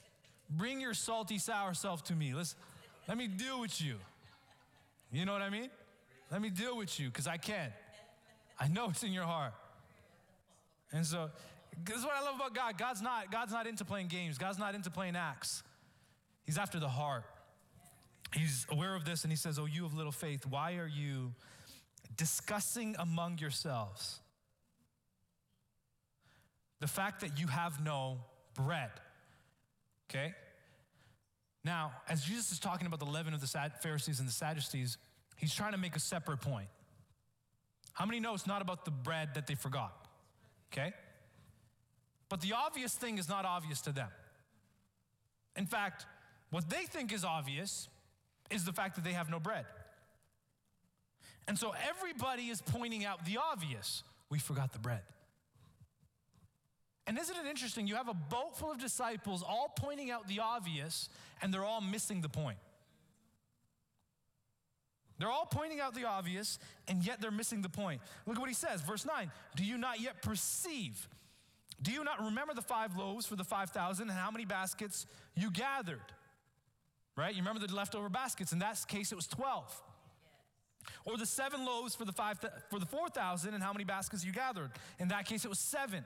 bring 0.48 0.80
your 0.80 0.94
salty, 0.94 1.38
sour 1.38 1.74
self 1.74 2.02
to 2.04 2.14
me. 2.14 2.32
Let's, 2.34 2.56
let 3.08 3.18
me 3.18 3.26
deal 3.26 3.60
with 3.60 3.80
you. 3.80 3.96
You 5.12 5.26
know 5.26 5.32
what 5.32 5.42
I 5.42 5.50
mean? 5.50 5.68
Let 6.30 6.40
me 6.40 6.50
deal 6.50 6.76
with 6.76 6.98
you 6.98 7.08
because 7.08 7.26
I 7.26 7.36
can. 7.36 7.72
I 8.58 8.68
know 8.68 8.88
it's 8.88 9.02
in 9.02 9.12
your 9.12 9.24
heart. 9.24 9.52
And 10.92 11.04
so 11.04 11.30
this 11.84 11.96
is 11.96 12.04
what 12.04 12.14
I 12.14 12.22
love 12.24 12.36
about 12.36 12.54
God. 12.54 12.78
God's 12.78 13.02
not, 13.02 13.30
God's 13.30 13.52
not 13.52 13.66
into 13.66 13.84
playing 13.84 14.08
games. 14.08 14.38
God's 14.38 14.58
not 14.58 14.74
into 14.74 14.90
playing 14.90 15.16
acts. 15.16 15.62
He's 16.44 16.58
after 16.58 16.78
the 16.78 16.88
heart. 16.88 17.24
He's 18.34 18.66
aware 18.70 18.94
of 18.94 19.04
this 19.04 19.22
and 19.22 19.32
he 19.32 19.36
says, 19.36 19.58
Oh, 19.58 19.66
you 19.66 19.84
of 19.84 19.94
little 19.94 20.12
faith, 20.12 20.46
why 20.46 20.76
are 20.76 20.86
you 20.86 21.32
discussing 22.16 22.96
among 22.98 23.38
yourselves 23.38 24.20
the 26.80 26.86
fact 26.86 27.20
that 27.20 27.38
you 27.38 27.46
have 27.46 27.82
no 27.84 28.18
bread? 28.54 28.90
Okay? 30.10 30.34
Now, 31.64 31.92
as 32.08 32.22
Jesus 32.22 32.52
is 32.52 32.58
talking 32.58 32.86
about 32.86 33.00
the 33.00 33.06
leaven 33.06 33.34
of 33.34 33.40
the 33.40 33.70
Pharisees 33.82 34.20
and 34.20 34.28
the 34.28 34.32
Sadducees, 34.32 34.98
he's 35.36 35.54
trying 35.54 35.72
to 35.72 35.78
make 35.78 35.96
a 35.96 36.00
separate 36.00 36.40
point. 36.40 36.68
How 37.92 38.06
many 38.06 38.20
know 38.20 38.34
it's 38.34 38.46
not 38.46 38.62
about 38.62 38.84
the 38.84 38.90
bread 38.90 39.30
that 39.34 39.46
they 39.46 39.54
forgot? 39.54 40.06
Okay? 40.72 40.92
But 42.28 42.40
the 42.40 42.52
obvious 42.54 42.94
thing 42.94 43.18
is 43.18 43.28
not 43.28 43.44
obvious 43.44 43.80
to 43.82 43.92
them. 43.92 44.08
In 45.56 45.66
fact, 45.66 46.06
what 46.50 46.68
they 46.68 46.84
think 46.84 47.12
is 47.12 47.24
obvious 47.24 47.88
is 48.50 48.64
the 48.64 48.72
fact 48.72 48.96
that 48.96 49.04
they 49.04 49.12
have 49.12 49.30
no 49.30 49.40
bread. 49.40 49.64
And 51.48 51.58
so 51.58 51.72
everybody 51.88 52.48
is 52.48 52.60
pointing 52.60 53.04
out 53.04 53.24
the 53.24 53.38
obvious. 53.38 54.02
We 54.30 54.38
forgot 54.38 54.72
the 54.72 54.78
bread. 54.78 55.02
And 57.06 57.18
isn't 57.18 57.36
it 57.36 57.46
interesting? 57.48 57.86
You 57.86 57.94
have 57.94 58.08
a 58.08 58.14
boat 58.14 58.56
full 58.56 58.72
of 58.72 58.78
disciples 58.78 59.44
all 59.46 59.72
pointing 59.76 60.10
out 60.10 60.26
the 60.26 60.40
obvious, 60.40 61.08
and 61.40 61.54
they're 61.54 61.64
all 61.64 61.80
missing 61.80 62.20
the 62.20 62.28
point. 62.28 62.58
They're 65.18 65.30
all 65.30 65.46
pointing 65.46 65.80
out 65.80 65.94
the 65.94 66.04
obvious, 66.04 66.58
and 66.88 67.04
yet 67.04 67.20
they're 67.20 67.30
missing 67.30 67.62
the 67.62 67.68
point. 67.68 68.00
Look 68.26 68.36
at 68.36 68.40
what 68.40 68.48
he 68.48 68.54
says, 68.54 68.82
verse 68.82 69.06
9 69.06 69.30
Do 69.54 69.64
you 69.64 69.78
not 69.78 70.00
yet 70.00 70.20
perceive? 70.20 71.08
Do 71.82 71.92
you 71.92 72.04
not 72.04 72.22
remember 72.22 72.54
the 72.54 72.62
five 72.62 72.96
loaves 72.96 73.26
for 73.26 73.36
the 73.36 73.44
5,000 73.44 74.08
and 74.08 74.18
how 74.18 74.30
many 74.30 74.44
baskets 74.44 75.06
you 75.34 75.50
gathered? 75.50 76.00
Right? 77.16 77.34
You 77.34 77.40
remember 77.40 77.66
the 77.66 77.74
leftover 77.74 78.08
baskets. 78.08 78.52
In 78.52 78.58
that 78.60 78.82
case, 78.88 79.12
it 79.12 79.14
was 79.14 79.26
12. 79.26 79.82
Or 81.04 81.16
the 81.16 81.26
seven 81.26 81.64
loaves 81.64 81.94
for 81.94 82.04
the, 82.04 82.12
five, 82.12 82.38
for 82.70 82.78
the 82.78 82.86
4,000 82.86 83.54
and 83.54 83.62
how 83.62 83.72
many 83.72 83.84
baskets 83.84 84.24
you 84.24 84.32
gathered. 84.32 84.70
In 84.98 85.08
that 85.08 85.26
case, 85.26 85.44
it 85.44 85.48
was 85.48 85.58
seven. 85.58 86.04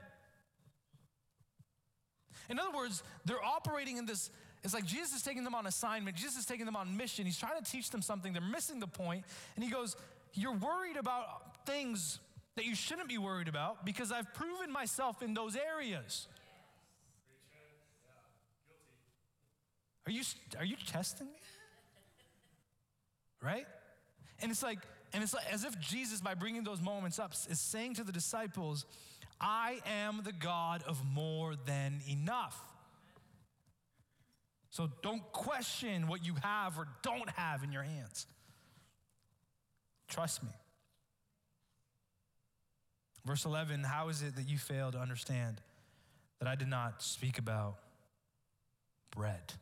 In 2.49 2.59
other 2.59 2.75
words, 2.75 3.03
they're 3.25 3.43
operating 3.43 3.97
in 3.97 4.05
this, 4.05 4.29
it's 4.63 4.73
like 4.73 4.85
Jesus 4.85 5.13
is 5.13 5.21
taking 5.21 5.43
them 5.43 5.55
on 5.55 5.67
assignment, 5.67 6.15
Jesus 6.17 6.37
is 6.37 6.45
taking 6.45 6.65
them 6.65 6.75
on 6.75 6.97
mission. 6.97 7.25
He's 7.25 7.37
trying 7.37 7.61
to 7.61 7.71
teach 7.71 7.89
them 7.91 8.01
something, 8.01 8.33
they're 8.33 8.41
missing 8.41 8.79
the 8.79 8.87
point, 8.87 9.25
and 9.55 9.63
he 9.63 9.69
goes, 9.69 9.95
You're 10.33 10.55
worried 10.55 10.97
about 10.97 11.65
things 11.65 12.19
that 12.55 12.65
you 12.65 12.75
shouldn't 12.75 13.07
be 13.07 13.17
worried 13.17 13.47
about 13.47 13.85
because 13.85 14.11
I've 14.11 14.33
proven 14.33 14.71
myself 14.71 15.21
in 15.21 15.33
those 15.33 15.55
areas. 15.55 16.27
Are 20.05 20.11
you, 20.11 20.23
are 20.57 20.65
you 20.65 20.75
testing 20.87 21.27
me? 21.27 21.33
Right? 23.41 23.65
And 24.41 24.51
it's 24.51 24.63
like, 24.63 24.79
and 25.13 25.23
it's 25.23 25.33
like 25.33 25.45
as 25.51 25.63
if 25.63 25.79
Jesus, 25.79 26.21
by 26.21 26.33
bringing 26.33 26.63
those 26.63 26.81
moments 26.81 27.19
up, 27.19 27.33
is 27.49 27.59
saying 27.59 27.95
to 27.95 28.03
the 28.03 28.11
disciples, 28.11 28.85
I 29.39 29.79
am 29.85 30.21
the 30.23 30.31
God 30.31 30.83
of 30.87 31.03
more 31.05 31.55
than 31.65 32.01
enough. 32.09 32.59
So 34.69 34.89
don't 35.01 35.23
question 35.31 36.07
what 36.07 36.25
you 36.25 36.35
have 36.41 36.77
or 36.77 36.87
don't 37.01 37.29
have 37.31 37.63
in 37.63 37.71
your 37.71 37.83
hands. 37.83 38.25
Trust 40.07 40.43
me. 40.43 40.49
Verse 43.25 43.45
11 43.45 43.83
How 43.83 44.09
is 44.09 44.21
it 44.21 44.35
that 44.35 44.47
you 44.47 44.57
fail 44.57 44.91
to 44.91 44.97
understand 44.97 45.61
that 46.39 46.47
I 46.47 46.55
did 46.55 46.67
not 46.67 47.01
speak 47.01 47.37
about 47.37 47.75
bread? 49.15 49.53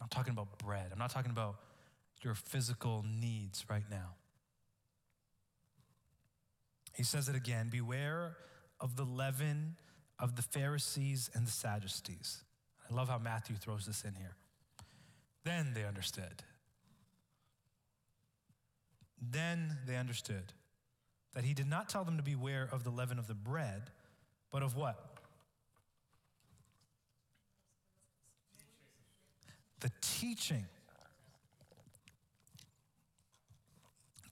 I'm 0.00 0.04
not 0.04 0.10
talking 0.10 0.32
about 0.32 0.58
bread. 0.58 0.86
I'm 0.92 0.98
not 0.98 1.10
talking 1.10 1.30
about 1.30 1.56
your 2.22 2.34
physical 2.34 3.04
needs 3.20 3.64
right 3.68 3.84
now. 3.90 4.14
He 6.94 7.02
says 7.02 7.28
it 7.28 7.36
again 7.36 7.68
Beware 7.70 8.36
of 8.80 8.96
the 8.96 9.04
leaven 9.04 9.76
of 10.18 10.36
the 10.36 10.42
Pharisees 10.42 11.30
and 11.34 11.46
the 11.46 11.50
Sadducees. 11.50 12.44
I 12.90 12.94
love 12.94 13.08
how 13.08 13.18
Matthew 13.18 13.56
throws 13.56 13.86
this 13.86 14.02
in 14.02 14.14
here. 14.14 14.36
Then 15.44 15.72
they 15.74 15.84
understood. 15.84 16.42
Then 19.20 19.78
they 19.86 19.96
understood 19.96 20.52
that 21.34 21.44
he 21.44 21.54
did 21.54 21.68
not 21.68 21.88
tell 21.88 22.04
them 22.04 22.16
to 22.16 22.22
beware 22.22 22.68
of 22.72 22.84
the 22.84 22.90
leaven 22.90 23.18
of 23.18 23.26
the 23.26 23.34
bread, 23.34 23.90
but 24.50 24.62
of 24.62 24.76
what? 24.76 24.98
The 29.80 29.90
teaching. 30.00 30.66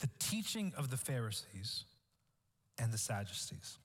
The 0.00 0.10
teaching 0.18 0.72
of 0.76 0.90
the 0.90 0.96
Pharisees 0.96 1.84
and 2.78 2.92
the 2.92 2.98
Sadducees. 2.98 3.78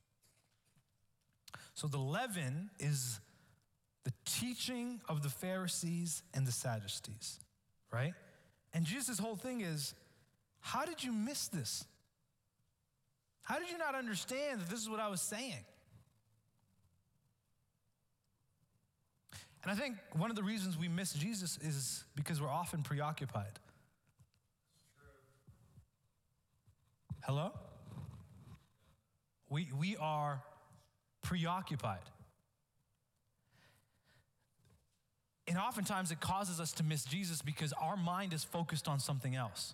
So 1.74 1.88
the 1.88 1.98
leaven 1.98 2.70
is 2.80 3.20
the 4.04 4.14
teaching 4.26 5.02
of 5.08 5.24
the 5.24 5.30
Pharisees 5.30 6.24
and 6.34 6.46
the 6.46 6.52
Sadducees, 6.52 7.40
right? 7.92 8.14
And 8.74 8.86
Jesus' 8.86 9.20
whole 9.20 9.36
thing 9.36 9.62
is 9.62 9.94
how 10.60 10.86
did 10.86 11.04
you 11.04 11.12
miss 11.12 11.48
this? 11.48 11.86
How 13.44 13.60
did 13.60 13.70
you 13.70 13.78
not 13.78 13.94
understand 13.94 14.62
that 14.62 14.70
this 14.70 14.80
is 14.80 14.90
what 14.90 15.00
I 15.00 15.10
was 15.10 15.22
saying? 15.22 15.66
And 19.64 19.72
I 19.72 19.76
think 19.76 19.96
one 20.14 20.30
of 20.30 20.36
the 20.36 20.44
reasons 20.44 20.78
we 20.78 20.90
miss 20.90 21.14
Jesus 21.14 21.58
is 21.58 22.04
because 22.16 22.42
we're 22.42 22.50
often 22.50 22.84
preoccupied. 22.84 23.60
Hello? 27.22 27.52
We, 29.50 29.70
we 29.78 29.96
are 29.98 30.42
preoccupied. 31.22 32.00
And 35.48 35.58
oftentimes 35.58 36.12
it 36.12 36.20
causes 36.20 36.60
us 36.60 36.72
to 36.74 36.84
miss 36.84 37.06
Jesus 37.06 37.42
because 37.42 37.74
our 37.74 37.96
mind 37.96 38.34
is 38.34 38.44
focused 38.44 38.88
on 38.88 39.00
something 39.00 39.36
else. 39.36 39.74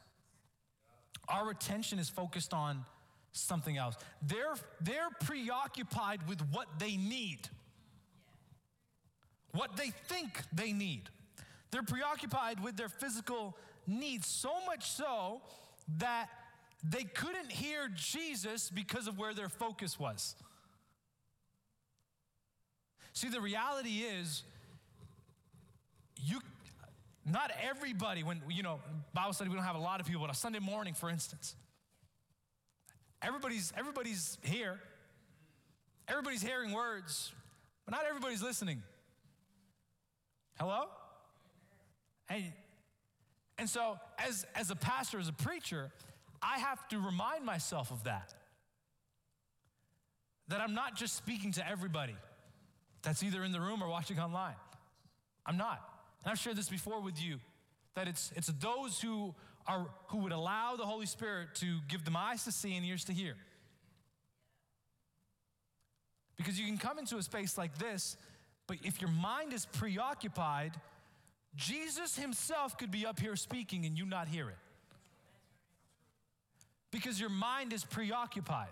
Our 1.27 1.49
attention 1.49 1.97
is 1.99 2.09
focused 2.09 2.53
on 2.53 2.85
something 3.31 3.77
else. 3.77 3.95
They're, 4.21 4.55
they're 4.81 5.09
preoccupied 5.21 6.27
with 6.27 6.41
what 6.51 6.67
they 6.79 6.97
need, 6.97 7.49
what 9.51 9.77
they 9.77 9.91
think 10.07 10.41
they 10.53 10.71
need. 10.71 11.09
They're 11.71 11.83
preoccupied 11.83 12.63
with 12.63 12.77
their 12.77 12.89
physical 12.89 13.55
needs, 13.85 14.27
so 14.27 14.53
much 14.65 14.89
so 14.89 15.41
that 15.97 16.29
they 16.83 17.03
couldn't 17.03 17.51
hear 17.51 17.89
Jesus 17.93 18.69
because 18.69 19.07
of 19.07 19.17
where 19.17 19.33
their 19.33 19.49
focus 19.49 19.99
was. 19.99 20.35
See, 23.13 23.29
the 23.29 23.41
reality 23.41 24.03
is, 24.03 24.43
you 26.23 26.39
not 27.25 27.51
everybody 27.61 28.23
when 28.23 28.41
you 28.49 28.63
know 28.63 28.79
bible 29.13 29.33
study 29.33 29.49
we 29.49 29.55
don't 29.55 29.65
have 29.65 29.75
a 29.75 29.79
lot 29.79 29.99
of 29.99 30.05
people 30.05 30.21
but 30.21 30.31
a 30.31 30.37
sunday 30.37 30.59
morning 30.59 30.93
for 30.93 31.09
instance 31.09 31.55
everybody's 33.21 33.73
everybody's 33.77 34.37
here. 34.43 34.79
Everybody's 36.07 36.41
hearing 36.41 36.71
words 36.71 37.31
but 37.89 37.97
not 37.97 38.05
everybody's 38.07 38.43
listening. 38.43 38.83
Hello? 40.59 40.83
And 42.29 42.43
and 43.57 43.67
so 43.67 43.97
as 44.19 44.45
as 44.53 44.69
a 44.69 44.75
pastor 44.75 45.17
as 45.17 45.27
a 45.27 45.33
preacher 45.33 45.89
i 46.41 46.59
have 46.59 46.87
to 46.89 46.99
remind 46.99 47.43
myself 47.45 47.89
of 47.89 48.03
that. 48.03 48.35
That 50.49 50.61
i'm 50.61 50.75
not 50.75 50.95
just 50.95 51.15
speaking 51.15 51.51
to 51.53 51.67
everybody 51.67 52.15
that's 53.01 53.23
either 53.23 53.43
in 53.43 53.51
the 53.51 53.61
room 53.61 53.81
or 53.81 53.89
watching 53.89 54.19
online. 54.19 54.55
I'm 55.47 55.57
not. 55.57 55.81
And 56.23 56.31
I've 56.31 56.37
shared 56.37 56.57
this 56.57 56.69
before 56.69 57.01
with 57.01 57.19
you 57.19 57.39
that 57.95 58.07
it's, 58.07 58.31
it's 58.35 58.47
those 58.59 59.01
who, 59.01 59.33
are, 59.69 59.85
who 60.07 60.17
would 60.17 60.31
allow 60.31 60.75
the 60.75 60.85
Holy 60.85 61.05
Spirit 61.05 61.49
to 61.55 61.77
give 61.87 62.03
them 62.03 62.17
eyes 62.17 62.43
to 62.45 62.51
see 62.51 62.75
and 62.75 62.85
ears 62.85 63.05
to 63.05 63.13
hear. 63.13 63.35
Because 66.35 66.59
you 66.59 66.65
can 66.65 66.77
come 66.77 66.97
into 66.97 67.17
a 67.17 67.23
space 67.23 67.57
like 67.57 67.77
this, 67.77 68.17
but 68.67 68.77
if 68.83 68.99
your 68.99 69.11
mind 69.11 69.53
is 69.53 69.65
preoccupied, 69.67 70.71
Jesus 71.55 72.17
himself 72.17 72.77
could 72.77 72.91
be 72.91 73.05
up 73.05 73.19
here 73.19 73.35
speaking 73.35 73.85
and 73.85 73.97
you 73.97 74.05
not 74.05 74.27
hear 74.27 74.49
it. 74.49 74.57
Because 76.91 77.19
your 77.19 77.29
mind 77.29 77.71
is 77.71 77.85
preoccupied. 77.85 78.67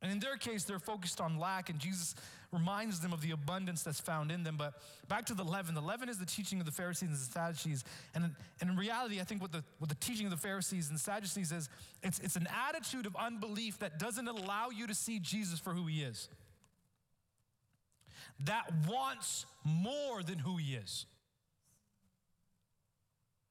And 0.00 0.12
in 0.12 0.20
their 0.20 0.36
case, 0.36 0.62
they're 0.62 0.78
focused 0.78 1.20
on 1.20 1.40
lack, 1.40 1.70
and 1.70 1.80
Jesus 1.80 2.14
reminds 2.52 3.00
them 3.00 3.12
of 3.12 3.20
the 3.20 3.30
abundance 3.30 3.82
that's 3.82 4.00
found 4.00 4.30
in 4.30 4.42
them. 4.42 4.56
But 4.56 4.74
back 5.08 5.26
to 5.26 5.34
the 5.34 5.44
leaven. 5.44 5.74
The 5.74 5.80
leaven 5.80 6.08
is 6.08 6.18
the 6.18 6.26
teaching 6.26 6.60
of 6.60 6.66
the 6.66 6.72
Pharisees 6.72 7.08
and 7.08 7.18
the 7.18 7.32
Sadducees. 7.32 7.84
And, 8.14 8.34
and 8.60 8.70
in 8.70 8.76
reality, 8.76 9.20
I 9.20 9.24
think 9.24 9.42
what 9.42 9.52
the, 9.52 9.62
what 9.78 9.88
the 9.88 9.96
teaching 9.96 10.26
of 10.26 10.30
the 10.30 10.38
Pharisees 10.38 10.88
and 10.88 10.98
Sadducees 10.98 11.52
is, 11.52 11.68
it's, 12.02 12.18
it's 12.20 12.36
an 12.36 12.48
attitude 12.68 13.06
of 13.06 13.14
unbelief 13.16 13.78
that 13.80 13.98
doesn't 13.98 14.28
allow 14.28 14.70
you 14.70 14.86
to 14.86 14.94
see 14.94 15.18
Jesus 15.18 15.58
for 15.58 15.74
who 15.74 15.86
he 15.86 16.02
is. 16.02 16.28
That 18.44 18.70
wants 18.88 19.46
more 19.64 20.22
than 20.22 20.38
who 20.38 20.56
he 20.56 20.74
is. 20.74 21.06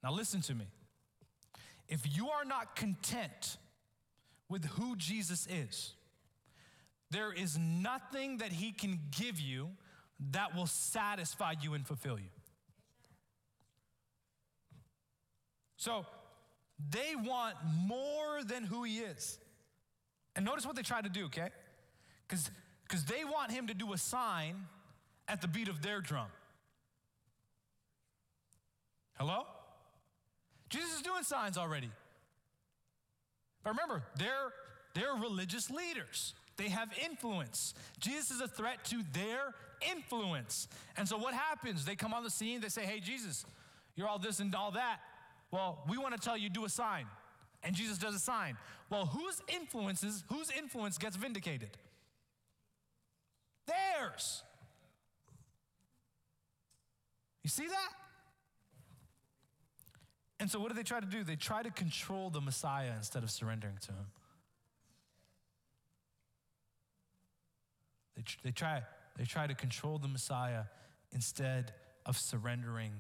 Now, 0.04 0.12
listen 0.12 0.42
to 0.42 0.56
me. 0.56 0.66
If 1.88 2.02
you 2.16 2.30
are 2.30 2.46
not 2.46 2.76
content 2.76 3.58
with 4.50 4.66
who 4.66 4.96
Jesus 4.96 5.48
is, 5.48 5.94
there 7.12 7.32
is 7.32 7.58
nothing 7.58 8.38
that 8.38 8.52
He 8.52 8.72
can 8.72 9.00
give 9.18 9.40
you 9.40 9.70
that 10.32 10.56
will 10.56 10.68
satisfy 10.68 11.54
you 11.62 11.74
and 11.74 11.86
fulfill 11.86 12.18
you. 12.18 12.30
So 15.78 16.06
they 16.90 17.16
want 17.16 17.56
more 17.86 18.44
than 18.44 18.64
who 18.64 18.84
He 18.84 19.00
is. 19.00 19.40
And 20.38 20.46
notice 20.46 20.66
what 20.66 20.76
they 20.76 20.84
try 20.84 21.02
to 21.02 21.10
do, 21.10 21.26
okay? 21.26 21.50
Because 22.28 23.04
they 23.06 23.26
want 23.26 23.52
him 23.52 23.68
to 23.68 23.74
do 23.74 23.92
a 23.92 23.98
sign 23.98 24.68
at 25.28 25.42
the 25.42 25.48
beat 25.48 25.68
of 25.68 25.82
their 25.82 26.00
drum. 26.00 26.28
Hello? 29.16 29.48
Jesus 30.70 30.98
is 30.98 31.02
doing 31.02 31.24
signs 31.24 31.58
already. 31.58 31.90
But 33.64 33.72
remember, 33.72 34.04
they're, 34.18 34.54
they're 34.94 35.16
religious 35.16 35.72
leaders. 35.72 36.36
They 36.58 36.70
have 36.70 36.90
influence. 37.06 37.74
Jesus 38.00 38.32
is 38.32 38.42
a 38.42 38.48
threat 38.48 38.84
to 38.86 39.02
their 39.14 39.54
influence. 39.96 40.68
And 40.98 41.08
so 41.08 41.18
what 41.18 41.34
happens? 41.34 41.86
They 41.86 41.96
come 41.96 42.14
on 42.14 42.24
the 42.24 42.30
scene, 42.30 42.62
they 42.62 42.70
say, 42.70 42.84
Hey, 42.84 43.00
Jesus, 43.00 43.46
you're 43.96 44.08
all 44.08 44.20
this 44.20 44.40
and 44.40 44.54
all 44.56 44.72
that. 44.72 45.00
Well, 45.52 45.80
we 45.88 45.98
want 45.98 46.16
to 46.16 46.20
tell 46.20 46.38
you, 46.38 46.50
do 46.50 46.66
a 46.66 46.70
sign. 46.70 47.06
And 47.64 47.76
Jesus 47.76 47.98
does 47.98 48.16
a 48.16 48.20
sign. 48.20 48.58
Well, 48.90 49.06
whose 49.06 49.42
influences, 49.48 50.24
whose 50.30 50.52
influence 50.52 50.98
gets 50.98 51.16
vindicated? 51.16 51.70
Theirs. 53.66 54.44
You 57.44 57.50
see 57.50 57.68
that? 57.68 57.90
And 60.40 60.52
so 60.52 60.60
what 60.60 60.70
do 60.70 60.76
they 60.76 60.84
try 60.84 61.00
to 61.00 61.06
do? 61.06 61.24
They 61.24 61.36
try 61.36 61.64
to 61.64 61.72
control 61.72 62.30
the 62.30 62.42
Messiah 62.42 62.92
instead 62.96 63.24
of 63.24 63.32
surrendering 63.32 63.78
to 63.82 63.92
him. 63.92 64.06
They, 68.18 68.24
tr- 68.24 68.38
they, 68.44 68.52
try, 68.52 68.82
they 69.16 69.24
try 69.24 69.48
to 69.48 69.54
control 69.54 70.00
the 70.00 70.08
Messiah 70.08 70.64
instead 71.14 71.74
of 72.06 72.18
surrendering 72.18 72.92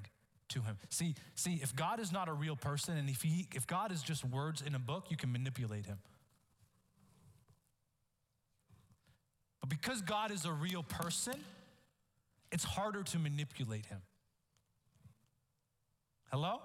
to 0.50 0.62
him. 0.62 0.78
See, 0.90 1.16
see, 1.36 1.60
if 1.62 1.76
God 1.76 2.00
is 2.00 2.12
not 2.12 2.30
a 2.30 2.34
real 2.34 2.56
person 2.56 2.96
and 2.98 3.10
if, 3.10 3.24
he, 3.24 3.48
if 3.54 3.68
God 3.68 3.92
is 3.92 4.02
just 4.02 4.24
words 4.24 4.62
in 4.66 4.76
a 4.76 4.80
book, 4.80 5.08
you 5.10 5.18
can 5.18 5.32
manipulate 5.32 5.86
him. 5.86 5.98
But 9.60 9.70
because 9.70 10.02
God 10.02 10.32
is 10.32 10.46
a 10.46 10.54
real 10.54 10.84
person, 10.84 11.34
it's 12.52 12.64
harder 12.64 13.04
to 13.04 13.20
manipulate 13.20 13.88
him. 13.88 14.02
Hello? 16.32 16.62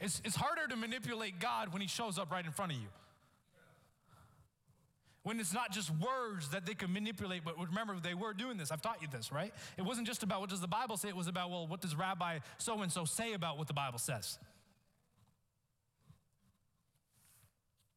It's, 0.00 0.20
it's 0.24 0.36
harder 0.36 0.66
to 0.68 0.76
manipulate 0.76 1.38
God 1.38 1.72
when 1.72 1.80
he 1.80 1.88
shows 1.88 2.18
up 2.18 2.30
right 2.30 2.44
in 2.44 2.52
front 2.52 2.72
of 2.72 2.78
you. 2.78 2.88
When 5.26 5.40
it's 5.40 5.52
not 5.52 5.72
just 5.72 5.90
words 5.90 6.50
that 6.50 6.66
they 6.66 6.74
can 6.74 6.92
manipulate, 6.92 7.42
but 7.44 7.58
remember, 7.58 7.96
they 8.00 8.14
were 8.14 8.32
doing 8.32 8.58
this. 8.58 8.70
I've 8.70 8.80
taught 8.80 9.02
you 9.02 9.08
this, 9.10 9.32
right? 9.32 9.52
It 9.76 9.82
wasn't 9.82 10.06
just 10.06 10.22
about 10.22 10.40
what 10.40 10.50
does 10.50 10.60
the 10.60 10.68
Bible 10.68 10.96
say, 10.96 11.08
it 11.08 11.16
was 11.16 11.26
about, 11.26 11.50
well, 11.50 11.66
what 11.66 11.80
does 11.80 11.96
Rabbi 11.96 12.38
so 12.58 12.80
and 12.82 12.92
so 12.92 13.04
say 13.04 13.32
about 13.32 13.58
what 13.58 13.66
the 13.66 13.74
Bible 13.74 13.98
says? 13.98 14.38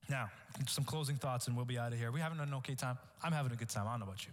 Now, 0.10 0.32
some 0.66 0.84
closing 0.84 1.18
thoughts 1.18 1.46
and 1.46 1.56
we'll 1.56 1.68
be 1.68 1.78
out 1.78 1.94
of 1.94 2.00
here. 2.00 2.12
We 2.12 2.20
having 2.20 2.40
an 2.40 2.52
okay 2.56 2.74
time? 2.74 2.98
I'm 3.22 3.32
having 3.32 3.52
a 3.52 3.56
good 3.56 3.70
time. 3.70 3.86
I 3.86 3.92
don't 3.92 4.00
know 4.00 4.06
about 4.08 4.26
you. 4.26 4.32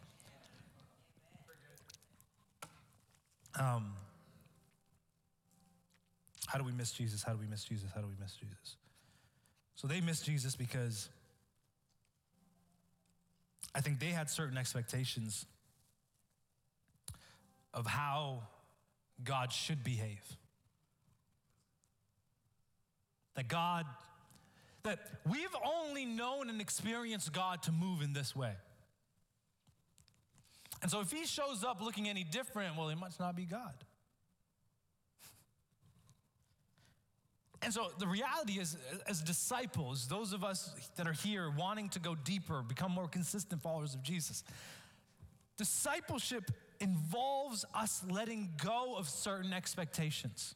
Um, 3.63 3.93
how 6.47 6.59
do 6.59 6.65
we 6.65 6.73
miss 6.73 6.93
Jesus? 6.93 7.23
How 7.23 7.35
do 7.35 7.39
we 7.39 7.47
miss 7.47 7.63
Jesus? 7.63 7.91
How 7.95 8.01
do 8.01 8.07
we 8.07 8.17
miss 8.19 8.33
Jesus? 8.33 8.77
So 9.75 9.87
they 9.87 10.01
miss 10.01 10.23
Jesus 10.23 10.57
because 10.57 11.11
I 13.75 13.81
think 13.81 14.01
they 14.01 14.07
had 14.07 14.31
certain 14.31 14.57
expectations 14.57 15.47
of 17.75 17.87
how 17.87 18.43
God 19.23 19.53
should 19.53 19.85
behave. 19.85 20.23
That 23.35 23.49
God, 23.49 23.85
that 24.83 24.99
we've 25.31 25.55
only 25.65 26.07
known 26.07 26.49
and 26.49 26.61
experienced 26.61 27.33
God 27.33 27.63
to 27.65 27.73
move 27.73 28.01
in 28.01 28.15
this 28.15 28.35
way. 28.35 28.55
And 30.83 30.91
so 30.91 31.01
if 31.01 31.11
he 31.11 31.27
shows 31.27 31.65
up 31.65 31.81
looking 31.83 32.09
any 32.09 32.25
different, 32.25 32.77
well, 32.77 32.89
he 32.89 32.95
must 32.95 33.21
not 33.21 33.37
be 33.37 33.45
God. 33.45 33.75
And 37.67 37.75
so 37.75 37.89
the 37.99 38.07
reality 38.07 38.61
is, 38.61 38.77
as 39.09 39.21
disciples, 39.21 40.07
those 40.07 40.33
of 40.33 40.45
us 40.45 40.73
that 40.95 41.09
are 41.09 41.13
here 41.13 41.51
wanting 41.51 41.89
to 41.91 41.99
go 41.99 42.15
deeper, 42.15 42.63
become 42.63 42.93
more 42.93 43.09
consistent 43.09 43.61
followers 43.61 43.93
of 43.93 44.05
Jesus, 44.05 44.45
discipleship 45.57 46.53
involves 46.79 47.65
us 47.75 48.05
letting 48.09 48.53
go 48.63 48.95
of 48.97 49.09
certain 49.09 49.53
expectations. 49.53 50.55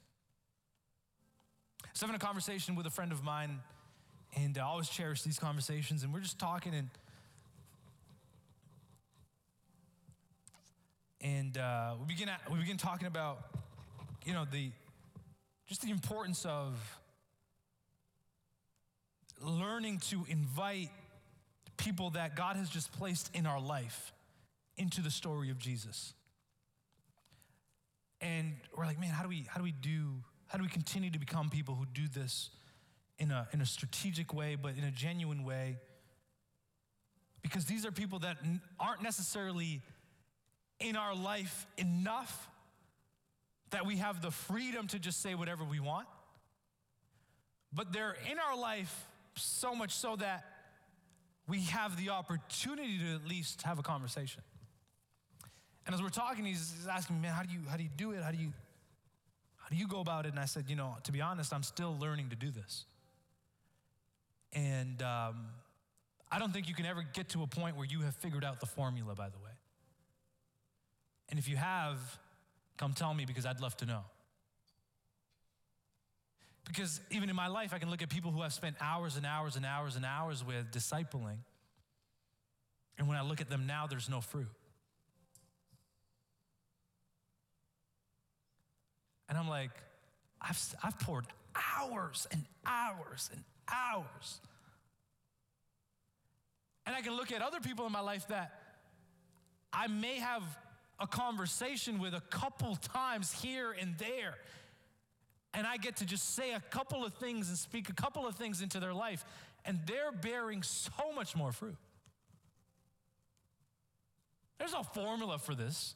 So, 1.94 2.06
having 2.06 2.14
a 2.14 2.24
conversation 2.24 2.76
with 2.76 2.86
a 2.86 2.90
friend 2.90 3.10
of 3.10 3.24
mine, 3.24 3.58
and 4.36 4.56
I 4.56 4.62
always 4.62 4.88
cherish 4.88 5.22
these 5.22 5.40
conversations, 5.40 6.04
and 6.04 6.14
we're 6.14 6.20
just 6.20 6.38
talking, 6.38 6.76
and 6.76 6.90
and 11.20 11.58
uh, 11.58 11.94
we 11.98 12.06
begin 12.06 12.28
we 12.52 12.60
begin 12.60 12.76
talking 12.76 13.08
about, 13.08 13.48
you 14.24 14.32
know, 14.32 14.46
the 14.48 14.70
just 15.66 15.82
the 15.82 15.90
importance 15.90 16.44
of 16.44 16.99
learning 19.40 19.98
to 20.10 20.24
invite 20.28 20.90
people 21.76 22.10
that 22.10 22.36
God 22.36 22.56
has 22.56 22.68
just 22.68 22.92
placed 22.92 23.34
in 23.34 23.46
our 23.46 23.60
life 23.60 24.12
into 24.76 25.00
the 25.00 25.10
story 25.10 25.50
of 25.50 25.58
Jesus. 25.58 26.14
And 28.20 28.54
we're 28.76 28.86
like, 28.86 29.00
man, 29.00 29.10
how 29.10 29.22
do 29.22 29.28
we 29.28 29.46
how 29.48 29.58
do 29.58 29.64
we 29.64 29.72
do 29.72 30.22
how 30.46 30.58
do 30.58 30.64
we 30.64 30.70
continue 30.70 31.10
to 31.10 31.18
become 31.18 31.48
people 31.48 31.74
who 31.74 31.86
do 31.86 32.06
this 32.08 32.50
in 33.18 33.30
a 33.30 33.48
in 33.52 33.60
a 33.60 33.66
strategic 33.66 34.34
way, 34.34 34.56
but 34.60 34.76
in 34.76 34.84
a 34.84 34.90
genuine 34.90 35.44
way? 35.44 35.78
Because 37.42 37.64
these 37.64 37.86
are 37.86 37.90
people 37.90 38.18
that 38.20 38.36
aren't 38.78 39.02
necessarily 39.02 39.80
in 40.78 40.96
our 40.96 41.14
life 41.14 41.66
enough 41.78 42.48
that 43.70 43.86
we 43.86 43.96
have 43.96 44.20
the 44.20 44.30
freedom 44.30 44.86
to 44.88 44.98
just 44.98 45.22
say 45.22 45.34
whatever 45.34 45.64
we 45.64 45.80
want. 45.80 46.06
But 47.72 47.92
they're 47.92 48.16
in 48.30 48.38
our 48.38 48.58
life 48.58 49.06
so 49.40 49.74
much 49.74 49.92
so 49.92 50.16
that 50.16 50.44
we 51.48 51.62
have 51.62 51.96
the 51.96 52.10
opportunity 52.10 52.98
to 52.98 53.14
at 53.14 53.26
least 53.26 53.62
have 53.62 53.78
a 53.78 53.82
conversation. 53.82 54.42
And 55.86 55.94
as 55.94 56.02
we're 56.02 56.08
talking, 56.08 56.44
he's, 56.44 56.86
asking 56.88 57.16
me, 57.16 57.22
man, 57.22 57.32
how 57.32 57.42
do 57.42 57.52
you 57.52 57.60
how 57.68 57.76
do 57.76 57.82
you 57.82 57.90
do 57.96 58.12
it? 58.12 58.22
How 58.22 58.30
do 58.30 58.36
you 58.36 58.52
how 59.56 59.68
do 59.70 59.76
you 59.76 59.88
go 59.88 60.00
about 60.00 60.26
it? 60.26 60.30
And 60.30 60.38
I 60.38 60.44
said, 60.44 60.66
you 60.68 60.76
know, 60.76 60.96
to 61.04 61.12
be 61.12 61.20
honest, 61.20 61.52
I'm 61.52 61.62
still 61.62 61.96
learning 61.98 62.30
to 62.30 62.36
do 62.36 62.50
this. 62.50 62.84
And 64.52 65.00
um, 65.02 65.46
I 66.30 66.38
don't 66.38 66.52
think 66.52 66.68
you 66.68 66.74
can 66.74 66.86
ever 66.86 67.04
get 67.12 67.28
to 67.30 67.42
a 67.42 67.46
point 67.46 67.76
where 67.76 67.86
you 67.86 68.00
have 68.00 68.14
figured 68.16 68.44
out 68.44 68.60
the 68.60 68.66
formula, 68.66 69.14
by 69.14 69.28
the 69.28 69.38
way. 69.38 69.50
And 71.28 71.38
if 71.38 71.48
you 71.48 71.56
have, 71.56 71.98
Come 72.80 72.94
tell 72.94 73.12
me 73.12 73.26
because 73.26 73.44
I'd 73.44 73.60
love 73.60 73.76
to 73.76 73.84
know. 73.84 74.04
Because 76.70 77.00
even 77.10 77.28
in 77.28 77.34
my 77.34 77.48
life, 77.48 77.74
I 77.74 77.80
can 77.80 77.90
look 77.90 78.00
at 78.00 78.08
people 78.08 78.30
who 78.30 78.42
I've 78.42 78.52
spent 78.52 78.76
hours 78.80 79.16
and 79.16 79.26
hours 79.26 79.56
and 79.56 79.66
hours 79.66 79.96
and 79.96 80.04
hours 80.04 80.44
with 80.46 80.70
discipling. 80.70 81.38
And 82.96 83.08
when 83.08 83.16
I 83.16 83.22
look 83.22 83.40
at 83.40 83.50
them 83.50 83.66
now, 83.66 83.88
there's 83.88 84.08
no 84.08 84.20
fruit. 84.20 84.46
And 89.28 89.36
I'm 89.36 89.48
like, 89.48 89.72
I've, 90.40 90.62
I've 90.80 90.96
poured 91.00 91.24
hours 91.80 92.28
and 92.30 92.44
hours 92.64 93.30
and 93.32 93.42
hours. 93.68 94.40
And 96.86 96.94
I 96.94 97.00
can 97.00 97.16
look 97.16 97.32
at 97.32 97.42
other 97.42 97.58
people 97.58 97.84
in 97.84 97.90
my 97.90 98.00
life 98.00 98.28
that 98.28 98.52
I 99.72 99.88
may 99.88 100.20
have 100.20 100.44
a 101.00 101.06
conversation 101.08 101.98
with 101.98 102.14
a 102.14 102.20
couple 102.30 102.76
times 102.76 103.32
here 103.32 103.72
and 103.72 103.98
there. 103.98 104.36
And 105.52 105.66
I 105.66 105.76
get 105.76 105.96
to 105.96 106.04
just 106.04 106.34
say 106.34 106.52
a 106.52 106.60
couple 106.60 107.04
of 107.04 107.14
things 107.14 107.48
and 107.48 107.58
speak 107.58 107.88
a 107.88 107.92
couple 107.92 108.26
of 108.26 108.36
things 108.36 108.62
into 108.62 108.78
their 108.78 108.94
life, 108.94 109.24
and 109.64 109.80
they're 109.86 110.12
bearing 110.12 110.62
so 110.62 111.12
much 111.14 111.34
more 111.34 111.52
fruit. 111.52 111.76
There's 114.58 114.72
no 114.72 114.82
formula 114.82 115.38
for 115.38 115.54
this. 115.54 115.94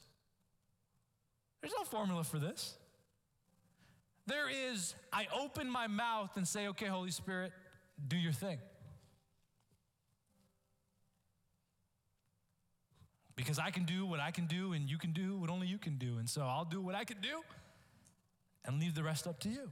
There's 1.61 1.75
no 1.79 1.85
formula 1.85 2.25
for 2.25 2.39
this. 2.39 2.75
There 4.27 4.49
is, 4.49 4.95
I 5.13 5.27
open 5.39 5.69
my 5.69 5.87
mouth 5.87 6.37
and 6.37 6.49
say, 6.49 6.69
okay, 6.69 6.87
Holy 6.87 7.11
Spirit, 7.11 7.53
do 8.09 8.17
your 8.17 8.33
thing. 8.33 8.59
because 13.37 13.59
I 13.59 13.71
can 13.71 13.85
do 13.85 14.07
what 14.07 14.21
I 14.21 14.31
can 14.31 14.47
do 14.47 14.73
and 14.73 14.89
you 14.89 14.99
can 14.99 15.13
do 15.13 15.37
what 15.37 15.51
only 15.51 15.67
you 15.67 15.79
can 15.79 15.97
do. 15.97 16.19
And 16.19 16.29
so 16.29 16.43
I'll 16.43 16.65
do 16.65 16.81
what 16.81 16.95
I 16.95 17.05
can 17.05 17.21
do 17.21 17.41
and 18.65 18.81
leave 18.81 18.95
the 18.95 19.03
rest 19.03 19.27
up 19.27 19.41
to 19.41 19.49
you. 19.49 19.71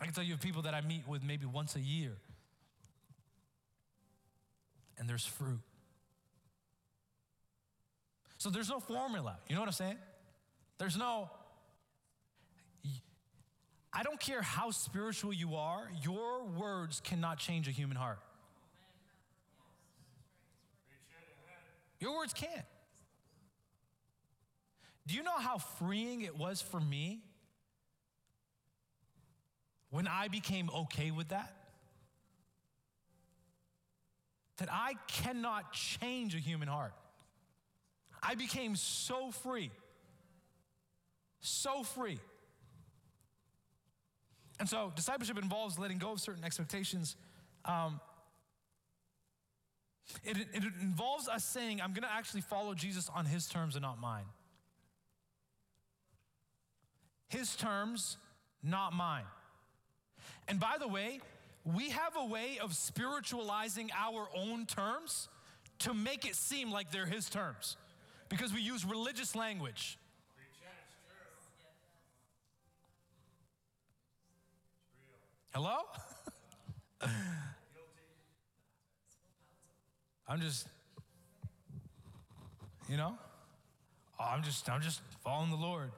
I 0.00 0.04
can 0.04 0.14
tell 0.14 0.24
you 0.24 0.34
of 0.34 0.40
people 0.40 0.62
that 0.62 0.74
I 0.74 0.80
meet 0.80 1.06
with 1.06 1.22
maybe 1.22 1.46
once 1.46 1.76
a 1.76 1.80
year, 1.80 2.16
and 4.98 5.08
there's 5.08 5.24
fruit. 5.24 5.60
So 8.38 8.50
there's 8.50 8.68
no 8.68 8.80
formula. 8.80 9.38
You 9.48 9.54
know 9.54 9.60
what 9.60 9.68
I'm 9.68 9.72
saying? 9.72 9.98
There's 10.78 10.96
no, 10.96 11.30
I 13.92 14.02
don't 14.02 14.18
care 14.18 14.42
how 14.42 14.72
spiritual 14.72 15.32
you 15.32 15.54
are, 15.54 15.88
your 16.02 16.44
words 16.44 17.00
cannot 17.04 17.38
change 17.38 17.68
a 17.68 17.70
human 17.70 17.96
heart. 17.96 18.18
Your 22.00 22.16
words 22.16 22.32
can't. 22.32 22.64
Do 25.06 25.14
you 25.14 25.22
know 25.22 25.38
how 25.38 25.58
freeing 25.58 26.22
it 26.22 26.38
was 26.38 26.62
for 26.62 26.80
me 26.80 27.20
when 29.90 30.06
I 30.06 30.28
became 30.28 30.70
okay 30.70 31.10
with 31.10 31.28
that? 31.28 31.54
That 34.58 34.68
I 34.70 34.94
cannot 35.08 35.72
change 35.72 36.34
a 36.34 36.38
human 36.38 36.68
heart. 36.68 36.94
I 38.22 38.36
became 38.36 38.76
so 38.76 39.32
free. 39.32 39.72
So 41.40 41.82
free. 41.82 42.20
And 44.60 44.68
so, 44.68 44.92
discipleship 44.94 45.38
involves 45.38 45.78
letting 45.78 45.98
go 45.98 46.12
of 46.12 46.20
certain 46.20 46.44
expectations. 46.44 47.16
Um, 47.64 48.00
it, 50.22 50.36
it 50.52 50.62
involves 50.80 51.26
us 51.26 51.44
saying, 51.44 51.80
I'm 51.80 51.92
going 51.92 52.04
to 52.04 52.12
actually 52.12 52.42
follow 52.42 52.74
Jesus 52.74 53.10
on 53.12 53.24
his 53.24 53.48
terms 53.48 53.74
and 53.74 53.82
not 53.82 54.00
mine. 54.00 54.26
His 57.32 57.56
terms, 57.56 58.18
not 58.62 58.92
mine. 58.92 59.24
And 60.48 60.60
by 60.60 60.76
the 60.78 60.86
way, 60.86 61.22
we 61.64 61.88
have 61.88 62.12
a 62.14 62.26
way 62.26 62.58
of 62.62 62.74
spiritualizing 62.74 63.90
our 63.98 64.28
own 64.36 64.66
terms 64.66 65.30
to 65.78 65.94
make 65.94 66.26
it 66.26 66.36
seem 66.36 66.70
like 66.70 66.90
they're 66.90 67.06
his 67.06 67.30
terms 67.30 67.78
because 68.28 68.52
we 68.52 68.60
use 68.60 68.84
religious 68.84 69.34
language. 69.34 69.96
Hello? 75.54 75.78
I'm 80.28 80.40
just, 80.40 80.66
you 82.90 82.98
know, 82.98 83.16
I'm 84.20 84.42
just, 84.42 84.68
I'm 84.68 84.82
just 84.82 85.00
following 85.24 85.50
the 85.50 85.56
Lord. 85.56 85.92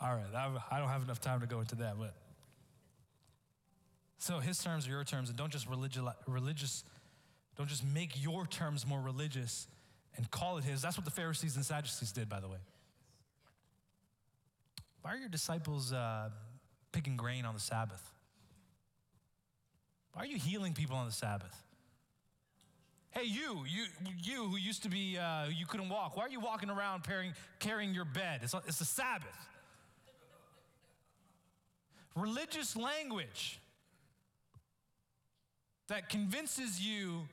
All 0.00 0.14
right, 0.14 0.60
I 0.70 0.78
don't 0.78 0.88
have 0.88 1.02
enough 1.02 1.20
time 1.20 1.40
to 1.40 1.46
go 1.46 1.60
into 1.60 1.74
that, 1.76 1.98
but 1.98 2.14
so 4.18 4.38
his 4.38 4.58
terms 4.58 4.86
are 4.86 4.90
your 4.90 5.04
terms, 5.04 5.28
and 5.28 5.38
don't 5.38 5.50
just 5.50 5.68
religious, 5.68 6.02
religious, 6.26 6.84
don't 7.56 7.68
just 7.68 7.84
make 7.84 8.22
your 8.22 8.46
terms 8.46 8.86
more 8.86 9.00
religious 9.00 9.66
and 10.16 10.30
call 10.30 10.58
it 10.58 10.64
his. 10.64 10.82
That's 10.82 10.96
what 10.96 11.04
the 11.04 11.10
Pharisees 11.10 11.56
and 11.56 11.64
Sadducees 11.64 12.12
did, 12.12 12.28
by 12.28 12.40
the 12.40 12.48
way. 12.48 12.58
Why 15.02 15.14
are 15.14 15.16
your 15.16 15.28
disciples 15.28 15.92
uh, 15.92 16.30
picking 16.92 17.16
grain 17.16 17.44
on 17.44 17.54
the 17.54 17.60
Sabbath? 17.60 18.02
Why 20.12 20.22
are 20.22 20.26
you 20.26 20.38
healing 20.38 20.74
people 20.74 20.96
on 20.96 21.06
the 21.06 21.12
Sabbath? 21.12 21.56
Hey, 23.10 23.24
you, 23.24 23.64
you, 23.66 23.86
you 24.22 24.44
who 24.44 24.56
used 24.56 24.82
to 24.82 24.88
be, 24.88 25.16
uh, 25.16 25.46
you 25.46 25.64
couldn't 25.66 25.88
walk. 25.88 26.16
Why 26.16 26.24
are 26.24 26.28
you 26.28 26.40
walking 26.40 26.70
around 26.70 27.04
carrying, 27.04 27.32
carrying 27.58 27.94
your 27.94 28.04
bed? 28.04 28.40
It's, 28.42 28.54
it's 28.66 28.78
the 28.78 28.84
Sabbath. 28.84 29.26
Religious 32.18 32.76
language 32.76 33.60
that 35.88 36.08
convinces 36.08 36.80
you 36.80 37.28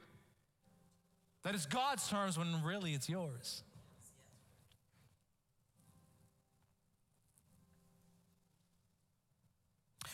that 1.44 1.54
it's 1.54 1.66
God's 1.66 2.08
terms 2.10 2.38
when 2.38 2.64
really 2.64 2.94
it's 2.94 3.08
yours. 3.08 3.64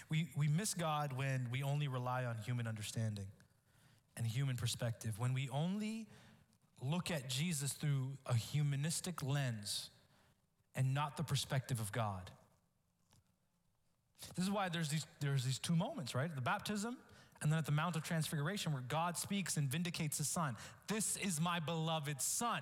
We, 0.10 0.28
we 0.36 0.50
miss 0.50 0.74
God 0.74 1.14
when 1.14 1.48
we 1.52 1.64
only 1.64 1.88
rely 1.88 2.26
on 2.26 2.36
human 2.46 2.68
understanding 2.68 3.28
and 4.18 4.28
human 4.28 4.58
perspective, 4.58 5.18
when 5.18 5.34
we 5.34 5.48
only 5.54 6.08
look 6.82 7.12
at 7.12 7.30
Jesus 7.30 7.72
through 7.72 8.18
a 8.26 8.34
humanistic 8.34 9.24
lens 9.24 9.90
and 10.76 10.94
not 10.94 11.16
the 11.16 11.24
perspective 11.24 11.80
of 11.80 11.94
God. 11.94 12.30
This 14.36 14.46
is 14.46 14.52
why 14.52 14.70
there's 14.70 14.90
these, 14.90 15.06
there's 15.20 15.44
these 15.44 15.60
two 15.60 15.76
moments, 15.76 16.16
right? 16.16 16.34
The 16.34 16.42
baptism 16.42 16.98
and 17.42 17.52
then 17.52 17.58
at 17.58 17.66
the 17.66 17.72
Mount 17.72 17.96
of 17.96 18.04
Transfiguration 18.04 18.72
where 18.72 18.84
God 18.88 19.18
speaks 19.18 19.58
and 19.58 19.68
vindicates 19.68 20.20
his 20.20 20.28
son. 20.28 20.56
This 20.88 21.18
is 21.18 21.42
my 21.42 21.60
beloved 21.60 22.22
son. 22.22 22.62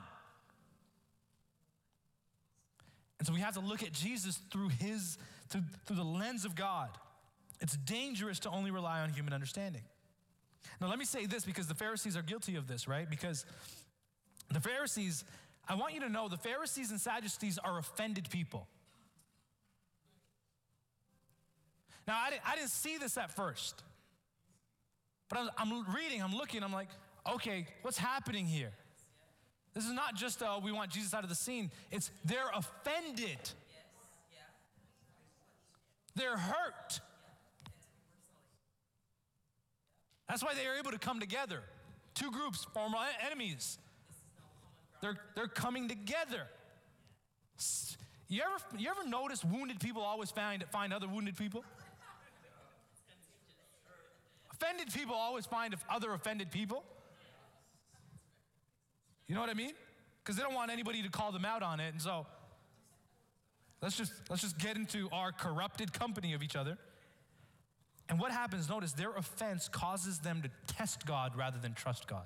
And 3.20 3.28
so 3.28 3.34
we 3.34 3.42
have 3.42 3.56
to 3.56 3.60
look 3.60 3.84
at 3.84 3.92
Jesus 3.92 4.40
through 4.52 4.70
his, 4.70 5.18
through, 5.50 5.64
through 5.86 5.98
the 5.98 6.04
lens 6.04 6.46
of 6.46 6.56
God. 6.56 6.90
It's 7.60 7.76
dangerous 7.76 8.40
to 8.40 8.50
only 8.50 8.72
rely 8.72 9.02
on 9.02 9.10
human 9.10 9.34
understanding. 9.34 9.82
Now, 10.80 10.88
let 10.88 10.98
me 10.98 11.04
say 11.04 11.26
this 11.26 11.44
because 11.44 11.68
the 11.68 11.76
Pharisees 11.76 12.16
are 12.16 12.22
guilty 12.22 12.56
of 12.56 12.68
this, 12.68 12.88
right? 12.88 13.10
Because 13.10 13.46
the 14.50 14.62
Pharisees, 14.62 15.26
I 15.68 15.76
want 15.76 15.94
you 15.94 16.00
to 16.00 16.10
know 16.10 16.30
the 16.30 16.38
Pharisees 16.38 16.92
and 16.92 17.02
Sadducees 17.02 17.58
are 17.58 17.78
offended 17.78 18.30
people. 18.30 18.68
Now, 22.10 22.18
I 22.26 22.32
didn't, 22.32 22.42
I 22.44 22.56
didn't 22.56 22.72
see 22.72 22.98
this 22.98 23.18
at 23.18 23.30
first, 23.30 23.84
but 25.30 25.38
I'm, 25.38 25.50
I'm 25.60 25.94
reading, 25.94 26.24
I'm 26.24 26.34
looking, 26.34 26.64
I'm 26.64 26.74
like, 26.74 26.88
okay, 27.36 27.68
what's 27.84 28.00
happening 28.00 28.48
here? 28.48 28.72
This 29.76 29.86
is 29.86 29.92
not 29.92 30.16
just, 30.16 30.42
uh, 30.42 30.60
we 30.64 30.72
want 30.72 30.90
Jesus 30.90 31.14
out 31.14 31.22
of 31.22 31.30
the 31.30 31.36
scene, 31.36 31.70
it's 31.92 32.10
they're 32.26 32.50
offended. 32.56 33.52
They're 36.16 36.36
hurt. 36.36 37.00
That's 40.28 40.44
why 40.44 40.56
they 40.56 40.66
are 40.66 40.78
able 40.78 40.90
to 40.90 40.98
come 40.98 41.20
together. 41.20 41.62
Two 42.16 42.32
groups, 42.32 42.66
former 42.74 42.98
enemies. 43.24 43.78
They're, 45.04 45.18
they're 45.36 45.48
coming 45.48 45.88
together. 45.88 46.48
You 48.28 48.42
ever, 48.42 48.80
you 48.80 48.90
ever 48.90 49.08
notice 49.08 49.46
wounded 49.46 49.80
people 49.80 50.02
always 50.02 50.32
find, 50.32 50.66
find 50.72 50.92
other 50.92 51.08
wounded 51.08 51.38
people? 51.38 51.64
Offended 54.62 54.94
people 54.94 55.16
always 55.16 55.46
find 55.46 55.76
other 55.90 56.12
offended 56.14 56.52
people. 56.52 56.84
You 59.28 59.36
know 59.36 59.42
what 59.42 59.50
I 59.50 59.54
mean? 59.54 59.74
Because 60.24 60.36
they 60.36 60.44
don't 60.44 60.56
want 60.56 60.72
anybody 60.72 61.02
to 61.04 61.10
call 61.10 61.32
them 61.32 61.46
out 61.46 61.64
on 61.64 61.80
it. 61.80 61.94
And 61.94 62.02
so 62.02 62.26
let's 63.82 63.96
just, 63.96 64.12
let's 64.30 64.42
just 64.42 64.58
get 64.58 64.76
into 64.76 65.08
our 65.12 65.32
corrupted 65.32 65.94
company 65.94 66.34
of 66.34 66.44
each 66.44 66.56
other. 66.56 66.78
And 68.10 68.20
what 68.20 68.32
happens, 68.32 68.68
notice, 68.68 68.92
their 68.94 69.12
offense 69.16 69.70
causes 69.70 70.20
them 70.20 70.42
to 70.42 70.50
test 70.74 71.06
God 71.06 71.38
rather 71.38 71.60
than 71.60 71.74
trust 71.74 72.08
God. 72.08 72.26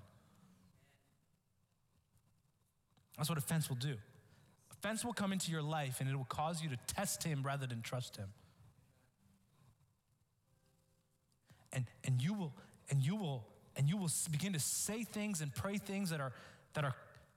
That's 3.18 3.30
what 3.30 3.38
offense 3.38 3.70
will 3.70 3.76
do. 3.76 3.96
Offense 4.72 5.06
will 5.06 5.14
come 5.14 5.34
into 5.34 5.52
your 5.52 5.62
life 5.62 6.00
and 6.00 6.10
it 6.10 6.16
will 6.16 6.24
cause 6.24 6.64
you 6.64 6.70
to 6.70 6.78
test 6.88 7.24
Him 7.24 7.44
rather 7.44 7.68
than 7.68 7.82
trust 7.82 8.16
Him. 8.16 8.30
And, 11.74 11.86
and 12.04 12.22
you 12.22 12.34
will, 12.34 12.54
and 12.90 13.04
you 13.04 13.16
will, 13.16 13.46
and 13.76 13.90
you 13.90 13.98
will 13.98 14.10
begin 14.32 14.54
to 14.54 14.60
say 14.60 15.04
things 15.04 15.42
and 15.42 15.54
pray 15.54 15.78
things 15.78 16.12
that 16.12 16.22
are, 16.22 16.32
that 16.76 16.86
are, 16.86 16.96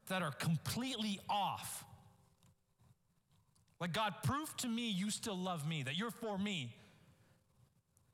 that 0.09 0.23
are 0.23 0.31
completely 0.31 1.19
off. 1.29 1.85
Like, 3.81 3.93
God, 3.93 4.15
prove 4.23 4.55
to 4.59 4.69
me 4.69 4.91
you 4.91 5.11
still 5.11 5.37
love 5.37 5.67
me, 5.67 5.83
that 5.83 5.97
you're 5.97 6.11
for 6.11 6.39
me, 6.39 6.75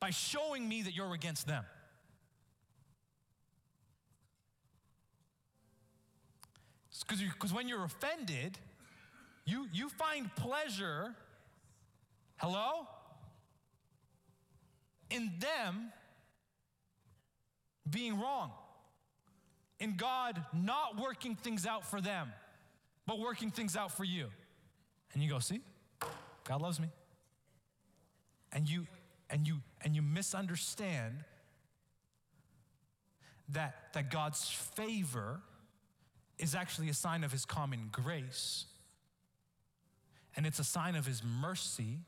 by 0.00 0.10
showing 0.10 0.68
me 0.68 0.82
that 0.82 0.94
you're 0.94 1.12
against 1.12 1.46
them. 1.46 1.64
Because 7.08 7.52
when 7.52 7.68
you're 7.68 7.84
offended, 7.84 8.58
you, 9.44 9.66
you 9.72 9.88
find 9.88 10.34
pleasure, 10.36 11.14
hello, 12.36 12.86
in 15.10 15.32
them 15.40 15.92
being 17.88 18.20
wrong, 18.20 18.52
and 19.80 19.96
God 19.96 20.42
not 20.52 21.00
working 21.00 21.34
things 21.34 21.66
out 21.66 21.84
for 21.84 22.00
them, 22.00 22.32
but 23.06 23.18
working 23.18 23.50
things 23.50 23.76
out 23.76 23.92
for 23.92 24.04
you. 24.04 24.28
And 25.12 25.22
you 25.22 25.28
go, 25.28 25.38
see, 25.38 25.60
God 26.44 26.62
loves 26.62 26.80
me. 26.80 26.88
And 28.52 28.68
you 28.68 28.86
and 29.30 29.46
you 29.46 29.56
and 29.80 29.96
you 29.96 30.02
misunderstand 30.02 31.24
that, 33.48 33.74
that 33.94 34.10
God's 34.10 34.48
favor 34.48 35.40
is 36.38 36.54
actually 36.54 36.88
a 36.88 36.94
sign 36.94 37.24
of 37.24 37.32
his 37.32 37.44
common 37.44 37.88
grace. 37.90 38.66
And 40.36 40.46
it's 40.46 40.58
a 40.58 40.64
sign 40.64 40.94
of 40.94 41.06
his 41.06 41.22
mercy. 41.22 41.98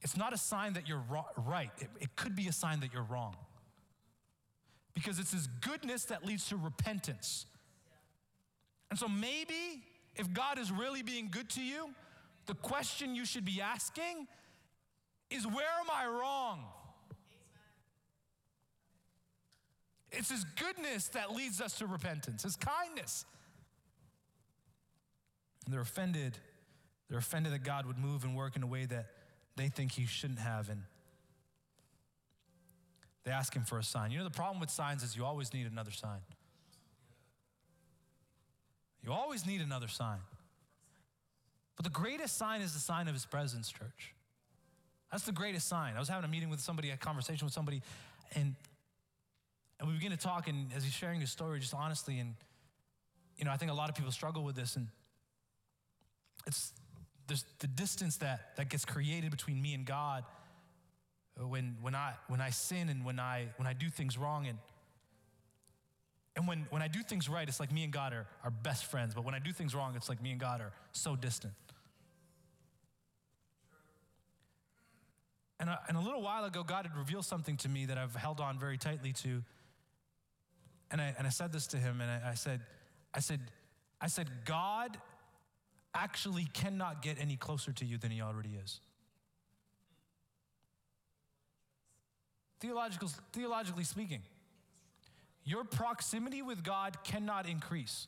It's 0.00 0.16
not 0.16 0.32
a 0.32 0.38
sign 0.38 0.74
that 0.74 0.88
you're 0.88 1.02
right. 1.36 1.70
It, 1.78 1.88
it 2.00 2.16
could 2.16 2.36
be 2.36 2.48
a 2.48 2.52
sign 2.52 2.80
that 2.80 2.92
you're 2.92 3.02
wrong. 3.02 3.36
Because 4.94 5.18
it's 5.18 5.32
his 5.32 5.46
goodness 5.46 6.04
that 6.06 6.24
leads 6.24 6.48
to 6.48 6.56
repentance. 6.56 7.46
And 8.90 8.98
so 8.98 9.08
maybe 9.08 9.82
if 10.16 10.32
God 10.32 10.58
is 10.58 10.70
really 10.70 11.02
being 11.02 11.28
good 11.30 11.48
to 11.50 11.62
you, 11.62 11.90
the 12.46 12.54
question 12.54 13.14
you 13.14 13.24
should 13.24 13.44
be 13.44 13.60
asking 13.60 14.26
is 15.30 15.46
where 15.46 15.80
am 15.80 15.90
I 15.90 16.06
wrong? 16.06 16.64
It's 20.10 20.30
His 20.30 20.44
goodness 20.44 21.08
that 21.08 21.34
leads 21.34 21.60
us 21.60 21.78
to 21.78 21.86
repentance, 21.86 22.42
His 22.42 22.56
kindness. 22.56 23.24
And 25.64 25.72
they're 25.72 25.80
offended. 25.80 26.36
They're 27.08 27.18
offended 27.18 27.52
that 27.52 27.64
God 27.64 27.86
would 27.86 27.98
move 27.98 28.24
and 28.24 28.36
work 28.36 28.56
in 28.56 28.62
a 28.62 28.66
way 28.66 28.84
that 28.84 29.06
they 29.56 29.68
think 29.68 29.92
He 29.92 30.06
shouldn't 30.06 30.40
have. 30.40 30.68
And 30.68 30.82
they 33.24 33.30
ask 33.30 33.54
Him 33.54 33.64
for 33.64 33.78
a 33.78 33.84
sign. 33.84 34.10
You 34.10 34.18
know, 34.18 34.24
the 34.24 34.30
problem 34.30 34.60
with 34.60 34.70
signs 34.70 35.02
is 35.02 35.16
you 35.16 35.24
always 35.24 35.52
need 35.52 35.66
another 35.66 35.90
sign. 35.90 36.20
You 39.04 39.12
always 39.12 39.46
need 39.46 39.60
another 39.60 39.88
sign. 39.88 40.18
But 41.76 41.84
the 41.84 41.90
greatest 41.90 42.36
sign 42.36 42.60
is 42.60 42.72
the 42.72 42.80
sign 42.80 43.08
of 43.08 43.14
His 43.14 43.26
presence, 43.26 43.70
church. 43.70 44.14
That's 45.10 45.24
the 45.24 45.32
greatest 45.32 45.68
sign. 45.68 45.94
I 45.96 45.98
was 45.98 46.08
having 46.08 46.24
a 46.24 46.28
meeting 46.28 46.48
with 46.48 46.60
somebody, 46.60 46.90
a 46.90 46.96
conversation 46.96 47.44
with 47.44 47.52
somebody, 47.54 47.82
and 48.34 48.54
and 49.78 49.88
we 49.90 49.96
begin 49.96 50.12
to 50.12 50.16
talk, 50.16 50.46
and 50.46 50.72
as 50.76 50.84
he's 50.84 50.92
sharing 50.92 51.20
his 51.20 51.30
story, 51.30 51.58
just 51.58 51.74
honestly, 51.74 52.20
and 52.20 52.34
you 53.36 53.44
know, 53.44 53.50
I 53.50 53.56
think 53.56 53.70
a 53.70 53.74
lot 53.74 53.88
of 53.88 53.96
people 53.96 54.12
struggle 54.12 54.44
with 54.44 54.54
this, 54.54 54.76
and 54.76 54.86
it's 56.46 56.72
there's 57.26 57.44
the 57.58 57.66
distance 57.66 58.16
that, 58.18 58.56
that 58.56 58.68
gets 58.68 58.84
created 58.84 59.30
between 59.30 59.60
me 59.60 59.74
and 59.74 59.86
God 59.86 60.24
when, 61.36 61.76
when, 61.80 61.94
I, 61.94 62.14
when 62.28 62.40
I 62.40 62.50
sin 62.50 62.88
and 62.88 63.04
when 63.04 63.18
I, 63.18 63.48
when 63.56 63.66
I 63.66 63.72
do 63.72 63.88
things 63.88 64.18
wrong. 64.18 64.46
And, 64.46 64.58
and 66.36 66.46
when, 66.46 66.66
when 66.70 66.82
I 66.82 66.88
do 66.88 67.02
things 67.02 67.28
right, 67.28 67.48
it's 67.48 67.60
like 67.60 67.72
me 67.72 67.84
and 67.84 67.92
God 67.92 68.12
are, 68.12 68.26
are 68.44 68.50
best 68.50 68.84
friends. 68.84 69.14
But 69.14 69.24
when 69.24 69.34
I 69.34 69.38
do 69.38 69.52
things 69.52 69.74
wrong, 69.74 69.94
it's 69.96 70.08
like 70.08 70.22
me 70.22 70.30
and 70.30 70.40
God 70.40 70.60
are 70.60 70.72
so 70.92 71.16
distant. 71.16 71.54
And 75.58 75.70
a, 75.70 75.78
and 75.88 75.96
a 75.96 76.00
little 76.00 76.22
while 76.22 76.44
ago, 76.44 76.64
God 76.64 76.86
had 76.86 76.96
revealed 76.96 77.24
something 77.24 77.56
to 77.58 77.68
me 77.68 77.86
that 77.86 77.96
I've 77.96 78.16
held 78.16 78.40
on 78.40 78.58
very 78.58 78.76
tightly 78.76 79.12
to. 79.12 79.42
And 80.90 81.00
I, 81.00 81.14
and 81.16 81.26
I 81.26 81.30
said 81.30 81.52
this 81.52 81.68
to 81.68 81.76
him, 81.76 82.00
and 82.00 82.10
I, 82.10 82.30
I 82.30 82.34
said, 82.34 82.60
I 83.14 83.20
said, 83.20 83.40
I 84.00 84.08
said, 84.08 84.28
God 84.44 84.98
actually 85.94 86.46
cannot 86.52 87.00
get 87.00 87.16
any 87.20 87.36
closer 87.36 87.72
to 87.72 87.84
you 87.84 87.96
than 87.96 88.10
he 88.10 88.20
already 88.20 88.58
is. 88.62 88.80
Theological, 92.62 93.10
theologically 93.32 93.82
speaking, 93.82 94.22
your 95.44 95.64
proximity 95.64 96.42
with 96.42 96.62
God 96.62 96.96
cannot 97.02 97.48
increase. 97.48 98.06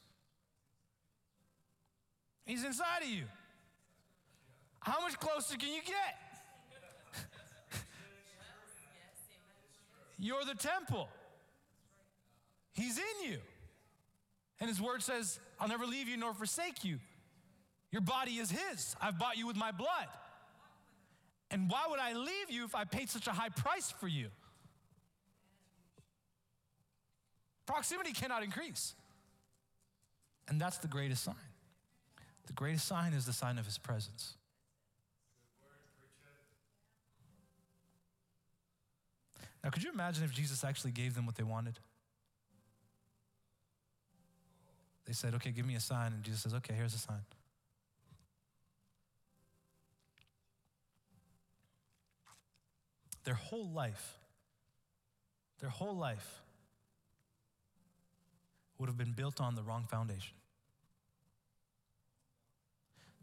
He's 2.47 2.63
inside 2.63 3.03
of 3.03 3.09
you. 3.09 3.25
How 4.79 5.01
much 5.01 5.19
closer 5.19 5.57
can 5.57 5.71
you 5.71 5.81
get? 5.85 7.25
You're 10.21 10.45
the 10.45 10.55
temple. 10.55 11.09
He's 12.75 12.97
in 12.97 13.29
you. 13.29 13.39
And 14.61 14.69
his 14.69 14.81
word 14.81 15.03
says, 15.03 15.41
I'll 15.59 15.67
never 15.67 15.85
leave 15.85 16.07
you 16.07 16.17
nor 16.17 16.33
forsake 16.33 16.85
you. 16.85 17.01
Your 17.91 18.03
body 18.03 18.35
is 18.35 18.53
his. 18.53 18.95
I've 19.03 19.19
bought 19.19 19.37
you 19.37 19.49
with 19.49 19.57
my 19.57 19.73
blood. 19.73 20.07
And 21.51 21.69
why 21.69 21.87
would 21.91 21.99
I 21.99 22.13
leave 22.13 22.51
you 22.51 22.65
if 22.65 22.77
I 22.77 22.85
paid 22.85 23.11
such 23.11 23.27
a 23.27 23.33
high 23.33 23.49
price 23.49 23.91
for 23.91 24.07
you? 24.07 24.29
Proximity 27.67 28.13
cannot 28.13 28.43
increase. 28.43 28.95
And 30.49 30.61
that's 30.61 30.79
the 30.79 30.89
greatest 30.89 31.25
sign. 31.25 31.35
The 32.47 32.53
greatest 32.53 32.87
sign 32.87 33.15
is 33.15 33.25
the 33.25 33.33
sign 33.33 33.59
of 33.59 33.65
his 33.65 33.79
presence. 33.79 34.35
Now, 39.63 39.71
could 39.71 39.83
you 39.83 39.91
imagine 39.91 40.25
if 40.25 40.33
Jesus 40.33 40.63
actually 40.63 40.91
gave 40.91 41.15
them 41.15 41.25
what 41.25 41.37
they 41.37 41.43
wanted? 41.43 41.79
They 45.07 45.15
said, 45.15 45.35
Okay, 45.35 45.51
give 45.51 45.65
me 45.65 45.75
a 45.75 45.81
sign. 45.81 46.13
And 46.13 46.23
Jesus 46.23 46.43
says, 46.43 46.53
Okay, 46.53 46.75
here's 46.75 46.95
a 46.95 46.99
sign. 46.99 47.21
Their 53.25 53.35
whole 53.35 53.71
life, 53.71 54.19
their 55.61 55.71
whole 55.71 55.97
life 55.97 56.43
would 58.79 58.89
have 58.89 58.99
been 58.99 59.13
built 59.13 59.41
on 59.41 59.55
the 59.55 59.63
wrong 59.63 59.85
foundation. 59.89 60.35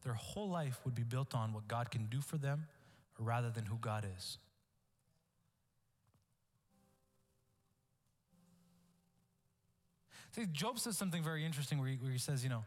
Their 0.03 0.13
whole 0.13 0.49
life 0.49 0.79
would 0.85 0.95
be 0.95 1.03
built 1.03 1.35
on 1.35 1.53
what 1.53 1.67
God 1.67 1.91
can 1.91 2.05
do 2.05 2.21
for 2.21 2.37
them 2.37 2.67
rather 3.19 3.49
than 3.49 3.65
who 3.65 3.77
God 3.77 4.05
is. 4.17 4.37
See, 10.31 10.45
Job 10.51 10.79
says 10.79 10.97
something 10.97 11.21
very 11.21 11.45
interesting 11.45 11.77
where 11.77 11.89
he, 11.89 11.95
where 11.97 12.11
he 12.11 12.17
says, 12.17 12.41
you 12.43 12.49
know, 12.49 12.63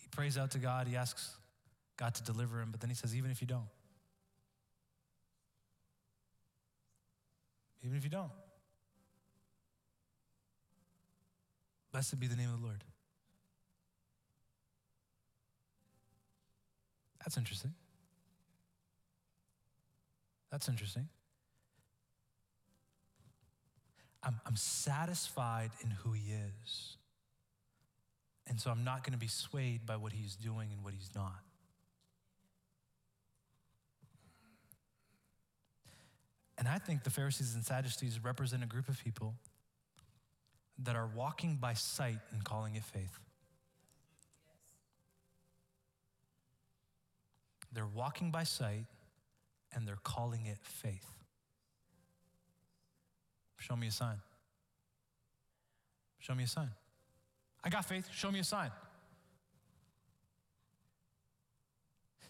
he 0.00 0.08
prays 0.10 0.36
out 0.36 0.50
to 0.50 0.58
God, 0.58 0.88
he 0.88 0.96
asks 0.96 1.36
God 1.96 2.14
to 2.16 2.22
deliver 2.24 2.60
him, 2.60 2.70
but 2.72 2.80
then 2.80 2.90
he 2.90 2.96
says, 2.96 3.14
even 3.14 3.30
if 3.30 3.40
you 3.40 3.46
don't, 3.46 3.68
even 7.82 7.96
if 7.96 8.04
you 8.04 8.10
don't, 8.10 8.30
blessed 11.90 12.18
be 12.18 12.26
the 12.26 12.36
name 12.36 12.52
of 12.52 12.60
the 12.60 12.66
Lord. 12.66 12.84
That's 17.20 17.36
interesting. 17.36 17.72
That's 20.50 20.68
interesting. 20.68 21.08
I'm, 24.22 24.40
I'm 24.46 24.56
satisfied 24.56 25.70
in 25.82 25.90
who 25.90 26.12
he 26.12 26.32
is. 26.32 26.96
And 28.46 28.60
so 28.60 28.70
I'm 28.70 28.84
not 28.84 29.02
going 29.04 29.12
to 29.12 29.18
be 29.18 29.28
swayed 29.28 29.86
by 29.86 29.96
what 29.96 30.12
he's 30.12 30.36
doing 30.36 30.70
and 30.72 30.84
what 30.84 30.94
he's 30.94 31.10
not. 31.14 31.40
And 36.62 36.68
I 36.68 36.78
think 36.78 37.02
the 37.02 37.10
Pharisees 37.10 37.56
and 37.56 37.64
Sadducees 37.64 38.22
represent 38.22 38.62
a 38.62 38.66
group 38.66 38.88
of 38.88 39.02
people 39.02 39.34
that 40.78 40.94
are 40.94 41.08
walking 41.08 41.56
by 41.56 41.74
sight 41.74 42.20
and 42.30 42.44
calling 42.44 42.76
it 42.76 42.84
faith. 42.84 43.18
They're 47.72 47.84
walking 47.84 48.30
by 48.30 48.44
sight 48.44 48.84
and 49.74 49.88
they're 49.88 49.98
calling 50.04 50.46
it 50.46 50.58
faith. 50.62 51.04
Show 53.58 53.74
me 53.74 53.88
a 53.88 53.90
sign. 53.90 54.20
Show 56.20 56.36
me 56.36 56.44
a 56.44 56.46
sign. 56.46 56.70
I 57.64 57.70
got 57.70 57.86
faith. 57.86 58.08
Show 58.12 58.30
me 58.30 58.38
a 58.38 58.44
sign. 58.44 58.70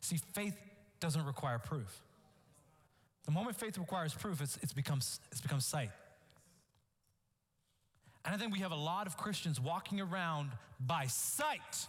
See, 0.00 0.16
faith 0.32 0.56
doesn't 1.00 1.26
require 1.26 1.58
proof. 1.58 2.02
The 3.24 3.30
moment 3.30 3.56
faith 3.56 3.78
requires 3.78 4.14
proof, 4.14 4.40
it's, 4.40 4.58
it's, 4.62 4.72
becomes, 4.72 5.20
it's 5.30 5.40
become 5.40 5.60
sight. 5.60 5.90
And 8.24 8.34
I 8.34 8.38
think 8.38 8.52
we 8.52 8.60
have 8.60 8.72
a 8.72 8.76
lot 8.76 9.06
of 9.06 9.16
Christians 9.16 9.60
walking 9.60 10.00
around 10.00 10.50
by 10.80 11.06
sight 11.06 11.86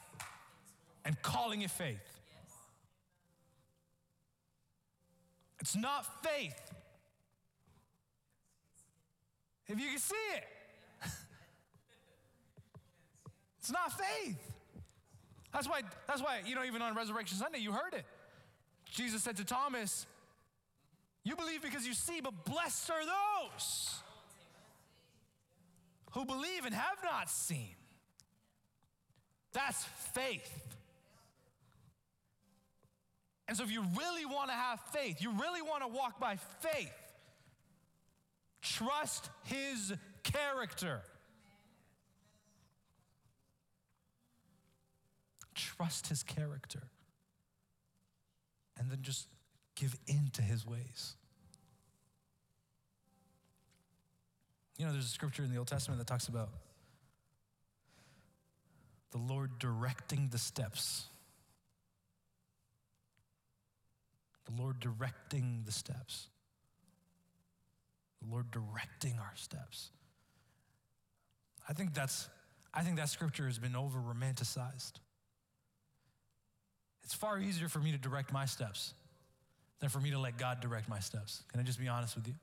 and 1.06 1.20
calling 1.22 1.62
it 1.62 1.72
faith. 1.72 2.00
It's 5.60 5.76
not 5.76 6.06
faith. 6.24 6.60
If 9.68 9.80
you 9.80 9.90
can 9.90 10.00
see 10.00 10.16
it, 10.36 10.44
it's 13.60 13.72
not 13.72 13.94
faith. 13.94 14.38
That's 15.54 15.70
why, 15.70 15.82
that's 16.08 16.22
why, 16.22 16.42
you 16.46 16.56
know, 16.56 16.64
even 16.64 16.82
on 16.82 16.96
Resurrection 16.96 17.38
Sunday, 17.38 17.60
you 17.60 17.72
heard 17.72 17.94
it. 17.94 18.06
Jesus 18.92 19.24
said 19.24 19.38
to 19.38 19.46
Thomas, 19.46 20.06
You 21.24 21.36
believe 21.36 21.62
because 21.62 21.88
you 21.88 21.94
see, 21.94 22.20
but 22.22 22.46
blessed 22.46 22.90
are 22.90 23.04
those 23.06 23.96
who 26.12 26.26
believe 26.26 26.66
and 26.66 26.76
have 26.76 26.98
not 27.04 27.30
seen. 27.30 27.76
That's 29.54 29.84
faith. 30.14 30.76
And 33.48 33.58
so, 33.58 33.64
if 33.64 33.72
you 33.72 33.84
really 33.98 34.26
want 34.26 34.50
to 34.50 34.56
have 34.56 34.80
faith, 34.92 35.22
you 35.22 35.32
really 35.32 35.62
want 35.62 35.84
to 35.84 35.88
walk 35.88 36.20
by 36.20 36.38
faith, 36.62 36.92
Trust 38.64 39.30
his 39.44 39.94
character. 40.24 41.02
Trust 45.54 46.08
his 46.08 46.24
character. 46.24 46.84
And 48.80 48.90
then 48.90 49.00
just 49.02 49.28
give 49.76 49.96
in 50.08 50.30
to 50.34 50.42
his 50.42 50.66
ways. 50.66 51.16
You 54.78 54.86
know, 54.86 54.92
there's 54.92 55.06
a 55.06 55.10
scripture 55.10 55.44
in 55.44 55.52
the 55.52 55.58
Old 55.58 55.68
Testament 55.68 56.00
that 56.00 56.08
talks 56.08 56.28
about 56.28 56.50
the 59.12 59.20
Lord 59.20 59.60
directing 59.60 60.30
the 60.32 60.40
steps. 60.40 61.06
The 64.46 64.62
Lord 64.62 64.80
directing 64.80 65.62
the 65.66 65.72
steps 65.72 66.28
the 68.24 68.32
Lord 68.32 68.52
directing 68.52 69.18
our 69.20 69.34
steps. 69.36 69.90
I 71.68 71.74
think 71.74 71.94
that's 71.94 72.30
I 72.74 72.82
think 72.82 72.98
that 72.98 73.10
scripture 73.10 73.46
has 73.46 73.60
been 73.60 73.76
over 73.76 74.00
romanticized. 74.00 74.94
It's 77.04 77.14
far 77.14 77.38
easier 77.38 77.70
for 77.70 77.80
me 77.80 77.92
to 77.92 77.98
direct 77.98 78.34
my 78.34 78.46
steps 78.46 78.94
than 79.84 79.90
for 79.90 80.00
me 80.00 80.12
to 80.12 80.18
let 80.18 80.38
God 80.38 80.62
direct 80.62 80.88
my 80.88 81.00
steps. 81.00 81.44
Can 81.52 81.60
I 81.60 81.64
just 81.64 81.78
be 81.78 81.90
honest 81.90 82.16
with 82.16 82.26
you? 82.26 82.34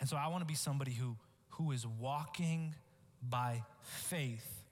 And 0.00 0.08
so 0.08 0.16
I 0.16 0.26
want 0.26 0.40
to 0.40 0.44
be 0.44 0.56
somebody 0.56 0.90
who 0.90 1.14
who 1.50 1.70
is 1.70 1.86
walking 1.86 2.74
by 3.22 3.62
faith, 3.84 4.64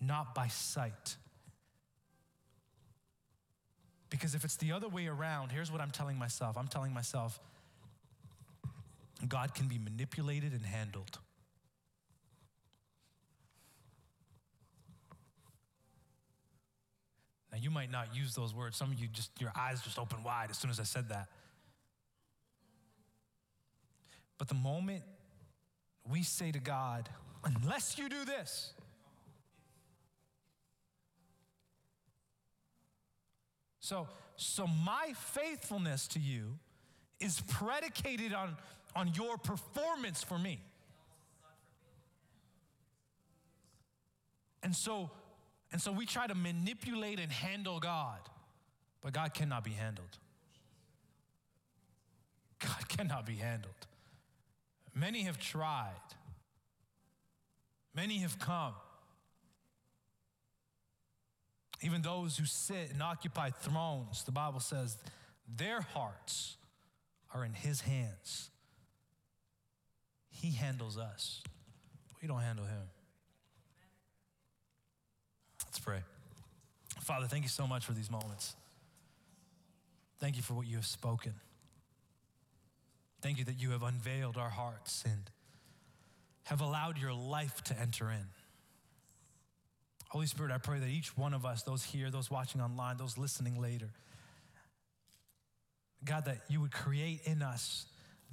not 0.00 0.32
by 0.32 0.46
sight. 0.46 1.16
Because 4.10 4.36
if 4.36 4.44
it's 4.44 4.54
the 4.58 4.70
other 4.70 4.88
way 4.88 5.08
around, 5.08 5.50
here's 5.50 5.72
what 5.72 5.80
I'm 5.80 5.90
telling 5.90 6.16
myself 6.16 6.56
I'm 6.56 6.68
telling 6.68 6.94
myself, 6.94 7.40
God 9.26 9.56
can 9.56 9.66
be 9.66 9.76
manipulated 9.76 10.52
and 10.52 10.64
handled. 10.64 11.18
You 17.62 17.70
might 17.70 17.90
not 17.90 18.14
use 18.14 18.34
those 18.34 18.54
words. 18.54 18.76
Some 18.76 18.90
of 18.90 18.98
you 18.98 19.08
just, 19.08 19.30
your 19.40 19.52
eyes 19.56 19.80
just 19.82 19.98
open 19.98 20.22
wide 20.22 20.50
as 20.50 20.58
soon 20.58 20.70
as 20.70 20.80
I 20.80 20.84
said 20.84 21.08
that. 21.10 21.28
But 24.38 24.48
the 24.48 24.54
moment 24.54 25.04
we 26.10 26.22
say 26.22 26.50
to 26.50 26.58
God, 26.58 27.08
unless 27.44 27.96
you 27.96 28.08
do 28.08 28.24
this, 28.24 28.72
so, 33.80 34.08
so 34.36 34.66
my 34.66 35.12
faithfulness 35.16 36.08
to 36.08 36.18
you 36.18 36.58
is 37.20 37.40
predicated 37.48 38.32
on, 38.32 38.56
on 38.96 39.12
your 39.14 39.38
performance 39.38 40.24
for 40.24 40.38
me. 40.38 40.60
And 44.64 44.74
so, 44.74 45.10
and 45.72 45.80
so 45.80 45.90
we 45.90 46.04
try 46.04 46.26
to 46.26 46.34
manipulate 46.34 47.18
and 47.18 47.32
handle 47.32 47.80
God, 47.80 48.20
but 49.00 49.12
God 49.14 49.32
cannot 49.32 49.64
be 49.64 49.70
handled. 49.70 50.18
God 52.60 52.88
cannot 52.88 53.26
be 53.26 53.36
handled. 53.36 53.74
Many 54.94 55.22
have 55.22 55.38
tried, 55.38 55.92
many 57.94 58.18
have 58.18 58.38
come. 58.38 58.74
Even 61.84 62.02
those 62.02 62.36
who 62.36 62.44
sit 62.44 62.90
and 62.92 63.02
occupy 63.02 63.50
thrones, 63.50 64.22
the 64.22 64.30
Bible 64.30 64.60
says 64.60 64.98
their 65.56 65.80
hearts 65.80 66.56
are 67.34 67.44
in 67.44 67.54
His 67.54 67.80
hands. 67.80 68.50
He 70.28 70.52
handles 70.52 70.96
us, 70.96 71.42
we 72.20 72.28
don't 72.28 72.40
handle 72.40 72.66
Him. 72.66 72.91
Let's 75.72 75.82
pray. 75.82 76.00
Father, 77.00 77.26
thank 77.26 77.44
you 77.44 77.48
so 77.48 77.66
much 77.66 77.86
for 77.86 77.94
these 77.94 78.10
moments. 78.10 78.54
Thank 80.20 80.36
you 80.36 80.42
for 80.42 80.52
what 80.52 80.66
you 80.66 80.76
have 80.76 80.84
spoken. 80.84 81.32
Thank 83.22 83.38
you 83.38 83.46
that 83.46 83.58
you 83.58 83.70
have 83.70 83.82
unveiled 83.82 84.36
our 84.36 84.50
hearts 84.50 85.02
and 85.06 85.30
have 86.44 86.60
allowed 86.60 86.98
your 86.98 87.14
life 87.14 87.64
to 87.64 87.80
enter 87.80 88.10
in. 88.10 88.26
Holy 90.10 90.26
Spirit, 90.26 90.52
I 90.52 90.58
pray 90.58 90.78
that 90.78 90.90
each 90.90 91.16
one 91.16 91.32
of 91.32 91.46
us, 91.46 91.62
those 91.62 91.82
here, 91.82 92.10
those 92.10 92.30
watching 92.30 92.60
online, 92.60 92.98
those 92.98 93.16
listening 93.16 93.58
later, 93.58 93.88
God, 96.04 96.26
that 96.26 96.42
you 96.50 96.60
would 96.60 96.72
create 96.72 97.22
in 97.24 97.40
us 97.40 97.86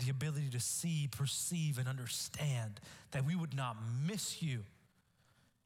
the 0.03 0.11
ability 0.11 0.49
to 0.51 0.59
see, 0.59 1.07
perceive, 1.09 1.77
and 1.77 1.87
understand, 1.87 2.81
that 3.11 3.25
we 3.25 3.37
would 3.37 3.55
not 3.55 3.77
miss 4.05 4.41
you 4.41 4.65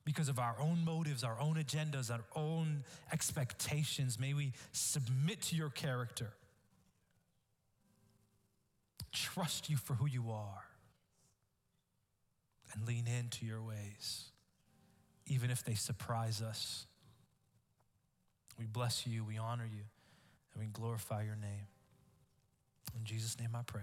because 0.06 0.28
of 0.28 0.40
our 0.40 0.56
own 0.60 0.84
motives, 0.84 1.24
our 1.24 1.40
own 1.40 1.56
agendas, 1.56 2.12
our 2.12 2.26
own 2.36 2.84
expectations. 3.12 4.20
May 4.20 4.34
we 4.34 4.54
submit 4.72 5.42
to 5.44 5.56
your 5.56 5.70
character, 5.70 6.34
trust 9.12 9.70
you 9.70 9.78
for 9.78 9.94
who 9.94 10.08
you 10.08 10.32
are, 10.32 10.66
and 12.74 12.88
lean 12.88 13.08
into 13.08 13.46
your 13.46 13.62
ways, 13.62 14.32
even 15.28 15.52
if 15.52 15.64
they 15.64 15.76
surprise 15.76 16.42
us. 16.42 16.86
We 18.60 18.66
bless 18.66 19.08
you, 19.08 19.24
we 19.24 19.38
honor 19.38 19.66
you, 19.66 19.84
and 20.54 20.62
we 20.64 20.68
glorify 20.68 21.24
your 21.24 21.36
name. 21.36 21.68
In 22.98 23.06
Jesus' 23.06 23.40
name 23.40 23.52
I 23.56 23.62
pray. 23.66 23.82